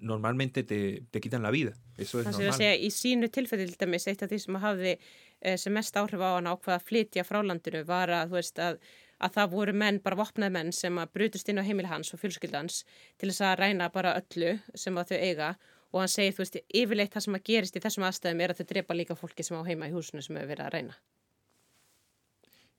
normalmente 0.00 0.64
te, 0.64 1.04
te 1.10 1.20
quitan 1.20 1.42
la 1.42 1.50
vida. 1.50 1.74
Ég 2.00 2.08
að 2.08 2.32
normal. 2.32 2.56
segja, 2.56 2.74
í 2.74 2.88
sínu 2.90 3.28
tilfelli 3.30 3.68
til 3.68 3.78
dæmis, 3.78 4.08
eitt 4.10 4.24
af 4.24 4.32
því 4.32 4.40
sem 4.40 4.58
hafði 4.62 4.92
eh, 4.96 5.58
sem 5.60 5.74
mest 5.76 5.96
áhrif 6.00 6.22
á 6.24 6.30
hann 6.38 6.48
ákvað 6.48 6.78
að 6.78 6.86
flytja 6.88 7.26
frá 7.28 7.42
landinu 7.44 7.84
var 7.88 8.10
að, 8.16 8.32
veist, 8.32 8.58
að, 8.58 8.80
að 9.22 9.36
það 9.36 9.52
voru 9.52 9.76
menn, 9.84 10.00
bara 10.02 10.18
vopnaði 10.22 10.56
menn 10.56 10.72
sem 10.74 10.98
að 10.98 11.12
brutust 11.18 11.52
inn 11.52 11.60
á 11.60 11.66
heimil 11.68 11.90
hans 11.92 12.14
og 12.16 12.22
fjölskyldans 12.24 12.82
til 13.20 13.28
þess 13.28 13.44
að 13.50 13.56
ræna 13.60 13.92
bara 13.92 14.16
öllu 14.22 14.56
sem 14.74 14.98
að 14.98 15.12
þau 15.12 15.18
eiga 15.20 15.54
og 15.92 16.00
hann 16.00 16.12
segir, 16.12 16.32
þú 16.32 16.46
veist, 16.46 16.60
yfirleitt 16.72 17.12
það 17.12 17.26
sem 17.26 17.36
að 17.36 17.48
gerist 17.50 17.76
í 17.76 17.84
þessum 17.84 18.08
aðstæðum 18.08 18.40
er 18.40 18.54
að 18.54 18.62
þau 18.62 18.68
drepa 18.72 18.96
líka 18.96 19.18
fólki 19.18 19.44
sem 19.44 19.60
á 19.60 19.68
heima 19.68 19.90
í 19.90 19.92
húsinu 19.92 20.24
sem 20.24 20.38
hefur 20.40 20.54
verið 20.54 20.66
að 20.66 20.78
ræna. 20.78 20.96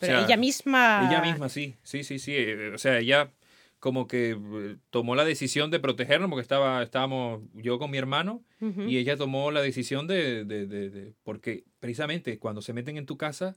Pero 0.00 0.18
sea, 0.18 0.24
ella 0.26 0.36
misma... 0.36 1.06
Ella 1.08 1.20
misma, 1.22 1.48
sí, 1.48 1.76
sí, 1.82 2.02
sí, 2.04 2.18
sí. 2.18 2.32
eh, 2.36 2.72
O 2.74 2.78
sea, 2.78 2.98
ella 2.98 3.30
como 3.78 4.06
que 4.06 4.32
eh, 4.32 4.76
tomó 4.90 5.14
la 5.14 5.24
decisión 5.24 5.70
de 5.70 5.78
protegernos 5.80 6.28
porque 6.28 6.42
estaba, 6.42 6.82
estábamos 6.82 7.40
yo 7.54 7.78
con 7.78 7.90
mi 7.90 7.96
hermano 7.98 8.42
y 8.88 8.98
ella 8.98 9.16
tomó 9.16 9.50
la 9.50 9.62
decisión 9.62 10.06
de, 10.06 10.44
de- 10.44 10.66
de- 10.66 10.90
de- 10.90 11.12
porque 11.22 11.64
precisamente 11.78 12.38
cuando 12.38 12.60
se 12.60 12.72
meten 12.74 12.98
en 12.98 13.06
tu 13.06 13.16
casa 13.16 13.56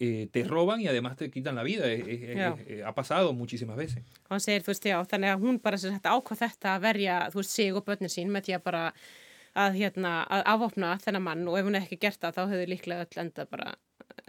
eh, 0.00 0.26
te 0.32 0.42
roban 0.42 0.80
y 0.80 0.88
además 0.88 1.16
te 1.16 1.30
quitan 1.30 1.54
la 1.54 1.62
vida. 1.62 1.84
Eh, 1.86 2.82
ha 2.84 2.92
pasado 2.94 3.32
muchísimas 3.32 3.76
veces. 3.76 4.02
Hann 4.28 4.40
segir, 4.40 4.62
þú 4.66 4.72
veist, 4.72 4.84
já, 4.90 4.98
þannig 5.06 5.30
að 5.30 5.44
hún 5.46 5.60
bara 5.62 5.76
ákvað 5.78 6.40
þetta 6.42 6.72
að 6.74 6.80
verja, 6.82 7.18
þú 7.30 7.38
veist, 7.38 7.54
sig 7.54 7.70
og 7.78 7.84
börnin 7.86 8.10
sín 8.10 8.32
með 8.34 8.48
því 8.48 8.56
að 8.58 8.64
bara 8.66 8.82
að, 9.54 9.76
hérna, 9.78 10.14
að 10.26 10.42
afopna 10.50 10.96
þennan 10.98 11.22
mann 11.22 11.46
og 11.46 11.58
ef 11.60 11.64
hún 11.68 11.78
hefði 11.78 11.86
ekki 11.86 12.00
gert 12.08 12.18
það 12.26 12.34
þá 12.34 12.42
hefði 12.50 12.66
líklega 12.72 13.06
öll 13.06 13.22
endað 13.22 13.50
bara 13.54 13.76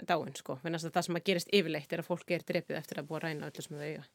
dáin, 0.07 0.35
sko. 0.35 0.59
Þannig 0.63 0.83
að 0.85 0.91
það 0.95 1.07
sem 1.09 1.15
að 1.19 1.25
gerist 1.29 1.49
yfirleitt 1.53 1.93
er 1.93 2.03
að 2.03 2.09
fólki 2.11 2.35
er 2.37 2.43
drepið 2.47 2.77
eftir 2.81 2.99
að 3.01 3.07
búa 3.09 3.19
að 3.19 3.27
ræna 3.29 3.49
öllu 3.51 3.61
sem 3.67 3.77
þau 3.77 3.85
eiga. 3.89 4.05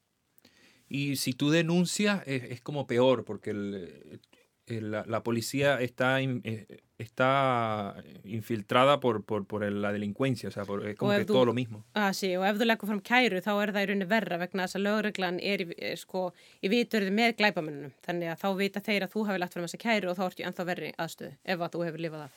Y 0.91 1.16
si 1.16 1.33
tú 1.35 1.51
denuncias 1.51 2.23
es, 2.27 2.43
es 2.51 2.61
como 2.61 2.87
peor 2.87 3.25
porque 3.25 3.51
el- 3.51 4.21
el- 4.66 4.91
la, 4.91 5.05
la 5.07 5.23
policía 5.23 5.81
está, 5.81 6.21
in- 6.21 6.43
eh, 6.45 6.66
está 6.99 7.95
infiltrada 8.25 9.01
por, 9.01 9.25
por, 9.25 9.47
por 9.47 9.64
el- 9.64 9.83
la 9.83 9.93
delincuencia, 9.93 10.49
o 10.49 10.53
sea, 10.53 10.64
por- 10.64 10.87
es 10.87 10.97
como 10.97 11.12
que 11.16 11.25
todo 11.25 11.45
lo 11.45 11.53
mismo. 11.55 11.85
að 11.95 12.12
sí, 12.14 12.37
og 12.37 12.45
ef 12.47 12.57
þú 12.59 12.66
leggur 12.66 12.87
fram 12.89 13.01
kæru 13.01 13.41
þá 13.41 13.51
er 13.62 13.73
það 13.73 13.83
í 13.83 13.87
rauninni 13.91 14.09
verra 14.09 14.39
vegna 14.39 14.66
þess 14.66 14.77
að 14.79 14.85
lögreglan 14.87 15.41
er 15.43 15.61
í, 15.64 15.75
er, 15.79 15.97
sko, 15.97 16.33
í 16.62 16.68
viturði 16.68 17.11
með 17.11 17.37
glæpamennunum 17.39 17.93
þannig 18.07 18.31
að 18.31 18.41
þá 18.43 18.49
vita 18.59 18.81
þeir 18.81 19.03
að 19.07 19.12
þú 19.14 19.27
hefur 19.27 19.39
lagt 19.43 19.53
fram 19.55 19.66
þessa 19.66 19.83
kæru 19.87 20.11
og 20.11 20.16
þá 20.18 20.25
ertu 20.31 20.47
ennþá 20.47 20.66
verri 20.66 20.93
aðstöðu 20.99 21.33
ef 21.45 21.59
að 21.61 21.71
þú 21.75 21.85
hefur 21.87 22.01
lifað 22.07 22.23
af. 22.27 22.33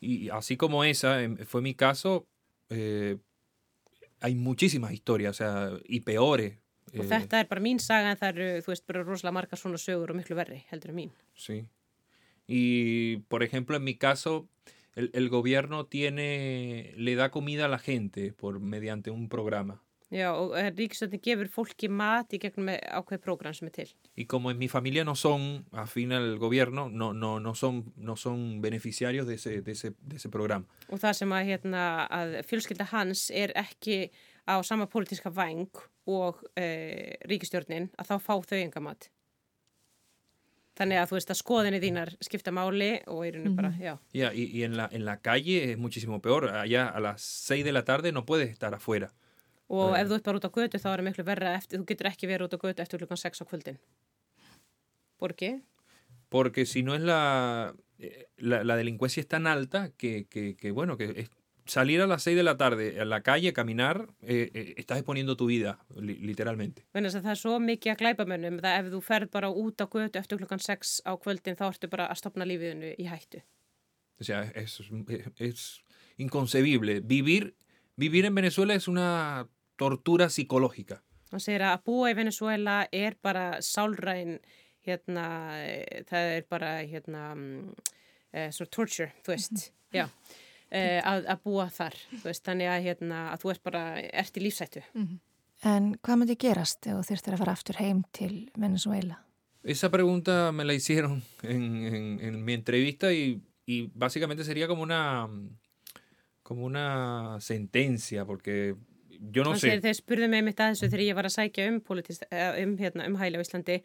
Y 0.00 0.28
así 0.30 0.56
como 0.56 0.82
esa 0.84 1.16
fue 1.46 1.62
mi 1.62 1.74
caso, 1.74 2.24
eh, 2.72 3.18
hay 4.20 4.34
muchísimas 4.34 4.92
historias, 4.92 5.30
o 5.30 5.38
sea, 5.38 5.78
y 5.84 6.00
peores. 6.00 6.58
Og 6.92 7.04
eh, 7.04 7.08
þetta 7.08 7.40
er 7.40 7.48
bara 7.48 7.62
mín 7.64 7.78
saga 7.80 8.10
en 8.12 8.18
það 8.20 8.34
eru, 8.34 8.48
þú 8.64 8.72
veist, 8.72 8.86
bara 8.86 9.04
rosalega 9.04 9.36
margar 9.38 9.60
svona 9.60 9.78
sögur 9.80 10.12
og 10.12 10.18
miklu 10.18 10.36
verri 10.36 10.64
heldur 10.70 10.92
en 10.92 10.96
mín. 10.96 11.14
sí. 11.34 11.64
Y, 12.48 13.18
por 13.28 13.44
ejemplo, 13.44 13.76
en 13.76 13.84
mi 13.84 13.94
caso, 13.94 14.48
el, 14.96 15.10
el 15.14 15.28
gobierno 15.28 15.86
tiene, 15.86 16.92
le 16.96 17.14
da 17.14 17.30
comida 17.30 17.64
a 17.64 17.68
la 17.68 17.78
gente 17.78 18.32
por, 18.32 18.58
mediante 18.60 19.10
un 19.10 19.28
programa. 19.28 19.80
Já, 20.12 20.34
og 20.36 20.52
ríkistöndin 20.76 21.22
gefur 21.24 21.48
fólki 21.48 21.88
mat 21.88 22.34
í 22.36 22.40
gegnum 22.42 22.66
með 22.68 22.82
ákveð 22.98 23.20
prógram 23.24 23.54
sem 23.56 23.70
er 23.70 23.76
til. 23.78 23.92
Y 24.14 24.26
como 24.26 24.50
en 24.50 24.58
mi 24.58 24.68
familia 24.68 25.04
no 25.04 25.14
son 25.14 25.64
afín 25.72 26.12
al 26.12 26.38
gobierno, 26.38 26.90
no, 26.90 27.14
no, 27.14 27.40
no, 27.40 27.54
son, 27.54 27.94
no 27.96 28.16
son 28.16 28.60
beneficiarios 28.60 29.26
de 29.26 29.34
ese, 29.36 29.62
de 29.62 29.72
ese, 29.72 29.94
de 30.02 30.16
ese 30.16 30.28
programa. 30.28 30.66
Og 30.92 31.00
það 31.00 31.16
sem 31.22 31.32
að, 31.32 31.46
hérna, 31.48 31.84
að 32.12 32.36
fjölskylda 32.44 32.90
hans 32.92 33.30
er 33.32 33.54
ekki 33.56 34.10
á 34.44 34.60
sama 34.60 34.84
pólitíska 34.90 35.32
væng 35.32 35.70
og 36.12 36.44
e, 36.60 37.16
ríkistjórnin 37.24 37.88
að 37.96 38.12
þá 38.12 38.14
fá 38.20 38.34
þau 38.50 38.58
enga 38.60 38.84
mat. 38.84 39.08
Þannig 40.76 40.98
að 40.98 41.08
þú 41.08 41.16
veist 41.18 41.32
að 41.32 41.40
skoðinni 41.40 41.80
þínar 41.82 42.12
skipta 42.24 42.52
máli 42.52 42.92
og 43.12 43.26
í 43.26 43.32
rauninu 43.32 43.56
bara, 43.56 43.72
já. 43.76 43.96
Ya, 44.16 44.32
y, 44.32 44.46
y 44.56 44.62
en, 44.64 44.76
la, 44.76 44.88
en 44.92 45.04
la 45.04 45.18
calle 45.20 45.72
es 45.72 45.78
muchísimo 45.78 46.20
peor. 46.20 46.48
Allá 46.48 46.88
a 46.88 47.00
las 47.00 47.22
6 47.22 47.64
de 47.64 47.72
la 47.72 47.84
tarde 47.84 48.12
no 48.12 48.24
puedes 48.24 48.50
estar 48.50 48.74
afuera. 48.74 49.12
Og 49.68 49.92
Nei. 49.92 50.00
ef 50.02 50.08
þú 50.08 50.14
ert 50.18 50.24
bara 50.24 50.38
út 50.40 50.44
á 50.48 50.52
götu 50.52 50.78
þá 50.78 50.88
er 50.92 50.98
það 51.00 51.06
miklu 51.08 51.24
verra 51.24 51.54
eftir, 51.56 51.78
þú 51.80 51.86
getur 51.92 52.06
ekki 52.10 52.26
verið 52.28 52.46
út 52.48 52.56
á 52.56 52.62
götu 52.64 52.82
eftir 52.82 52.98
klukkan 52.98 53.16
6 53.22 53.42
á 53.42 53.44
kvöldin. 53.48 53.78
Borgi? 55.18 55.62
Porque 56.28 56.66
si 56.66 56.82
no 56.82 56.94
es 56.94 57.00
la, 57.02 57.74
la, 58.38 58.64
la 58.64 58.76
delincuencia 58.76 59.20
es 59.20 59.28
tan 59.28 59.46
alta 59.46 59.90
que, 59.96 60.26
que, 60.28 60.56
que, 60.56 60.70
bueno, 60.70 60.96
que 60.96 61.28
salir 61.66 62.00
a 62.00 62.06
las 62.06 62.22
6 62.24 62.36
de 62.36 62.42
la 62.42 62.56
tarde 62.56 63.00
a 63.00 63.04
la 63.04 63.20
calle, 63.22 63.52
caminar, 63.52 64.08
eh, 64.22 64.50
eh, 64.52 64.74
estás 64.78 64.98
exponiendo 64.98 65.36
tu 65.36 65.46
vida, 65.46 65.78
li- 65.94 66.16
literalmente. 66.18 66.84
Að 66.94 67.10
það 67.20 67.30
er 67.30 67.38
svo 67.38 67.58
mikið 67.60 67.92
að 67.92 67.98
glæpa 68.02 68.26
mönnum 68.26 68.58
að 68.64 68.78
ef 68.80 68.90
þú 68.92 69.00
ferð 69.04 69.30
bara 69.30 69.50
út 69.50 69.78
á 69.78 69.86
götu 69.86 70.18
eftir 70.18 70.38
klukkan 70.40 70.58
6 70.58 71.02
á 71.06 71.12
kvöldin 71.20 71.54
þá 71.56 71.68
ertu 71.68 71.88
bara 71.92 72.08
að 72.10 72.18
stopna 72.18 72.44
lífiðinu 72.48 72.94
í 72.98 73.06
hættu. 73.06 73.44
O 74.20 74.24
sea, 74.24 74.42
es, 74.54 74.80
es, 74.80 75.30
es 75.38 75.82
inconcebible. 76.18 77.00
Vivir, 77.00 77.54
vivir 77.96 78.24
en 78.26 78.34
Venezuela 78.34 78.74
es 78.74 78.88
una 78.88 79.46
tortura 79.76 80.26
psicológica. 80.28 81.02
Hann 81.32 81.40
segir 81.40 81.62
að 81.64 81.78
að 81.78 81.84
búa 81.88 82.10
í 82.12 82.14
Venezuela 82.16 82.88
er 82.92 83.16
bara 83.22 83.60
sálræn, 83.64 84.38
hérna, 84.86 85.26
eh, 85.64 86.02
það 86.08 86.36
er 86.36 86.46
bara, 86.50 86.70
hérna, 86.82 87.34
mm, 87.34 87.74
eh, 88.32 88.50
svona 88.52 88.70
torture, 88.70 89.12
þú 89.24 89.32
veist, 89.32 89.70
já, 89.94 90.08
eh, 90.70 91.00
að, 91.00 91.24
að 91.26 91.42
búa 91.44 91.68
þar, 91.70 91.94
þú 92.18 92.22
veist, 92.28 92.44
þannig 92.44 92.68
að, 92.68 92.82
hérna, 92.88 93.20
að 93.32 93.40
þú 93.44 93.50
ert 93.54 93.62
bara, 93.62 93.84
ert 94.12 94.36
í 94.36 94.40
lífsættu. 94.44 94.82
En 95.64 95.94
hvað 96.02 96.18
myndi 96.18 96.36
gerast 96.36 96.86
ef 96.86 96.92
þú 96.98 97.04
þyrftir 97.12 97.34
að 97.36 97.38
fara 97.38 97.52
aftur 97.52 97.76
heim 97.78 98.04
til 98.12 98.50
Venezuela? 98.58 99.20
Esa 99.64 99.88
pregunta 99.90 100.50
me 100.52 100.64
la 100.64 100.72
hicieron 100.74 101.22
en, 101.44 101.86
en- 101.86 102.20
en 102.20 102.44
mi 102.44 102.52
entrevista 102.54 103.12
y, 103.12 103.40
y 103.64 103.86
básicamente 103.94 104.42
sería 104.44 104.66
como 104.66 104.82
una, 104.82 105.28
como 106.42 106.64
una 106.64 107.38
sentencia, 107.40 108.24
porque 108.24 108.74
yo 109.32 109.44
no 109.44 109.54
sé. 109.56 109.76
þeir 109.80 109.98
spurðu 109.98 110.28
mig 110.28 110.44
mitt 110.44 110.60
að 110.60 110.74
þessu 110.74 110.88
þegar 110.90 111.04
ég 111.06 111.18
var 111.18 111.28
að 111.28 111.36
sækja 111.36 111.68
um, 111.70 111.80
eh, 112.02 112.64
um, 112.64 112.76
hérna, 112.80 113.06
um 113.06 113.18
hæli 113.20 113.38
á 113.38 113.44
Íslandi 113.44 113.78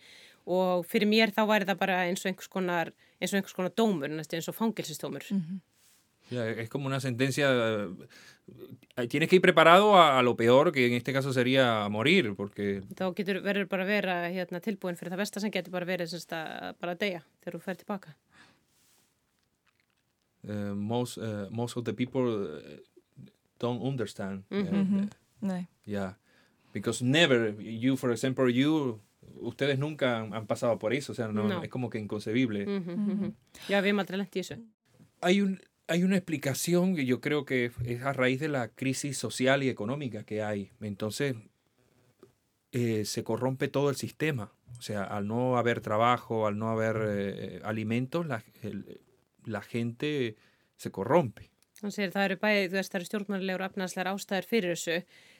og 0.48 0.86
fyrir 0.88 1.10
mér 1.10 1.34
þá 1.36 1.44
væri 1.50 1.68
það 1.70 1.82
bara 1.82 2.04
eins 2.08 2.24
og 2.24 2.32
einhvers 2.32 2.52
konar, 2.52 2.94
eins 3.20 3.34
og 3.34 3.40
einhvers 3.40 3.58
konar 3.58 3.74
dómur, 3.78 4.14
eins 4.18 4.50
og 4.50 4.56
fangilsistómur. 4.58 5.28
Ya, 6.30 6.50
es 6.50 6.70
como 6.70 6.88
una 6.88 7.00
sentencia. 7.00 7.50
eh, 7.52 9.08
Tienes 9.08 9.30
que 9.30 9.36
ir 9.36 9.42
preparado 9.42 9.96
a, 9.96 10.18
a 10.18 10.24
lo 10.24 10.36
peor, 10.36 10.72
que 10.72 10.88
en 10.88 10.94
este 10.94 11.14
caso 11.14 11.32
sería 11.34 11.88
morir, 11.90 12.34
porque 12.36 12.82
Þá 12.96 13.14
getur 13.16 13.42
verður 13.44 13.68
bara 13.68 13.84
að 13.84 13.92
vera 13.92 14.16
hérna, 14.32 14.62
tilbúin 14.64 14.96
fyrir 14.96 15.14
það 15.14 15.22
besta 15.22 15.44
sem 15.44 15.52
getur 15.52 15.76
bara 15.76 15.88
verið 15.88 16.14
semst, 16.14 16.32
að 16.32 16.80
bara 16.80 16.96
deyja 16.96 17.22
þegar 17.44 17.58
þú 17.58 17.62
fer 17.66 17.80
tilbaka. 17.84 18.16
Uh, 20.48 20.74
most, 20.76 21.18
uh, 21.18 21.48
most 21.52 21.78
of 21.78 21.84
the 21.86 21.94
people 21.94 22.22
uh, 22.24 22.80
don't 23.60 23.82
understand. 23.82 24.44
Nei. 25.42 25.68
Yeah, 25.86 26.16
because 26.74 27.04
never, 27.04 27.54
you, 27.62 27.96
for 27.98 28.12
example, 28.12 28.50
you, 28.52 29.00
ustedes 29.42 29.78
nunca 29.80 30.18
han, 30.20 30.48
pasado 30.48 30.78
por 30.80 30.94
eso, 30.94 31.12
o 31.12 31.16
sea, 31.16 31.28
no, 31.28 31.48
No. 31.48 31.62
es 31.64 31.70
como 31.70 31.90
que 31.90 32.00
inconcebible. 32.00 32.66
Í 34.38 34.44
þessu. 34.44 34.58
Hay, 35.22 35.42
un, 35.42 35.60
hay 35.88 36.04
una 36.04 36.16
explicación 36.18 36.96
que 36.96 37.06
yo 37.06 37.22
creo 37.22 37.46
que 37.46 37.72
es 37.86 38.02
a 38.04 38.14
raíz 38.14 38.40
de 38.40 38.50
la 38.50 38.70
crisis 38.70 39.18
social 39.18 39.64
y 39.64 39.70
económica 39.70 40.24
que 40.24 40.42
hay. 40.44 40.72
Entonces, 40.82 41.36
eh, 42.72 43.06
se 43.06 43.24
corrompe 43.24 43.68
todo 43.68 43.90
el 43.90 43.96
sistema. 43.96 44.52
O 44.78 44.82
sea, 44.82 45.04
al 45.04 45.28
no 45.28 45.58
haber 45.58 45.80
trabajo, 45.82 46.46
al 46.48 46.58
no 46.58 46.70
haber 46.70 46.98
eh, 47.08 47.62
alimentos, 47.64 48.28
la, 48.28 48.44
el- 48.62 49.00
la 49.48 49.62
gente 49.66 50.10
se 50.78 50.92
corrompe. 50.94 51.48
Þannig 51.78 52.08
að 52.08 52.16
það 52.16 52.24
eru 52.26 52.38
bæði, 52.42 52.62
þú 52.72 52.78
veist, 52.78 52.92
það 52.92 53.00
eru 53.00 53.08
stjórnmælilegur 53.08 53.64
og 53.64 53.68
efnaðslegar 53.68 54.08
ástæður 54.10 54.48
fyrir 54.50 54.74
þessu, 54.74 54.96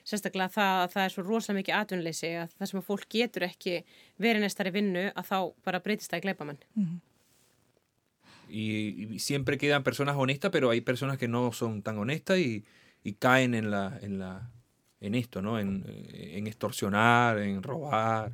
sérstaklega 0.06 0.54
það 0.54 0.82
að 0.82 0.92
það 0.92 1.04
er 1.04 1.14
svo 1.14 1.24
rosalega 1.26 1.58
mikið 1.58 1.78
atvinnleysi 1.78 2.30
að 2.38 2.52
það 2.54 2.70
sem 2.70 2.78
að 2.78 2.86
fólk 2.86 3.06
getur 3.10 3.46
ekki 3.48 3.74
verið 4.22 4.44
næstari 4.44 4.72
vinnu 4.76 5.04
að 5.10 5.30
þá 5.32 5.38
bara 5.66 5.82
breytist 5.82 6.12
það 6.12 6.22
í 6.22 6.26
gleipamenn. 6.28 6.60
Mm 6.76 6.84
-hmm. 6.84 7.00
Y, 8.50 9.14
y, 9.14 9.18
siempre 9.18 9.58
quedan 9.58 9.82
personas 9.82 10.16
honestas, 10.16 10.50
pero 10.50 10.70
hay 10.70 10.80
personas 10.80 11.18
que 11.18 11.28
no 11.28 11.52
son 11.52 11.82
tan 11.82 11.98
honestas 11.98 12.38
y, 12.38 12.64
y 13.04 13.12
caen 13.14 13.54
en, 13.54 13.70
la, 13.70 13.98
en, 14.00 14.18
la, 14.18 14.50
en 15.00 15.14
esto, 15.14 15.42
¿no? 15.42 15.58
En, 15.58 15.84
en 16.14 16.46
extorsionar, 16.46 17.38
en 17.38 17.62
robar. 17.62 18.32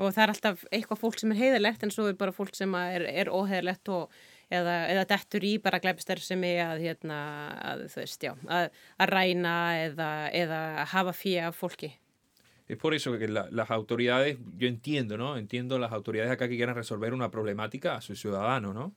Og 0.00 0.10
það 0.10 0.22
er 0.24 0.32
alltaf 0.32 0.64
eitthvað 0.72 0.98
fólk 0.98 1.20
sem 1.20 1.32
er 1.34 1.38
heiðilegt 1.38 1.84
en 1.84 1.92
svo 1.94 2.08
er 2.08 2.16
bara 2.18 2.34
fólk 2.34 2.56
sem 2.56 2.74
er, 2.74 3.04
er 3.06 3.30
óheiðilegt 3.30 3.88
og 3.92 4.10
eða, 4.52 4.76
eða 4.92 5.06
dettur 5.14 5.46
í 5.48 5.56
bara 5.62 5.80
glæpistarfsemi 5.82 6.52
að, 6.64 6.84
hérna, 6.86 7.18
að, 7.72 7.86
veist, 7.96 8.22
já, 8.22 8.34
að, 8.46 8.68
að 9.00 9.12
ræna 9.12 9.56
eða, 9.88 10.12
eða 10.44 10.62
hafa 10.92 11.16
fyrir 11.16 11.48
af 11.48 11.58
fólki. 11.58 11.92
Es 12.68 12.78
por 12.78 12.94
eso 12.94 13.18
que 13.18 13.28
la, 13.28 13.48
las 13.50 13.70
autoridades, 13.70 14.38
yo 14.56 14.68
entiendo, 14.68 15.18
¿no? 15.18 15.36
Entiendo 15.36 15.78
las 15.78 15.92
autoridades 15.92 16.32
acá 16.32 16.48
que 16.48 16.56
quieran 16.56 16.74
resolver 16.74 17.12
una 17.12 17.30
problemática 17.30 17.96
a 17.96 18.00
su 18.00 18.14
ciudadano, 18.14 18.72
¿no? 18.72 18.94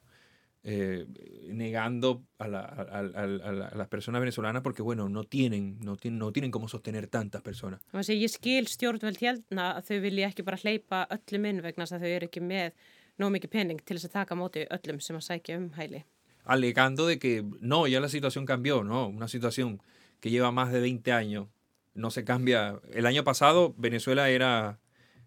Eh, 0.68 1.06
negando 1.50 2.24
a, 2.40 2.48
la, 2.48 2.62
a, 2.62 3.00
a, 3.00 3.24
a, 3.24 3.76
las 3.76 3.88
personas 3.88 4.20
venezolanas 4.20 4.64
porque, 4.64 4.82
bueno, 4.82 5.10
no 5.10 5.24
tienen, 5.24 5.78
no 5.80 5.96
tienen, 5.96 6.18
no 6.18 6.32
tienen 6.32 6.50
cómo 6.50 6.68
sostener 6.68 7.06
tantas 7.06 7.44
personas. 7.44 7.82
Ég 7.94 8.32
skil 8.34 8.66
stjórnveld 8.66 9.22
hérna 9.22 9.68
að 9.78 9.92
þau 9.92 10.00
vilja 10.08 10.32
ekki 10.32 10.46
bara 10.48 10.58
hleypa 10.58 11.04
öllum 11.20 11.46
inn 11.52 11.62
vegna 11.62 11.86
þess 11.86 12.00
að 12.00 12.06
þau 12.08 12.16
eru 12.16 12.30
ekki 12.32 12.42
með 12.42 12.74
no 13.18 13.30
mikið 13.34 13.52
pening 13.52 13.82
til 13.86 13.98
þess 13.98 14.10
að 14.10 14.18
taka 14.20 14.38
móti 14.40 14.66
öllum 14.72 15.02
sem 15.04 15.18
að 15.18 15.28
sækja 15.30 15.58
um 15.60 15.70
hæli. 15.78 16.04
Alegando 16.46 17.08
de 17.08 17.18
que 17.18 17.44
no, 17.60 17.88
ya 17.88 18.00
la 18.00 18.10
situación 18.10 18.46
cambió, 18.46 18.84
no, 18.84 19.08
una 19.08 19.28
situación 19.28 19.82
que 20.20 20.30
lleva 20.30 20.52
más 20.52 20.72
de 20.72 20.80
20 20.80 21.12
años, 21.12 21.48
no 21.94 22.12
se 22.12 22.24
cambia. 22.24 22.80
El 22.94 23.06
año 23.06 23.24
pasado 23.24 23.74
Venezuela 23.78 24.30
era 24.30 24.80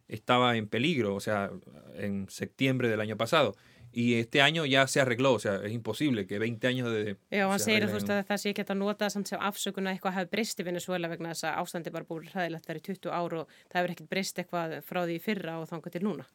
estaba 0.09 0.57
en 0.57 0.68
peligro, 0.68 1.14
o 1.14 1.20
sea, 1.20 1.51
en 1.97 2.28
septiembre 2.28 2.89
del 2.89 3.01
año 3.01 3.16
pasado. 3.16 3.57
Y 3.91 4.14
este 4.14 4.43
año 4.43 4.66
ya 4.66 4.86
se 4.86 5.01
arregló, 5.01 5.32
o 5.32 5.39
sea, 5.39 5.57
es 5.64 5.72
imposible 5.72 6.26
que 6.26 6.39
20 6.39 6.66
años 6.66 6.93
de... 6.93 7.16
Já, 7.30 7.49
hann 7.49 7.59
segir 7.59 7.86
að 7.86 7.95
þú 7.95 7.97
veist 7.97 8.11
að 8.12 8.20
það 8.28 8.41
sé 8.43 8.51
ekki 8.53 8.64
að 8.66 8.76
nota 8.76 9.09
samt 9.09 9.30
sem 9.32 9.41
afsökun 9.41 9.89
að 9.89 9.97
eitthvað 9.97 10.16
hafi 10.18 10.30
breyst 10.34 10.61
í 10.61 10.66
Venezuela 10.66 11.09
vegna 11.09 11.32
þess 11.32 11.49
að 11.49 11.62
ástandi 11.62 11.93
bara 11.95 12.09
búið 12.09 12.34
ræðilegt 12.34 12.68
verið 12.68 12.84
20 12.91 13.14
ár 13.16 13.36
og 13.41 13.55
það 13.57 13.78
hefur 13.80 13.95
ekkert 13.95 14.11
breyst 14.12 14.43
eitthvað 14.43 14.76
frá 14.84 15.01
því 15.07 15.16
fyrra 15.24 15.57
og 15.62 15.70
þangar 15.72 15.97
til 15.97 16.05
núna. 16.05 16.28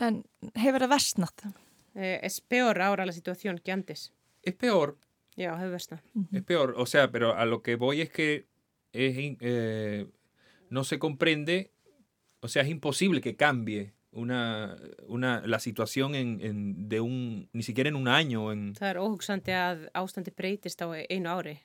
En 0.00 0.24
hefur 0.54 0.82
það 0.82 0.90
versnat? 0.90 1.44
Eh, 1.94 2.18
es 2.22 2.40
peor 2.40 2.80
ahora 2.82 3.06
la 3.06 3.12
situación 3.12 3.58
que 3.58 3.72
antes. 3.72 4.12
Es 4.42 4.54
peor. 4.54 4.96
Já, 5.36 5.54
hefur 5.54 5.70
versnat. 5.70 6.02
Uh 6.14 6.22
-huh. 6.22 6.38
Es 6.38 6.42
peor, 6.42 6.74
o 6.76 6.86
sea, 6.86 7.10
pero 7.10 7.34
a 7.36 7.44
lo 7.44 7.62
que 7.62 7.76
voy 7.76 8.00
es 8.00 8.10
que 8.10 8.46
es, 8.92 9.36
eh, 9.40 10.06
no 10.70 10.84
se 10.84 10.98
comprende, 10.98 11.70
o 12.40 12.48
sea, 12.48 12.62
es 12.62 12.68
imposible 12.68 13.20
que 13.20 13.36
cambie 13.36 13.92
una, 14.14 14.76
una, 15.08 15.42
la 15.46 15.58
situación 15.58 16.14
en, 16.14 16.40
en, 16.40 16.88
de 16.88 17.00
un, 17.00 17.48
ni 17.52 17.62
siquiera 17.62 17.88
en 17.88 17.96
un 17.96 18.08
año. 18.08 18.52
En... 18.52 18.74
Það 18.74 18.90
er 18.90 19.00
óhugsandi 19.02 19.54
að 19.58 19.88
ástandi 19.92 20.30
breytist 20.30 20.82
á 20.82 20.86
einu 21.08 21.30
ári. 21.34 21.58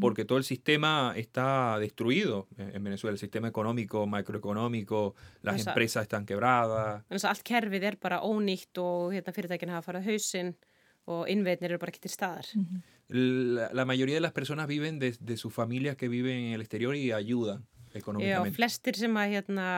Porque 0.00 0.24
todo 0.24 0.38
el 0.38 0.44
sistema 0.44 1.12
está 1.16 1.78
destruido 1.78 2.48
en 2.56 2.84
Venezuela, 2.84 3.14
el 3.14 3.18
sistema 3.18 3.48
económico, 3.48 4.06
macroeconómico, 4.06 5.14
las 5.42 5.56
Þessa, 5.56 5.70
empresas 5.70 6.02
están 6.02 6.26
quebradas. 6.26 7.02
Þannig 7.08 7.24
að 7.24 7.32
allt 7.32 7.44
kerfið 7.48 7.88
er 7.90 7.98
bara 8.00 8.20
ónýtt 8.22 8.80
og 8.82 9.12
hérna, 9.14 9.34
fyrirtækinn 9.34 9.74
hafa 9.74 9.88
farað 9.90 10.08
hausinn 10.12 10.54
og 11.10 11.26
innveitnir 11.28 11.74
eru 11.74 11.82
bara 11.82 11.92
ekki 11.92 12.06
til 12.06 12.14
staðar. 12.14 12.48
La, 13.08 13.68
la 13.74 13.84
mayoría 13.84 14.16
de 14.16 14.24
las 14.24 14.32
personas 14.32 14.68
viven 14.70 14.98
de, 14.98 15.12
de 15.18 15.36
sus 15.36 15.52
familias 15.52 15.96
que 15.96 16.08
viven 16.08 16.48
en 16.48 16.52
el 16.54 16.62
exterior 16.62 16.94
y 16.96 17.10
ayudan 17.12 17.66
económicamente. 17.92 18.50
Já, 18.50 18.56
flestir 18.56 18.96
sem 18.96 19.20
að, 19.20 19.36
hérna, 19.36 19.68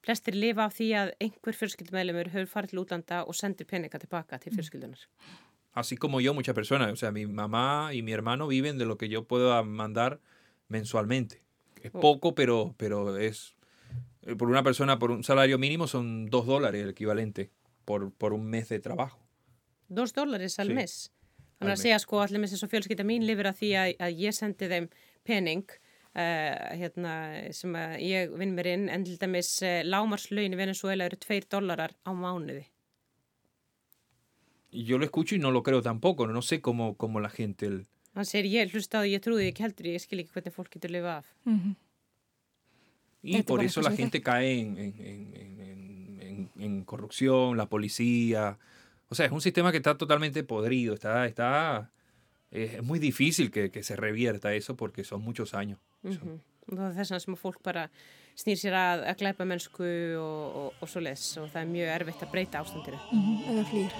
flestir 0.00 0.38
lifa 0.38 0.70
af 0.70 0.78
því 0.78 0.90
að 1.02 1.14
einhver 1.20 1.58
fjölskyldumæðlumur 1.58 2.32
hefur 2.32 2.50
farið 2.54 2.72
til 2.72 2.84
útlanda 2.86 3.22
og 3.26 3.36
sendir 3.36 3.68
peninga 3.68 3.98
tilbaka 3.98 4.38
til 4.38 4.54
fjölskyldunar. 4.54 5.04
Mm 5.04 5.49
así 5.72 5.96
como 5.96 6.20
yo, 6.20 6.34
muchas 6.34 6.54
personas. 6.54 6.92
O 6.92 6.96
sea, 6.96 7.12
mi 7.12 7.26
mamá 7.26 7.90
y 7.92 8.02
mi 8.02 8.12
hermano 8.12 8.46
viven 8.46 8.78
de 8.78 8.86
lo 8.86 8.96
que 8.96 9.08
yo 9.08 9.24
puedo 9.24 9.62
mandar 9.64 10.20
mensualmente. 10.68 11.42
Es 11.82 11.90
oh. 11.94 12.00
poco, 12.00 12.34
pero, 12.34 12.74
pero 12.76 13.16
es... 13.16 13.54
Eh, 14.22 14.36
por 14.36 14.48
una 14.48 14.62
persona, 14.62 14.98
por 14.98 15.10
un 15.10 15.24
salario 15.24 15.58
mínimo, 15.58 15.86
son 15.86 16.26
dos 16.26 16.46
dólares 16.46 16.82
el 16.82 16.90
equivalente 16.90 17.50
por, 17.84 18.12
por 18.12 18.32
un 18.32 18.46
mes 18.46 18.68
de 18.68 18.80
trabajo. 18.80 19.20
Dos 19.88 20.12
dólares 20.12 20.58
al 20.58 20.68
sí. 20.68 20.74
mes? 20.74 21.12
Að 21.60 21.76
segja 21.76 21.98
sko 22.00 22.22
allir 22.22 22.40
með 22.40 22.54
þess 22.54 22.64
að 22.64 22.72
fjölskytta 22.72 23.04
mín 23.04 23.26
lifir 23.28 23.50
að 23.50 23.58
því 23.58 23.70
að, 23.76 23.90
að 24.06 24.20
ég 24.22 24.36
sendi 24.36 24.68
þeim 24.70 24.86
pening 25.28 25.64
uh, 25.68 26.54
hérna, 26.80 27.14
sem 27.52 27.74
ég 28.00 28.32
vinn 28.32 28.54
mér 28.56 28.70
inn 28.70 28.86
en 28.88 29.04
til 29.04 29.18
dæmis 29.20 29.50
uh, 29.66 29.82
lámarslaun 29.84 30.56
í 30.56 30.60
Venezuela 30.60 31.04
eru 31.10 31.18
tveir 31.20 31.44
dólarar 31.52 31.92
á 32.00 32.10
mánuði. 32.16 32.64
Yo 34.72 34.98
lo 34.98 35.04
escucho 35.04 35.34
y 35.34 35.38
no 35.38 35.50
lo 35.50 35.62
creo 35.62 35.82
tampoco, 35.82 36.26
no 36.26 36.42
sé 36.42 36.60
cómo, 36.60 36.96
cómo 36.96 37.20
la 37.20 37.30
gente... 37.30 37.66
El... 37.66 37.86
Hann 38.14 38.26
segir 38.26 38.50
ég 38.50 38.72
hlustaði 38.74 39.12
ég 39.14 39.22
trúði 39.22 39.50
ekki 39.50 39.62
heldur 39.62 39.86
ég 39.86 40.02
skil 40.02 40.22
ekki 40.22 40.34
hvernig 40.34 40.54
fólk 40.54 40.72
getur 40.74 40.90
lifað 40.90 41.20
af. 41.20 41.26
Mm 41.44 41.58
-hmm. 41.58 41.74
Y 43.22 43.42
por 43.42 43.62
eso 43.62 43.82
la 43.82 43.92
gente 43.92 44.22
cae 44.22 44.60
en, 44.60 44.78
en, 44.78 44.94
en, 44.98 46.20
en, 46.20 46.50
en 46.58 46.84
corrupción, 46.84 47.56
la 47.56 47.66
policía. 47.66 48.58
O 49.08 49.14
sea, 49.14 49.26
es 49.26 49.32
un 49.32 49.40
sistema 49.40 49.70
que 49.70 49.76
está 49.76 49.96
totalmente 49.98 50.42
podrido, 50.42 50.94
está, 50.94 51.26
está, 51.26 51.90
es 52.50 52.82
muy 52.82 52.98
difícil 52.98 53.50
que, 53.50 53.70
que 53.70 53.82
se 53.82 53.94
revierta 53.94 54.54
eso 54.54 54.74
porque 54.74 55.04
son 55.04 55.22
muchos 55.22 55.54
años. 55.54 55.78
Mm 56.02 56.10
-hmm. 56.10 56.40
Og 56.70 56.78
það 56.78 56.90
er 56.90 56.96
þess 56.98 57.10
vegna 57.10 57.20
sem 57.24 57.36
fólk 57.36 57.62
bara 57.66 57.88
snýr 58.40 58.58
sér 58.60 58.74
að, 58.78 58.98
að 59.10 59.18
glæpa 59.22 59.44
mennsku 59.48 59.90
og, 60.20 60.42
og, 60.62 60.70
og 60.80 60.86
svo 60.90 61.00
les 61.04 61.24
og 61.40 61.46
það 61.52 61.62
er 61.62 61.74
mjög 61.74 61.88
erfitt 61.98 62.24
að 62.24 62.32
breyta 62.34 62.62
ástandinu. 62.64 62.98
Mm 63.10 63.20
-hmm. 63.20 63.36
Eða 63.50 63.64
flýr. 63.70 63.92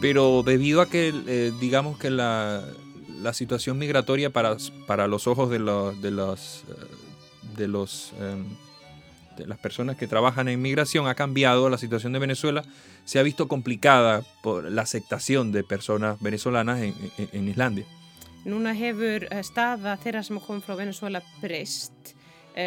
Pero 0.00 0.42
debido 0.42 0.80
a 0.80 0.88
que, 0.88 1.12
eh, 1.26 1.52
digamos 1.60 1.98
que 1.98 2.10
la, 2.10 2.64
la, 3.20 3.32
situación 3.32 3.78
migratoria 3.78 4.30
para, 4.30 4.56
para 4.86 5.06
los 5.08 5.26
ojos 5.26 5.50
de, 5.50 5.58
los, 5.58 6.00
de, 6.00 6.08
eh, 6.08 6.36
de, 7.56 7.68
los, 7.68 8.12
em, 8.20 8.44
de 9.36 9.46
las 9.46 9.58
personas 9.58 9.96
que 9.96 10.06
trabajan 10.06 10.48
en 10.48 10.62
migración 10.62 11.08
ha 11.08 11.14
cambiado, 11.14 11.68
la 11.68 11.78
situación 11.78 12.12
de 12.12 12.20
Venezuela 12.20 12.64
se 13.04 13.18
ha 13.18 13.22
visto 13.22 13.48
complicada 13.48 14.22
por 14.42 14.70
la 14.70 14.82
aceptación 14.82 15.50
de 15.50 15.64
personas 15.64 16.20
venezolanas 16.20 16.80
en, 16.80 16.94
en, 17.18 17.28
en 17.32 17.48
Islandia. 17.48 17.84
Núna 18.44 18.72
hefur 18.72 19.26
eh, 19.26 19.42
staða 19.42 19.96
þeirra 19.98 20.22
sem 20.22 20.38
komið 20.38 20.64
frá 20.64 20.76
Venezuela 20.78 21.22
breyst 21.42 22.14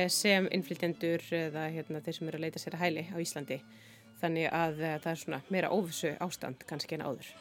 sem 0.08 0.46
innflytjendur 0.56 1.20
eða 1.36 1.66
hérna, 1.68 2.00
þeir 2.00 2.16
sem 2.16 2.28
eru 2.30 2.38
að 2.40 2.44
leita 2.46 2.60
sér 2.62 2.78
að 2.78 2.84
hæli 2.86 3.02
á 3.12 3.18
Íslandi. 3.20 3.58
Þannig 4.22 4.50
að 4.54 4.82
eh, 4.82 4.98
það 5.02 5.12
er 5.12 5.22
svona 5.24 5.42
meira 5.50 5.72
óvissu 5.74 6.14
ástand 6.22 6.66
kannski 6.70 6.96
en 6.96 7.06
áður. 7.08 7.32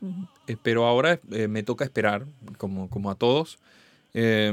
Mm 0.00 0.12
-hmm. 0.12 0.58
Pero 0.62 0.86
ahora 0.86 1.18
eh, 1.32 1.48
me 1.48 1.62
toca 1.62 1.84
esperar, 1.84 2.26
como, 2.58 2.88
como 2.90 3.10
a 3.10 3.14
todos. 3.14 3.58
Eh, 4.14 4.52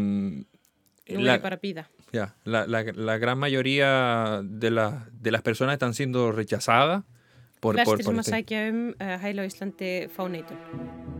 Nú 1.09 1.25
la, 1.25 1.35
er 1.35 1.41
bara 1.41 1.57
að 1.57 1.61
býða. 1.61 1.85
Ya, 2.11 2.33
la, 2.45 2.65
la, 2.67 2.83
la 2.93 3.17
gran 3.17 3.37
mayoría 3.37 4.41
de, 4.43 4.71
la, 4.71 5.07
de 5.11 5.31
las 5.31 5.41
personas 5.41 5.73
están 5.73 5.93
siendo 5.93 6.31
rechazadas 6.31 7.03
por, 7.59 7.75
Flestir 7.75 7.97
por, 7.97 7.97
por 7.97 8.05
sem 8.05 8.19
este... 8.19 8.31
að 8.31 8.35
sækja 8.35 8.69
um 8.69 8.83
uh, 8.89 9.15
hæla 9.21 9.45
á 9.45 9.49
Íslandi 9.49 9.93
fá 10.13 10.27
neitun. 10.29 11.18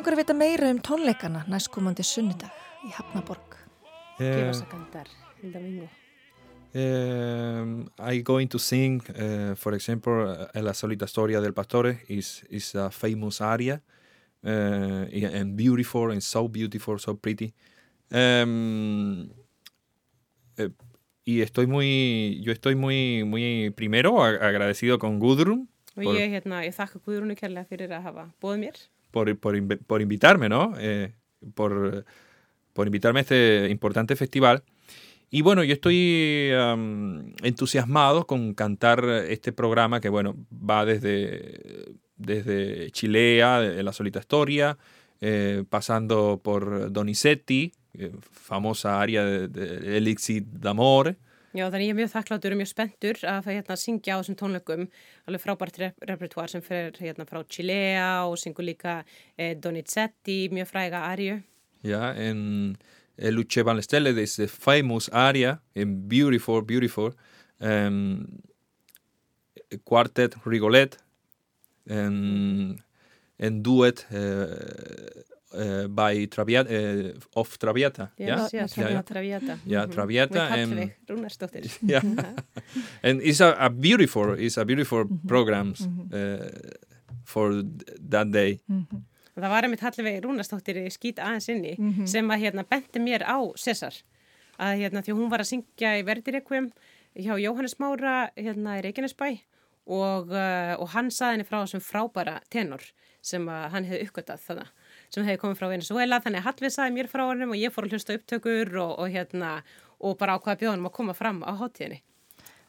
Langar 0.00 0.14
að 0.16 0.20
vita 0.22 0.32
meira 0.32 0.68
um 0.72 0.78
tónleikana 0.80 1.42
næstkomandi 1.50 2.04
sunnudag 2.06 2.52
í 2.86 2.90
Hafnaborg. 2.96 3.56
¿Qué 4.16 4.46
vas 4.46 4.62
a 4.62 4.68
cantar 4.68 5.08
el 5.42 5.52
domingo? 5.52 5.88
Um, 6.72 7.90
I'm 7.98 8.22
going 8.22 8.48
to 8.48 8.58
sing, 8.58 9.02
uh, 9.10 9.54
for 9.56 9.74
example, 9.74 10.48
uh, 10.54 10.62
La 10.62 10.72
Solita 10.72 11.06
Storia 11.06 11.40
del 11.40 11.52
Pastore 11.52 11.98
is, 12.08 12.42
is 12.48 12.74
a 12.76 12.90
famous 12.90 13.42
aria 13.42 13.82
uh, 14.42 14.48
and 14.48 15.54
beautiful 15.54 16.12
and 16.12 16.22
so 16.22 16.48
beautiful, 16.48 16.98
so 16.98 17.16
pretty. 17.16 17.52
Um, 18.10 19.30
eh, 20.56 20.70
y 21.26 21.42
estoy 21.42 21.66
muy, 21.66 22.40
yo 22.42 22.52
estoy 22.52 22.74
muy, 22.74 23.24
muy 23.24 23.70
primero 23.70 24.22
agradecido 24.24 24.98
con 24.98 25.18
Gudrun. 25.18 25.68
Og 25.96 26.16
ég, 26.16 26.30
hérna, 26.32 26.62
ég 26.64 26.72
þakka 26.72 27.02
Gudrunu 27.04 27.36
kærlega 27.36 27.68
fyrir 27.68 27.92
að 27.92 28.06
hafa 28.08 28.26
bóðið 28.40 28.64
mér. 28.64 28.80
Por, 29.10 29.36
por, 29.38 29.78
por 29.78 30.02
invitarme, 30.02 30.48
¿no? 30.48 30.74
Eh, 30.78 31.12
por, 31.54 32.04
por 32.72 32.86
invitarme 32.86 33.20
a 33.20 33.22
este 33.22 33.68
importante 33.70 34.14
festival. 34.16 34.62
Y 35.30 35.42
bueno, 35.42 35.62
yo 35.62 35.74
estoy 35.74 36.50
um, 36.52 37.32
entusiasmado 37.42 38.26
con 38.26 38.54
cantar 38.54 39.04
este 39.28 39.52
programa 39.52 40.00
que, 40.00 40.08
bueno, 40.08 40.34
va 40.50 40.84
desde, 40.84 41.92
desde 42.16 42.90
Chilea, 42.90 43.60
de 43.60 43.82
la 43.82 43.92
solita 43.92 44.18
historia, 44.18 44.76
eh, 45.20 45.62
pasando 45.68 46.40
por 46.42 46.90
Donizetti, 46.90 47.72
eh, 47.94 48.12
famosa 48.20 49.00
área 49.00 49.24
de, 49.24 49.48
de 49.48 49.98
Elixir 49.98 50.44
d'Amore. 50.46 51.16
Já, 51.50 51.64
þannig 51.66 51.88
ég 51.88 51.90
er 51.90 51.98
mjög 51.98 52.10
þakkláttur 52.12 52.54
og 52.54 52.58
mjög 52.60 52.68
spenntur 52.70 53.18
að 53.26 53.48
hérna 53.50 53.76
syngja 53.80 54.14
á 54.14 54.18
þessum 54.20 54.36
tónleikum 54.38 54.84
alveg 55.26 55.42
frábært 55.42 55.80
rep 55.82 56.04
repertoár 56.06 56.52
sem 56.52 56.62
fer 56.62 56.94
hérna 57.02 57.26
frá 57.26 57.40
Chilea 57.42 58.10
og 58.28 58.36
syngur 58.38 58.68
líka 58.68 59.00
eh, 59.34 59.56
Donizetti, 59.58 60.44
mjög 60.54 60.70
fræga 60.70 61.02
ariu. 61.08 61.40
Já, 61.82 62.12
en 62.14 62.76
Luce 63.34 63.64
Van 63.66 63.82
Stelle 63.82 64.14
is 64.22 64.38
a 64.38 64.46
famous 64.46 65.08
area 65.12 65.58
and 65.74 66.08
beautiful, 66.08 66.62
beautiful 66.62 67.10
um, 67.58 68.42
quartet 69.84 70.36
Rigolet 70.46 70.96
and, 71.88 72.80
and 73.40 73.64
duet 73.64 74.06
uh, 74.12 75.20
uh, 75.54 75.88
by 75.88 76.26
Traviata, 76.26 76.70
uh, 76.70 77.40
of 77.40 77.58
Traviata. 77.58 78.10
Yes, 78.16 78.52
yeah? 78.52 78.62
yes, 78.62 78.76
yeah, 78.76 78.90
yeah. 78.90 79.02
Traviata. 79.02 79.58
Yeah, 79.64 79.84
mm 79.84 79.90
-hmm. 79.90 79.94
Traviata. 79.94 80.42
and, 80.48 80.90
Rúnarsdóttir. 81.08 81.64
yeah. 81.92 82.04
and 83.02 83.22
it's 83.22 83.40
a, 83.40 83.56
a, 83.58 83.68
beautiful, 83.70 84.38
it's 84.38 84.58
a 84.58 84.64
beautiful 84.64 85.04
mm 85.04 85.10
-hmm. 85.10 85.28
programs 85.28 85.80
mm 85.80 86.08
-hmm. 86.10 86.74
for 87.24 87.64
that 88.10 88.32
day. 88.32 88.60
Og 89.36 89.42
það 89.42 89.50
var 89.50 89.62
einmitt 89.62 89.80
Hallvegi 89.80 90.20
Rúnastóttir 90.20 90.90
skýt 90.90 91.18
aðeins 91.18 91.48
inni 91.48 91.76
sem 92.06 92.30
að 92.30 92.40
hérna 92.42 92.64
bendi 92.68 92.98
mér 92.98 93.22
á 93.22 93.38
César 93.56 93.94
að 94.60 94.80
hérna 94.82 95.02
því 95.02 95.12
hún 95.16 95.30
var 95.30 95.40
að 95.40 95.50
syngja 95.52 95.98
í 95.98 96.04
Verdirequiem 96.04 96.70
hjá 97.16 97.34
Jóhannes 97.40 97.78
Mára 97.80 98.30
hérna 98.36 98.78
í 98.78 98.82
Reykjanesbæ 98.84 99.28
og, 99.90 100.30
uh, 100.30 100.74
og 100.78 100.88
hann 100.94 101.10
saði 101.10 101.38
henni 101.38 101.48
frá 101.48 101.62
þessum 101.62 101.82
frábæra 101.84 102.38
tenor 102.52 102.84
sem 103.24 103.46
að 103.50 103.66
hann 103.74 103.88
hefði 103.88 104.06
uppgötað 104.06 104.44
þannig 104.46 104.74
sem 105.10 105.26
hefði 105.26 105.42
komið 105.42 105.60
frá 105.60 105.70
Venezuela 105.72 106.20
þannig 106.22 106.42
að 106.42 106.48
Hallvegi 106.48 106.74
saði 106.76 106.96
mér 106.96 107.10
frá 107.10 107.24
hennum 107.26 107.54
og 107.54 107.60
ég 107.60 107.74
fór 107.74 107.88
að 107.88 107.96
hlusta 107.96 108.16
upptökur 108.18 108.76
og, 108.82 108.92
og 109.02 109.10
hérna 109.10 109.56
og 110.00 110.16
bara 110.20 110.38
ákvaða 110.38 110.62
bjóðanum 110.62 110.88
að 110.90 110.96
koma 110.96 111.16
fram 111.18 111.42
á 111.44 111.52
hátíðinni 111.60 112.00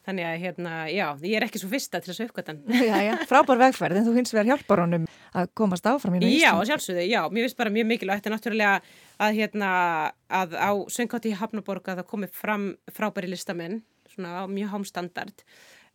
Þannig 0.01 0.25
að 0.25 0.39
hérna, 0.41 0.75
já, 0.89 1.03
ég 1.21 1.35
er 1.37 1.43
ekki 1.45 1.59
svo 1.61 1.67
fyrsta 1.69 1.99
til 2.01 2.09
þessu 2.09 2.25
uppgötan. 2.25 2.61
Já, 2.89 2.95
já, 3.05 3.11
frábár 3.29 3.59
vegferð, 3.61 3.99
en 3.99 4.07
þú 4.07 4.13
hins 4.15 4.33
vegar 4.33 4.47
hjálpar 4.49 4.81
honum 4.81 5.03
að 5.37 5.51
komast 5.57 5.85
áfram 5.85 6.15
í 6.17 6.21
Ísland. 6.25 6.41
Já, 6.41 6.71
sjálfsögðu, 6.71 7.03
já, 7.05 7.19
mér 7.29 7.45
finnst 7.45 7.59
bara 7.59 7.73
mjög 7.75 7.87
mikilvægt 7.91 8.25
en 8.25 8.33
náttúrulega 8.33 8.71
að 9.21 9.37
hérna, 9.37 9.69
að 10.41 10.57
á 10.57 10.71
Söngkátti 10.89 11.29
í 11.29 11.37
Hafnaborg 11.37 11.85
að 11.85 12.01
það 12.01 12.09
komi 12.15 12.31
fram 12.33 12.65
frábæri 12.89 13.29
listamenn, 13.29 13.83
svona 14.15 14.47
mjög 14.49 14.73
hámstandard 14.73 15.45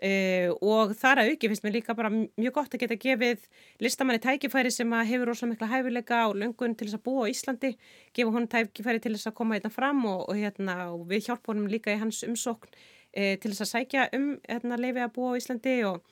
uh, 0.02 0.50
og 0.60 0.92
þar 0.98 1.22
að 1.22 1.30
auki 1.32 1.50
finnst 1.50 1.64
mér 1.64 1.76
líka 1.78 1.96
bara 1.96 2.10
mjög 2.12 2.54
gott 2.58 2.74
að 2.76 2.82
geta 2.84 2.98
gefið 3.00 3.46
listamanni 3.84 4.22
tækifæri 4.22 4.72
sem 4.74 4.92
að 4.96 5.10
hefur 5.12 5.32
ósað 5.32 5.52
mikla 5.52 5.70
hæfileika 5.72 6.22
og 6.30 6.36
löngun 6.42 6.76
til 6.76 6.88
þess 6.88 6.98
að 6.98 7.04
búa 7.08 7.26
á 7.28 7.32
Íslandi, 7.32 7.72
gefa 8.16 8.34
honum 8.34 8.50
tækifæri 8.52 9.02
til 9.04 9.14
þess 9.16 9.30
að 9.30 9.38
koma 9.40 9.56
hérna 9.56 9.72
fram 9.72 10.04
og, 10.04 10.26
og, 10.28 10.36
hérna, 10.40 10.78
og 10.92 11.06
við 11.10 11.30
hjálpum 11.30 11.54
honum 11.54 11.70
líka 11.72 11.94
í 11.94 12.00
hans 12.00 12.22
umsókn 12.26 12.72
e, 13.12 13.36
til 13.40 13.52
þess 13.52 13.66
að 13.66 13.72
sækja 13.72 14.08
um 14.16 14.34
hérna, 14.48 14.80
leifi 14.80 15.04
að 15.04 15.14
búa 15.16 15.36
á 15.36 15.38
Íslandi 15.40 15.78
og, 15.88 16.02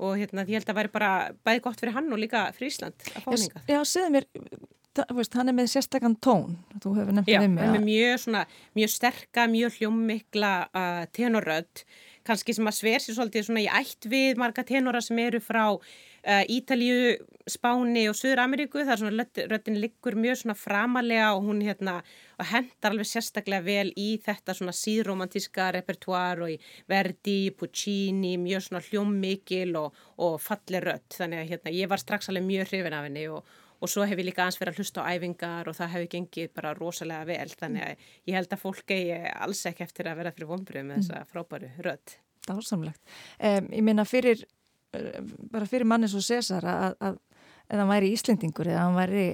og 0.00 0.16
hérna, 0.20 0.46
ég 0.46 0.60
held 0.60 0.64
að 0.64 0.72
það 0.72 0.80
væri 0.80 0.94
bara 0.96 1.12
bæði 1.46 1.66
gott 1.68 1.84
fyrir 1.84 1.98
hann 1.98 2.10
og 2.12 2.22
líka 2.22 2.48
fyrir 2.56 2.72
Ísland 2.72 3.12
að 3.12 3.26
fá 3.26 3.30
hengað. 3.34 3.70
Já, 3.74 3.80
segðu 3.92 4.16
mér, 4.16 4.28
hann 5.36 5.52
er 5.52 5.56
með 5.56 5.70
sérstakann 5.74 6.16
tón, 6.24 6.56
þú 6.82 6.94
hefur 6.98 7.16
nefnt 7.16 7.30
það 7.30 7.48
um 7.48 7.56
mig. 7.56 7.64
Já, 7.64 7.68
hann 7.68 7.78
er 7.80 7.86
mjög, 7.86 8.18
svona, 8.24 8.42
mjög 8.78 8.92
sterka, 8.94 9.46
mjög 9.52 9.80
hljómmikla 9.80 10.52
uh, 10.70 11.02
tenorödd, 11.16 11.84
kannski 12.26 12.54
sem 12.56 12.68
að 12.68 12.76
sver 12.80 13.02
sér 13.02 13.16
svolítið 13.16 13.46
svona 13.48 13.64
í 13.64 13.70
ætt 13.70 14.08
við 14.10 14.40
marga 14.40 14.64
tenora 14.66 15.00
sem 15.04 15.18
eru 15.22 15.40
frá 15.42 15.64
uh, 15.72 16.44
Ítalíu, 16.52 17.16
Spáni 17.46 18.06
og 18.10 18.16
Suður 18.18 18.42
Ameríku, 18.42 18.82
það 18.82 18.94
er 18.94 19.02
svona 19.02 19.26
röddin 19.52 19.80
liggur 19.82 20.18
mjög 20.18 20.40
svona 20.42 20.56
framalega 20.58 21.32
og 21.36 21.46
hún 21.46 21.62
hérna 21.66 22.00
og 22.36 22.48
hendar 22.50 22.92
alveg 22.92 23.08
sérstaklega 23.08 23.64
vel 23.64 23.92
í 23.96 24.08
þetta 24.24 24.56
svona 24.56 24.74
síðromantíska 24.76 25.70
repertoár 25.78 26.42
og 26.46 26.56
í 26.56 26.58
Verdi, 26.90 27.52
Puccini, 27.56 28.34
mjög 28.42 28.66
svona 28.66 28.82
hljómmikil 28.88 29.76
og, 29.80 30.02
og 30.20 30.40
falli 30.42 30.82
rött. 30.84 31.08
Þannig 31.16 31.44
að 31.44 31.54
hérna, 31.54 31.76
ég 31.78 31.92
var 31.92 32.02
strax 32.02 32.28
alveg 32.32 32.48
mjög 32.50 32.72
hrifin 32.72 32.98
af 32.98 33.06
henni 33.08 33.28
og, 33.32 33.56
og 33.80 33.90
svo 33.92 34.06
hef 34.08 34.18
ég 34.18 34.28
líka 34.28 34.44
aðeins 34.44 34.60
verið 34.60 34.74
að 34.74 34.82
hlusta 34.82 35.04
á 35.04 35.10
æfingar 35.12 35.70
og 35.70 35.76
það 35.76 35.92
hefur 35.94 36.10
gengið 36.14 36.52
bara 36.56 36.74
rosalega 36.76 37.28
vel. 37.28 37.48
Þannig 37.60 37.86
að 37.86 38.06
ég 38.30 38.38
held 38.38 38.54
að 38.56 38.62
fólk 38.62 38.94
eigi 38.96 39.18
alls 39.34 39.64
ekki 39.70 39.86
eftir 39.86 40.10
að 40.10 40.20
vera 40.22 40.34
fyrir 40.36 40.50
vonbröð 40.52 40.88
með 40.88 41.02
þessa 41.02 41.24
frábæru 41.32 41.70
rött. 41.86 42.18
Dásamlegt. 42.46 43.02
Um, 43.42 43.70
ég 43.74 43.84
minna 43.84 44.06
fyrir, 44.06 44.44
bara 45.52 45.68
fyrir 45.68 45.88
manni 45.88 46.08
svo 46.10 46.22
César 46.24 46.66
að, 46.70 46.98
að 47.02 47.20
eða 47.66 47.82
hann 47.82 47.90
væri 47.90 48.10
Íslendingur 48.14 48.68
eða 48.70 48.84
hann 48.84 48.96
væri 48.96 49.24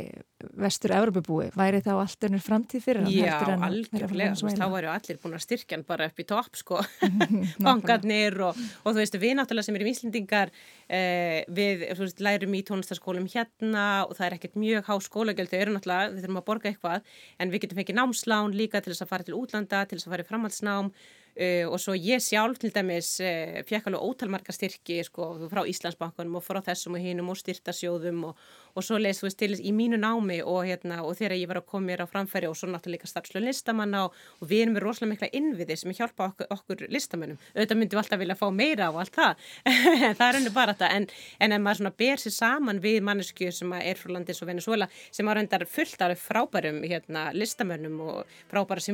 vestur 0.59 0.93
Európabúi, 0.97 1.51
væri 1.55 1.83
þá 1.85 1.91
allt 1.95 2.27
önnur 2.27 2.43
framtíð 2.43 2.83
fyrir 2.83 3.05
hann? 3.05 3.13
Já, 3.15 3.37
algjörlega, 3.69 4.35
þá 4.59 4.65
væri 4.73 4.91
allir 4.91 5.21
búin 5.23 5.37
að 5.37 5.45
styrkja 5.45 5.77
hann 5.77 5.85
bara 5.87 6.09
upp 6.11 6.23
í 6.23 6.27
topp 6.29 6.59
sko, 6.59 6.81
bankarnir 7.67 8.39
og, 8.49 8.59
og 8.83 8.89
þú 8.91 8.99
veist, 8.99 9.19
við 9.23 9.37
náttúrulega 9.39 9.69
sem 9.69 9.79
erum 9.79 9.93
Íslendingar 9.93 10.53
eh, 10.89 11.43
við 11.53 11.87
veist, 12.01 12.23
lærum 12.25 12.59
í 12.59 12.65
tónlistaskólum 12.69 13.29
hérna 13.33 13.87
og 14.09 14.17
það 14.19 14.29
er 14.29 14.39
ekkert 14.39 14.61
mjög 14.65 14.91
há 14.91 14.95
skólagjöld, 15.09 15.53
þau 15.53 15.59
eru 15.61 15.77
náttúrulega, 15.77 16.13
við 16.17 16.27
þurfum 16.27 16.43
að 16.43 16.49
borga 16.49 16.73
eitthvað 16.73 17.17
en 17.39 17.53
við 17.55 17.67
getum 17.67 17.83
fengið 17.83 18.01
námslán 18.01 18.57
líka 18.57 18.83
til 18.83 18.95
þess 18.95 19.07
að 19.07 19.13
fara 19.13 19.29
til 19.29 19.39
útlanda, 19.39 19.85
til 19.87 20.01
þess 20.01 20.09
að 20.09 20.17
fara 20.17 20.27
í 20.27 20.31
framhaldsnám 20.33 20.95
Uh, 21.33 21.65
og 21.73 21.79
svo 21.81 21.95
ég 21.97 22.21
sjálf 22.21 22.59
til 22.61 22.69
dæmis 22.75 23.15
uh, 23.25 23.63
fekk 23.65 23.87
alveg 23.89 24.03
ótalmarka 24.05 24.53
styrki 24.53 24.99
sko, 25.07 25.31
frá 25.49 25.63
Íslandsbankunum 25.65 26.35
og 26.37 26.43
frá 26.45 26.59
þessum 26.67 26.99
og 26.99 27.01
hinnum 27.01 27.31
og 27.33 27.39
styrtasjóðum 27.41 28.19
og, 28.29 28.43
og 28.77 28.85
svo 28.85 28.99
leist 29.01 29.23
þú 29.23 29.29
veist 29.31 29.39
til 29.41 29.57
í 29.57 29.73
mínu 29.73 29.97
námi 30.03 30.43
og, 30.45 30.67
hérna, 30.69 30.99
og 31.01 31.17
þegar 31.17 31.39
ég 31.39 31.49
var 31.49 31.63
að 31.63 31.71
koma 31.73 31.89
mér 31.89 32.05
á 32.05 32.07
framfæri 32.13 32.51
og 32.51 32.57
svo 32.61 32.69
náttúrulega 32.69 33.09
starfslun 33.09 33.47
listamanna 33.47 34.03
og, 34.11 34.19
og 34.45 34.51
við 34.51 34.67
erum 34.67 34.77
með 34.77 34.85
rosalega 34.85 35.13
mikla 35.15 35.31
innviði 35.41 35.79
sem 35.81 35.95
hjálpa 35.97 36.29
okkur, 36.35 36.51
okkur 36.53 36.85
listamannum 36.93 37.41
auðvitað 37.55 37.81
myndum 37.81 37.97
við 37.97 38.03
alltaf 38.03 38.21
vilja 38.21 38.37
fá 38.37 38.47
meira 38.53 38.91
og 38.93 39.01
allt 39.01 39.17
það. 39.17 39.49
Það 40.19 40.27
er 40.27 40.37
henni 40.37 40.53
bara 40.53 40.77
þetta. 40.77 40.93
En, 40.93 41.09
en 41.41 41.57
ef 41.57 41.65
maður 41.65 41.81
svona 41.81 41.95
ber 42.03 42.21
sér 42.21 42.37
saman 42.37 42.83
við 42.85 43.01
mannesku 43.09 43.49
sem 43.57 43.73
er 43.79 43.97
frá 43.97 44.13
landins 44.19 44.45
og 44.45 44.53
Venezuela 44.53 44.89
sem 45.09 45.25
á 45.25 45.33
reyndar 45.33 45.65
fullt 45.65 46.05
af 46.05 46.13
frábærum 46.21 46.85
hérna, 46.85 47.31
listamannum 47.33 47.97
og 48.05 48.37
frábæra 48.53 48.85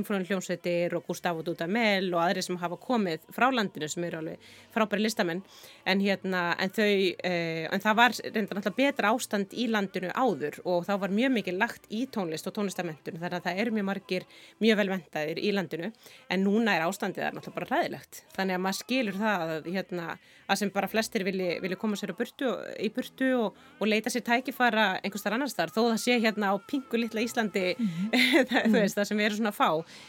aðri 2.28 2.44
sem 2.46 2.60
hafa 2.60 2.78
komið 2.80 3.26
frá 3.34 3.48
landinu 3.52 3.88
sem 3.88 4.04
eru 4.08 4.20
alveg 4.22 4.48
frábæri 4.74 5.04
listamenn. 5.04 5.42
En, 5.88 6.02
hérna, 6.04 6.44
en, 6.60 6.72
þau, 6.74 6.88
eh, 7.24 7.66
en 7.72 7.84
það 7.84 7.98
var 8.02 8.16
reyndar 8.28 8.60
alltaf 8.60 8.76
betra 8.76 9.12
ástand 9.14 9.54
í 9.56 9.68
landinu 9.72 10.12
áður 10.14 10.60
og 10.64 10.86
þá 10.88 10.94
var 11.04 11.14
mjög 11.14 11.34
mikið 11.38 11.58
lagt 11.58 11.88
í 11.90 12.04
tónlist 12.12 12.48
og 12.48 12.56
tónlistamöndun 12.58 13.18
þannig 13.18 13.38
að 13.40 13.46
það 13.48 13.62
eru 13.64 13.76
mjög 13.78 13.88
margir 13.90 14.28
mjög 14.62 14.80
velventaðir 14.82 15.42
í 15.42 15.52
landinu. 15.56 15.92
En 16.28 16.44
núna 16.44 16.76
er 16.76 16.86
ástandið 16.86 17.24
það 17.24 17.38
náttúrulega 17.38 17.58
bara 17.58 17.70
ræðilegt 17.78 18.22
þannig 18.36 18.58
að 18.58 18.62
maður 18.64 18.78
skilur 18.78 19.18
það 19.18 19.52
að, 19.54 19.68
hérna, 19.74 20.06
að 20.48 20.60
sem 20.60 20.72
bara 20.74 20.88
flestir 20.90 21.24
vilji, 21.26 21.48
vilji 21.62 21.78
koma 21.80 21.98
sér 21.98 22.12
burtu, 22.16 22.52
í 22.80 22.90
burtu 22.94 23.28
og, 23.38 23.58
og 23.78 23.90
leita 23.90 24.12
sér 24.12 24.24
tækifara 24.26 24.86
einhvers 25.02 25.24
þar 25.24 25.36
annars 25.38 25.56
þar 25.56 25.72
þó 25.74 25.80
það 25.80 25.98
sé 26.04 26.18
hérna 26.22 26.52
á 26.52 26.54
pingu 26.68 27.00
litla 27.00 27.24
Íslandi 27.24 27.64
mm 27.74 27.88
-hmm. 27.88 28.48
það, 28.50 28.70
veist, 28.76 28.98
það 28.98 29.08
sem 29.10 29.22
erum 29.26 29.40
svona 29.40 29.54
fá 29.56 29.68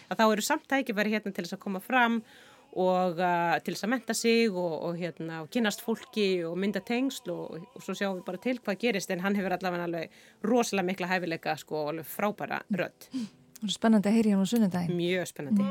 að 0.09 0.17
þá 0.19 0.25
eru 0.27 0.45
samt 0.49 0.67
tækifari 0.71 1.13
hérna 1.15 1.33
til 1.33 1.45
þess 1.45 1.57
að 1.57 1.65
koma 1.65 1.81
fram 1.83 2.08
og 2.79 3.17
uh, 3.17 3.55
til 3.65 3.73
þess 3.73 3.85
að 3.87 3.91
menta 3.95 4.13
sig 4.13 4.49
og, 4.51 4.73
og, 4.85 4.97
hérna, 4.99 5.41
og 5.43 5.49
kynast 5.53 5.81
fólki 5.81 6.27
og 6.45 6.57
mynda 6.61 6.83
tengsl 6.85 7.31
og, 7.33 7.65
og 7.73 7.85
svo 7.85 7.95
sjáum 7.97 8.19
við 8.19 8.25
bara 8.27 8.41
til 8.43 8.59
hvað 8.61 8.81
gerist 8.83 9.13
en 9.13 9.23
hann 9.25 9.37
hefur 9.39 9.55
allavega 9.57 9.87
alveg 9.89 10.19
rosalega 10.45 10.89
mikla 10.91 11.09
hæfileika 11.09 11.57
sko 11.59 11.83
og 11.83 11.93
alveg 11.95 12.11
frábæra 12.13 12.61
rödd. 12.69 13.09
Spennandi 13.67 14.11
að 14.11 14.19
heyri 14.19 14.35
hann 14.35 14.45
á 14.45 14.51
sunnundagin. 14.53 14.99
Mjög 14.99 15.31
spennandi. 15.33 15.65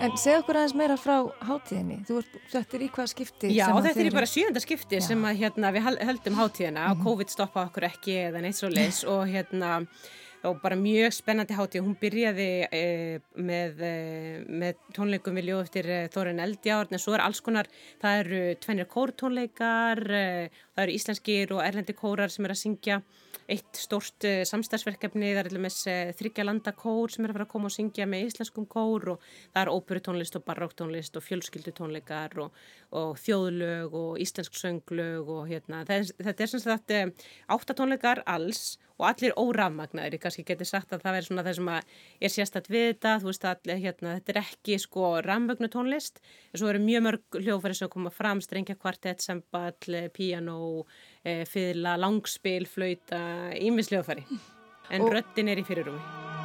En 0.00 0.14
segð 0.16 0.38
okkur 0.40 0.56
aðeins 0.56 0.72
meira 0.78 0.94
frá 0.96 1.16
hátíðinni. 1.44 1.98
Þú 2.08 2.20
ert 2.22 2.36
settir 2.48 2.84
í 2.86 2.88
hvað 2.92 3.10
skipti? 3.12 3.50
Já, 3.52 3.66
þetta 3.84 4.04
er 4.06 4.14
bara 4.14 4.28
sjönda 4.30 4.62
skipti 4.62 4.96
Já. 4.96 5.04
sem 5.10 5.26
að, 5.28 5.42
hérna, 5.42 5.72
við 5.76 5.84
höldum 6.08 6.38
hátíðina 6.38 6.86
og 6.86 6.96
mm 6.96 7.00
-hmm. 7.00 7.04
COVID 7.04 7.30
stoppa 7.30 7.66
okkur 7.68 7.84
ekki 7.90 8.16
eða 8.30 8.40
neitt 8.40 8.56
svo 8.56 8.68
leis 8.72 9.04
og 9.04 9.28
hérna 9.28 9.84
og 10.42 10.60
bara 10.62 10.76
mjög 10.76 11.12
spennandi 11.12 11.54
hátíð. 11.54 11.84
Hún 11.84 11.96
byrjaði 12.00 12.48
eh, 12.72 13.20
með, 13.36 13.82
eh, 13.84 14.44
með 14.48 14.74
tónleikum 14.96 15.36
við 15.36 15.50
ljóð 15.50 15.62
eftir 15.66 15.90
eh, 15.90 16.08
Þórin 16.08 16.40
Eldjárn 16.40 16.92
en 16.96 17.02
svo 17.02 17.14
er 17.14 17.20
alls 17.20 17.40
konar, 17.44 17.68
það 18.00 18.20
eru 18.22 18.40
tvennir 18.64 18.88
kórtónleikar, 18.88 20.00
eh, 20.10 20.48
það 20.80 20.86
eru 20.86 20.96
íslenskir 20.96 21.52
og 21.54 21.60
erlendi 21.64 21.96
kórar 21.96 22.32
sem 22.32 22.46
er 22.46 22.54
að 22.54 22.62
syngja 22.62 23.00
eitt 23.50 23.78
stórst 23.78 24.26
uh, 24.28 24.40
samstagsverkefni, 24.46 25.32
það 25.34 25.40
er 25.40 25.48
alveg 25.50 25.64
með 25.64 25.78
uh, 25.90 26.12
þryggja 26.18 26.46
landa 26.46 26.72
kór 26.78 27.12
sem 27.12 27.26
er 27.26 27.32
að 27.32 27.38
fara 27.38 27.46
að 27.48 27.52
koma 27.52 27.70
og 27.70 27.74
syngja 27.74 28.06
með 28.08 28.28
íslenskum 28.28 28.68
kór 28.70 29.08
og 29.14 29.24
það 29.52 29.62
er 29.62 29.72
óperutónlist 29.74 30.38
og 30.38 30.44
baróktónlist 30.46 31.18
og 31.18 31.26
fjölskyldutónleikar 31.26 32.36
og, 32.44 32.60
og 32.96 33.18
þjóðlög 33.20 33.96
og 34.00 34.20
íslensk 34.22 34.56
sönglög 34.58 35.32
og 35.34 35.50
hérna, 35.50 35.82
er, 35.88 36.06
þetta 36.20 36.46
er 36.46 36.52
sem 36.54 36.62
sagt 36.62 36.94
uh, 36.94 37.10
áttatónleikar 37.50 38.22
alls 38.30 38.78
og 39.00 39.06
allir 39.08 39.34
órafmagnaðir, 39.40 40.18
ég 40.18 40.22
kannski 40.22 40.44
geti 40.46 40.66
sagt 40.68 40.92
að 40.92 41.04
það 41.06 41.16
er 41.16 41.26
svona 41.26 41.44
það 41.46 41.56
sem 41.56 41.70
er 41.72 42.32
sérstætt 42.34 42.68
við 42.70 42.86
þetta, 42.90 43.14
þú 43.22 43.30
veist 43.30 43.46
að 43.48 43.70
hérna, 43.70 44.14
þetta 44.18 44.34
er 44.34 44.40
ekki 44.42 44.76
sko 44.82 45.12
rafmögnu 45.24 45.70
tónlist, 45.72 46.20
en 46.52 46.60
svo 46.60 46.68
eru 46.68 46.82
mjög 46.84 47.06
mörg 47.06 47.38
hljófæri 47.40 47.78
sem 47.78 47.92
koma 47.92 48.12
fram, 48.12 48.42
strengja 48.44 48.76
kvartett, 48.76 49.24
semball, 49.24 49.96
piano, 50.12 50.58
e, 51.24 51.44
fyrla, 51.50 51.96
langspil, 52.00 52.68
flauta, 52.70 53.20
ímisljófæri, 53.60 54.26
en 54.90 55.08
röttin 55.14 55.52
er 55.52 55.62
í 55.62 55.66
fyrirrumi. 55.66 56.39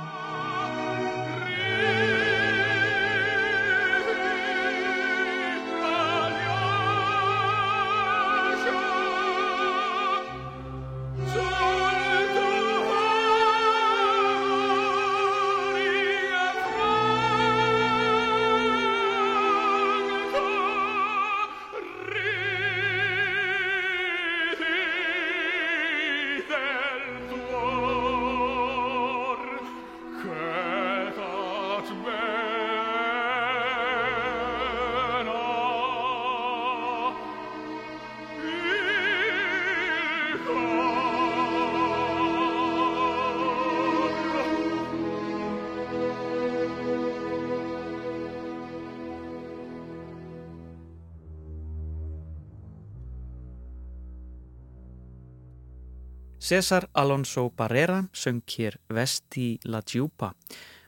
César 56.46 56.90
Alonso 56.94 57.50
Barrera 57.50 58.08
söng 58.12 58.44
hér 58.46 58.80
Vesti 58.88 59.58
la 59.64 59.82
Giupa 59.82 60.36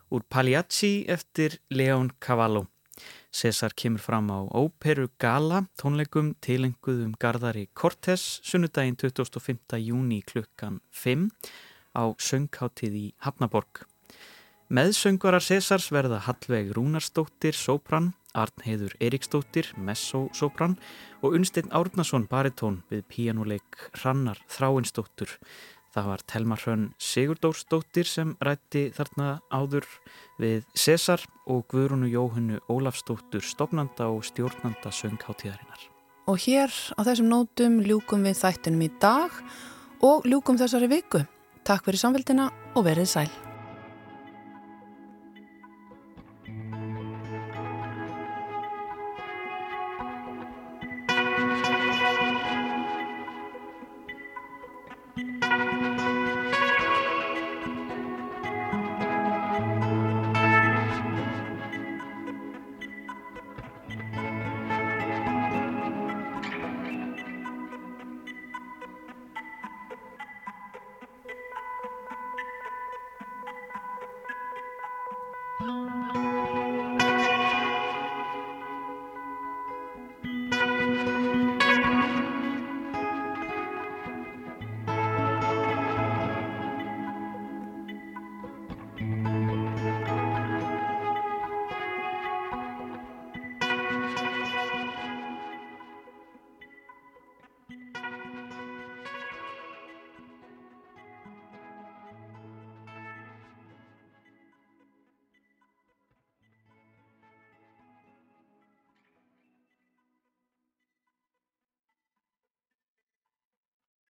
úr 0.08 0.24
Pagliacci 0.28 1.06
eftir 1.08 1.62
León 1.68 2.12
Cavallo. 2.20 2.68
César 3.32 3.74
kemur 3.74 4.00
fram 4.00 4.30
á 4.30 4.38
Óperu 4.54 5.08
Gala 5.18 5.66
tónleikum 5.76 6.36
tilenguðum 6.46 7.18
Garðari 7.18 7.70
Cortés 7.74 8.40
sunnudaginn 8.44 8.98
25. 9.02 9.82
júni 9.82 10.22
klukkan 10.22 10.78
5 10.92 11.26
á 11.98 12.06
söngháttið 12.22 12.94
í 12.94 13.06
Hafnaborg. 13.26 13.82
Meðsöngvarar 14.70 15.42
Césars 15.42 15.90
verða 15.90 16.22
Hallveg 16.28 16.70
Rúnarsdóttir 16.78 17.58
Sopran, 17.58 18.14
Arnheður 18.38 18.94
Eriksdóttir 19.04 19.72
Messosopran 19.76 20.78
og 21.22 21.34
Unstein 21.38 21.72
Árnason 21.76 22.28
baritón 22.30 22.84
við 22.92 23.04
píjánuleik 23.12 23.80
Hrannar 23.98 24.40
Þráinsdóttur. 24.52 25.34
Það 25.96 26.10
var 26.12 26.24
Telma 26.30 26.58
Hrönn 26.60 26.90
Sigurdórsdóttir 27.02 28.06
sem 28.06 28.36
rætti 28.44 28.88
þarna 28.94 29.40
áður 29.50 29.88
við 30.38 30.68
César 30.78 31.24
og 31.50 31.66
Guðrunu 31.72 32.12
Jóhannu 32.12 32.60
Ólafsdóttur 32.70 33.42
stopnanda 33.42 34.12
og 34.12 34.22
stjórnanda 34.28 34.94
sönghátíðarinnar. 34.94 35.90
Og 36.28 36.38
hér 36.44 36.70
á 36.70 37.02
þessum 37.08 37.32
nótum 37.32 37.82
ljúkum 37.82 38.28
við 38.28 38.38
þættinum 38.44 38.86
í 38.86 38.92
dag 39.02 39.42
og 40.04 40.28
ljúkum 40.30 40.60
þessari 40.60 40.92
viku. 40.92 41.26
Takk 41.66 41.88
fyrir 41.88 42.04
samveldina 42.04 42.52
og 42.76 42.86
verið 42.86 43.14
sæl. 43.16 43.47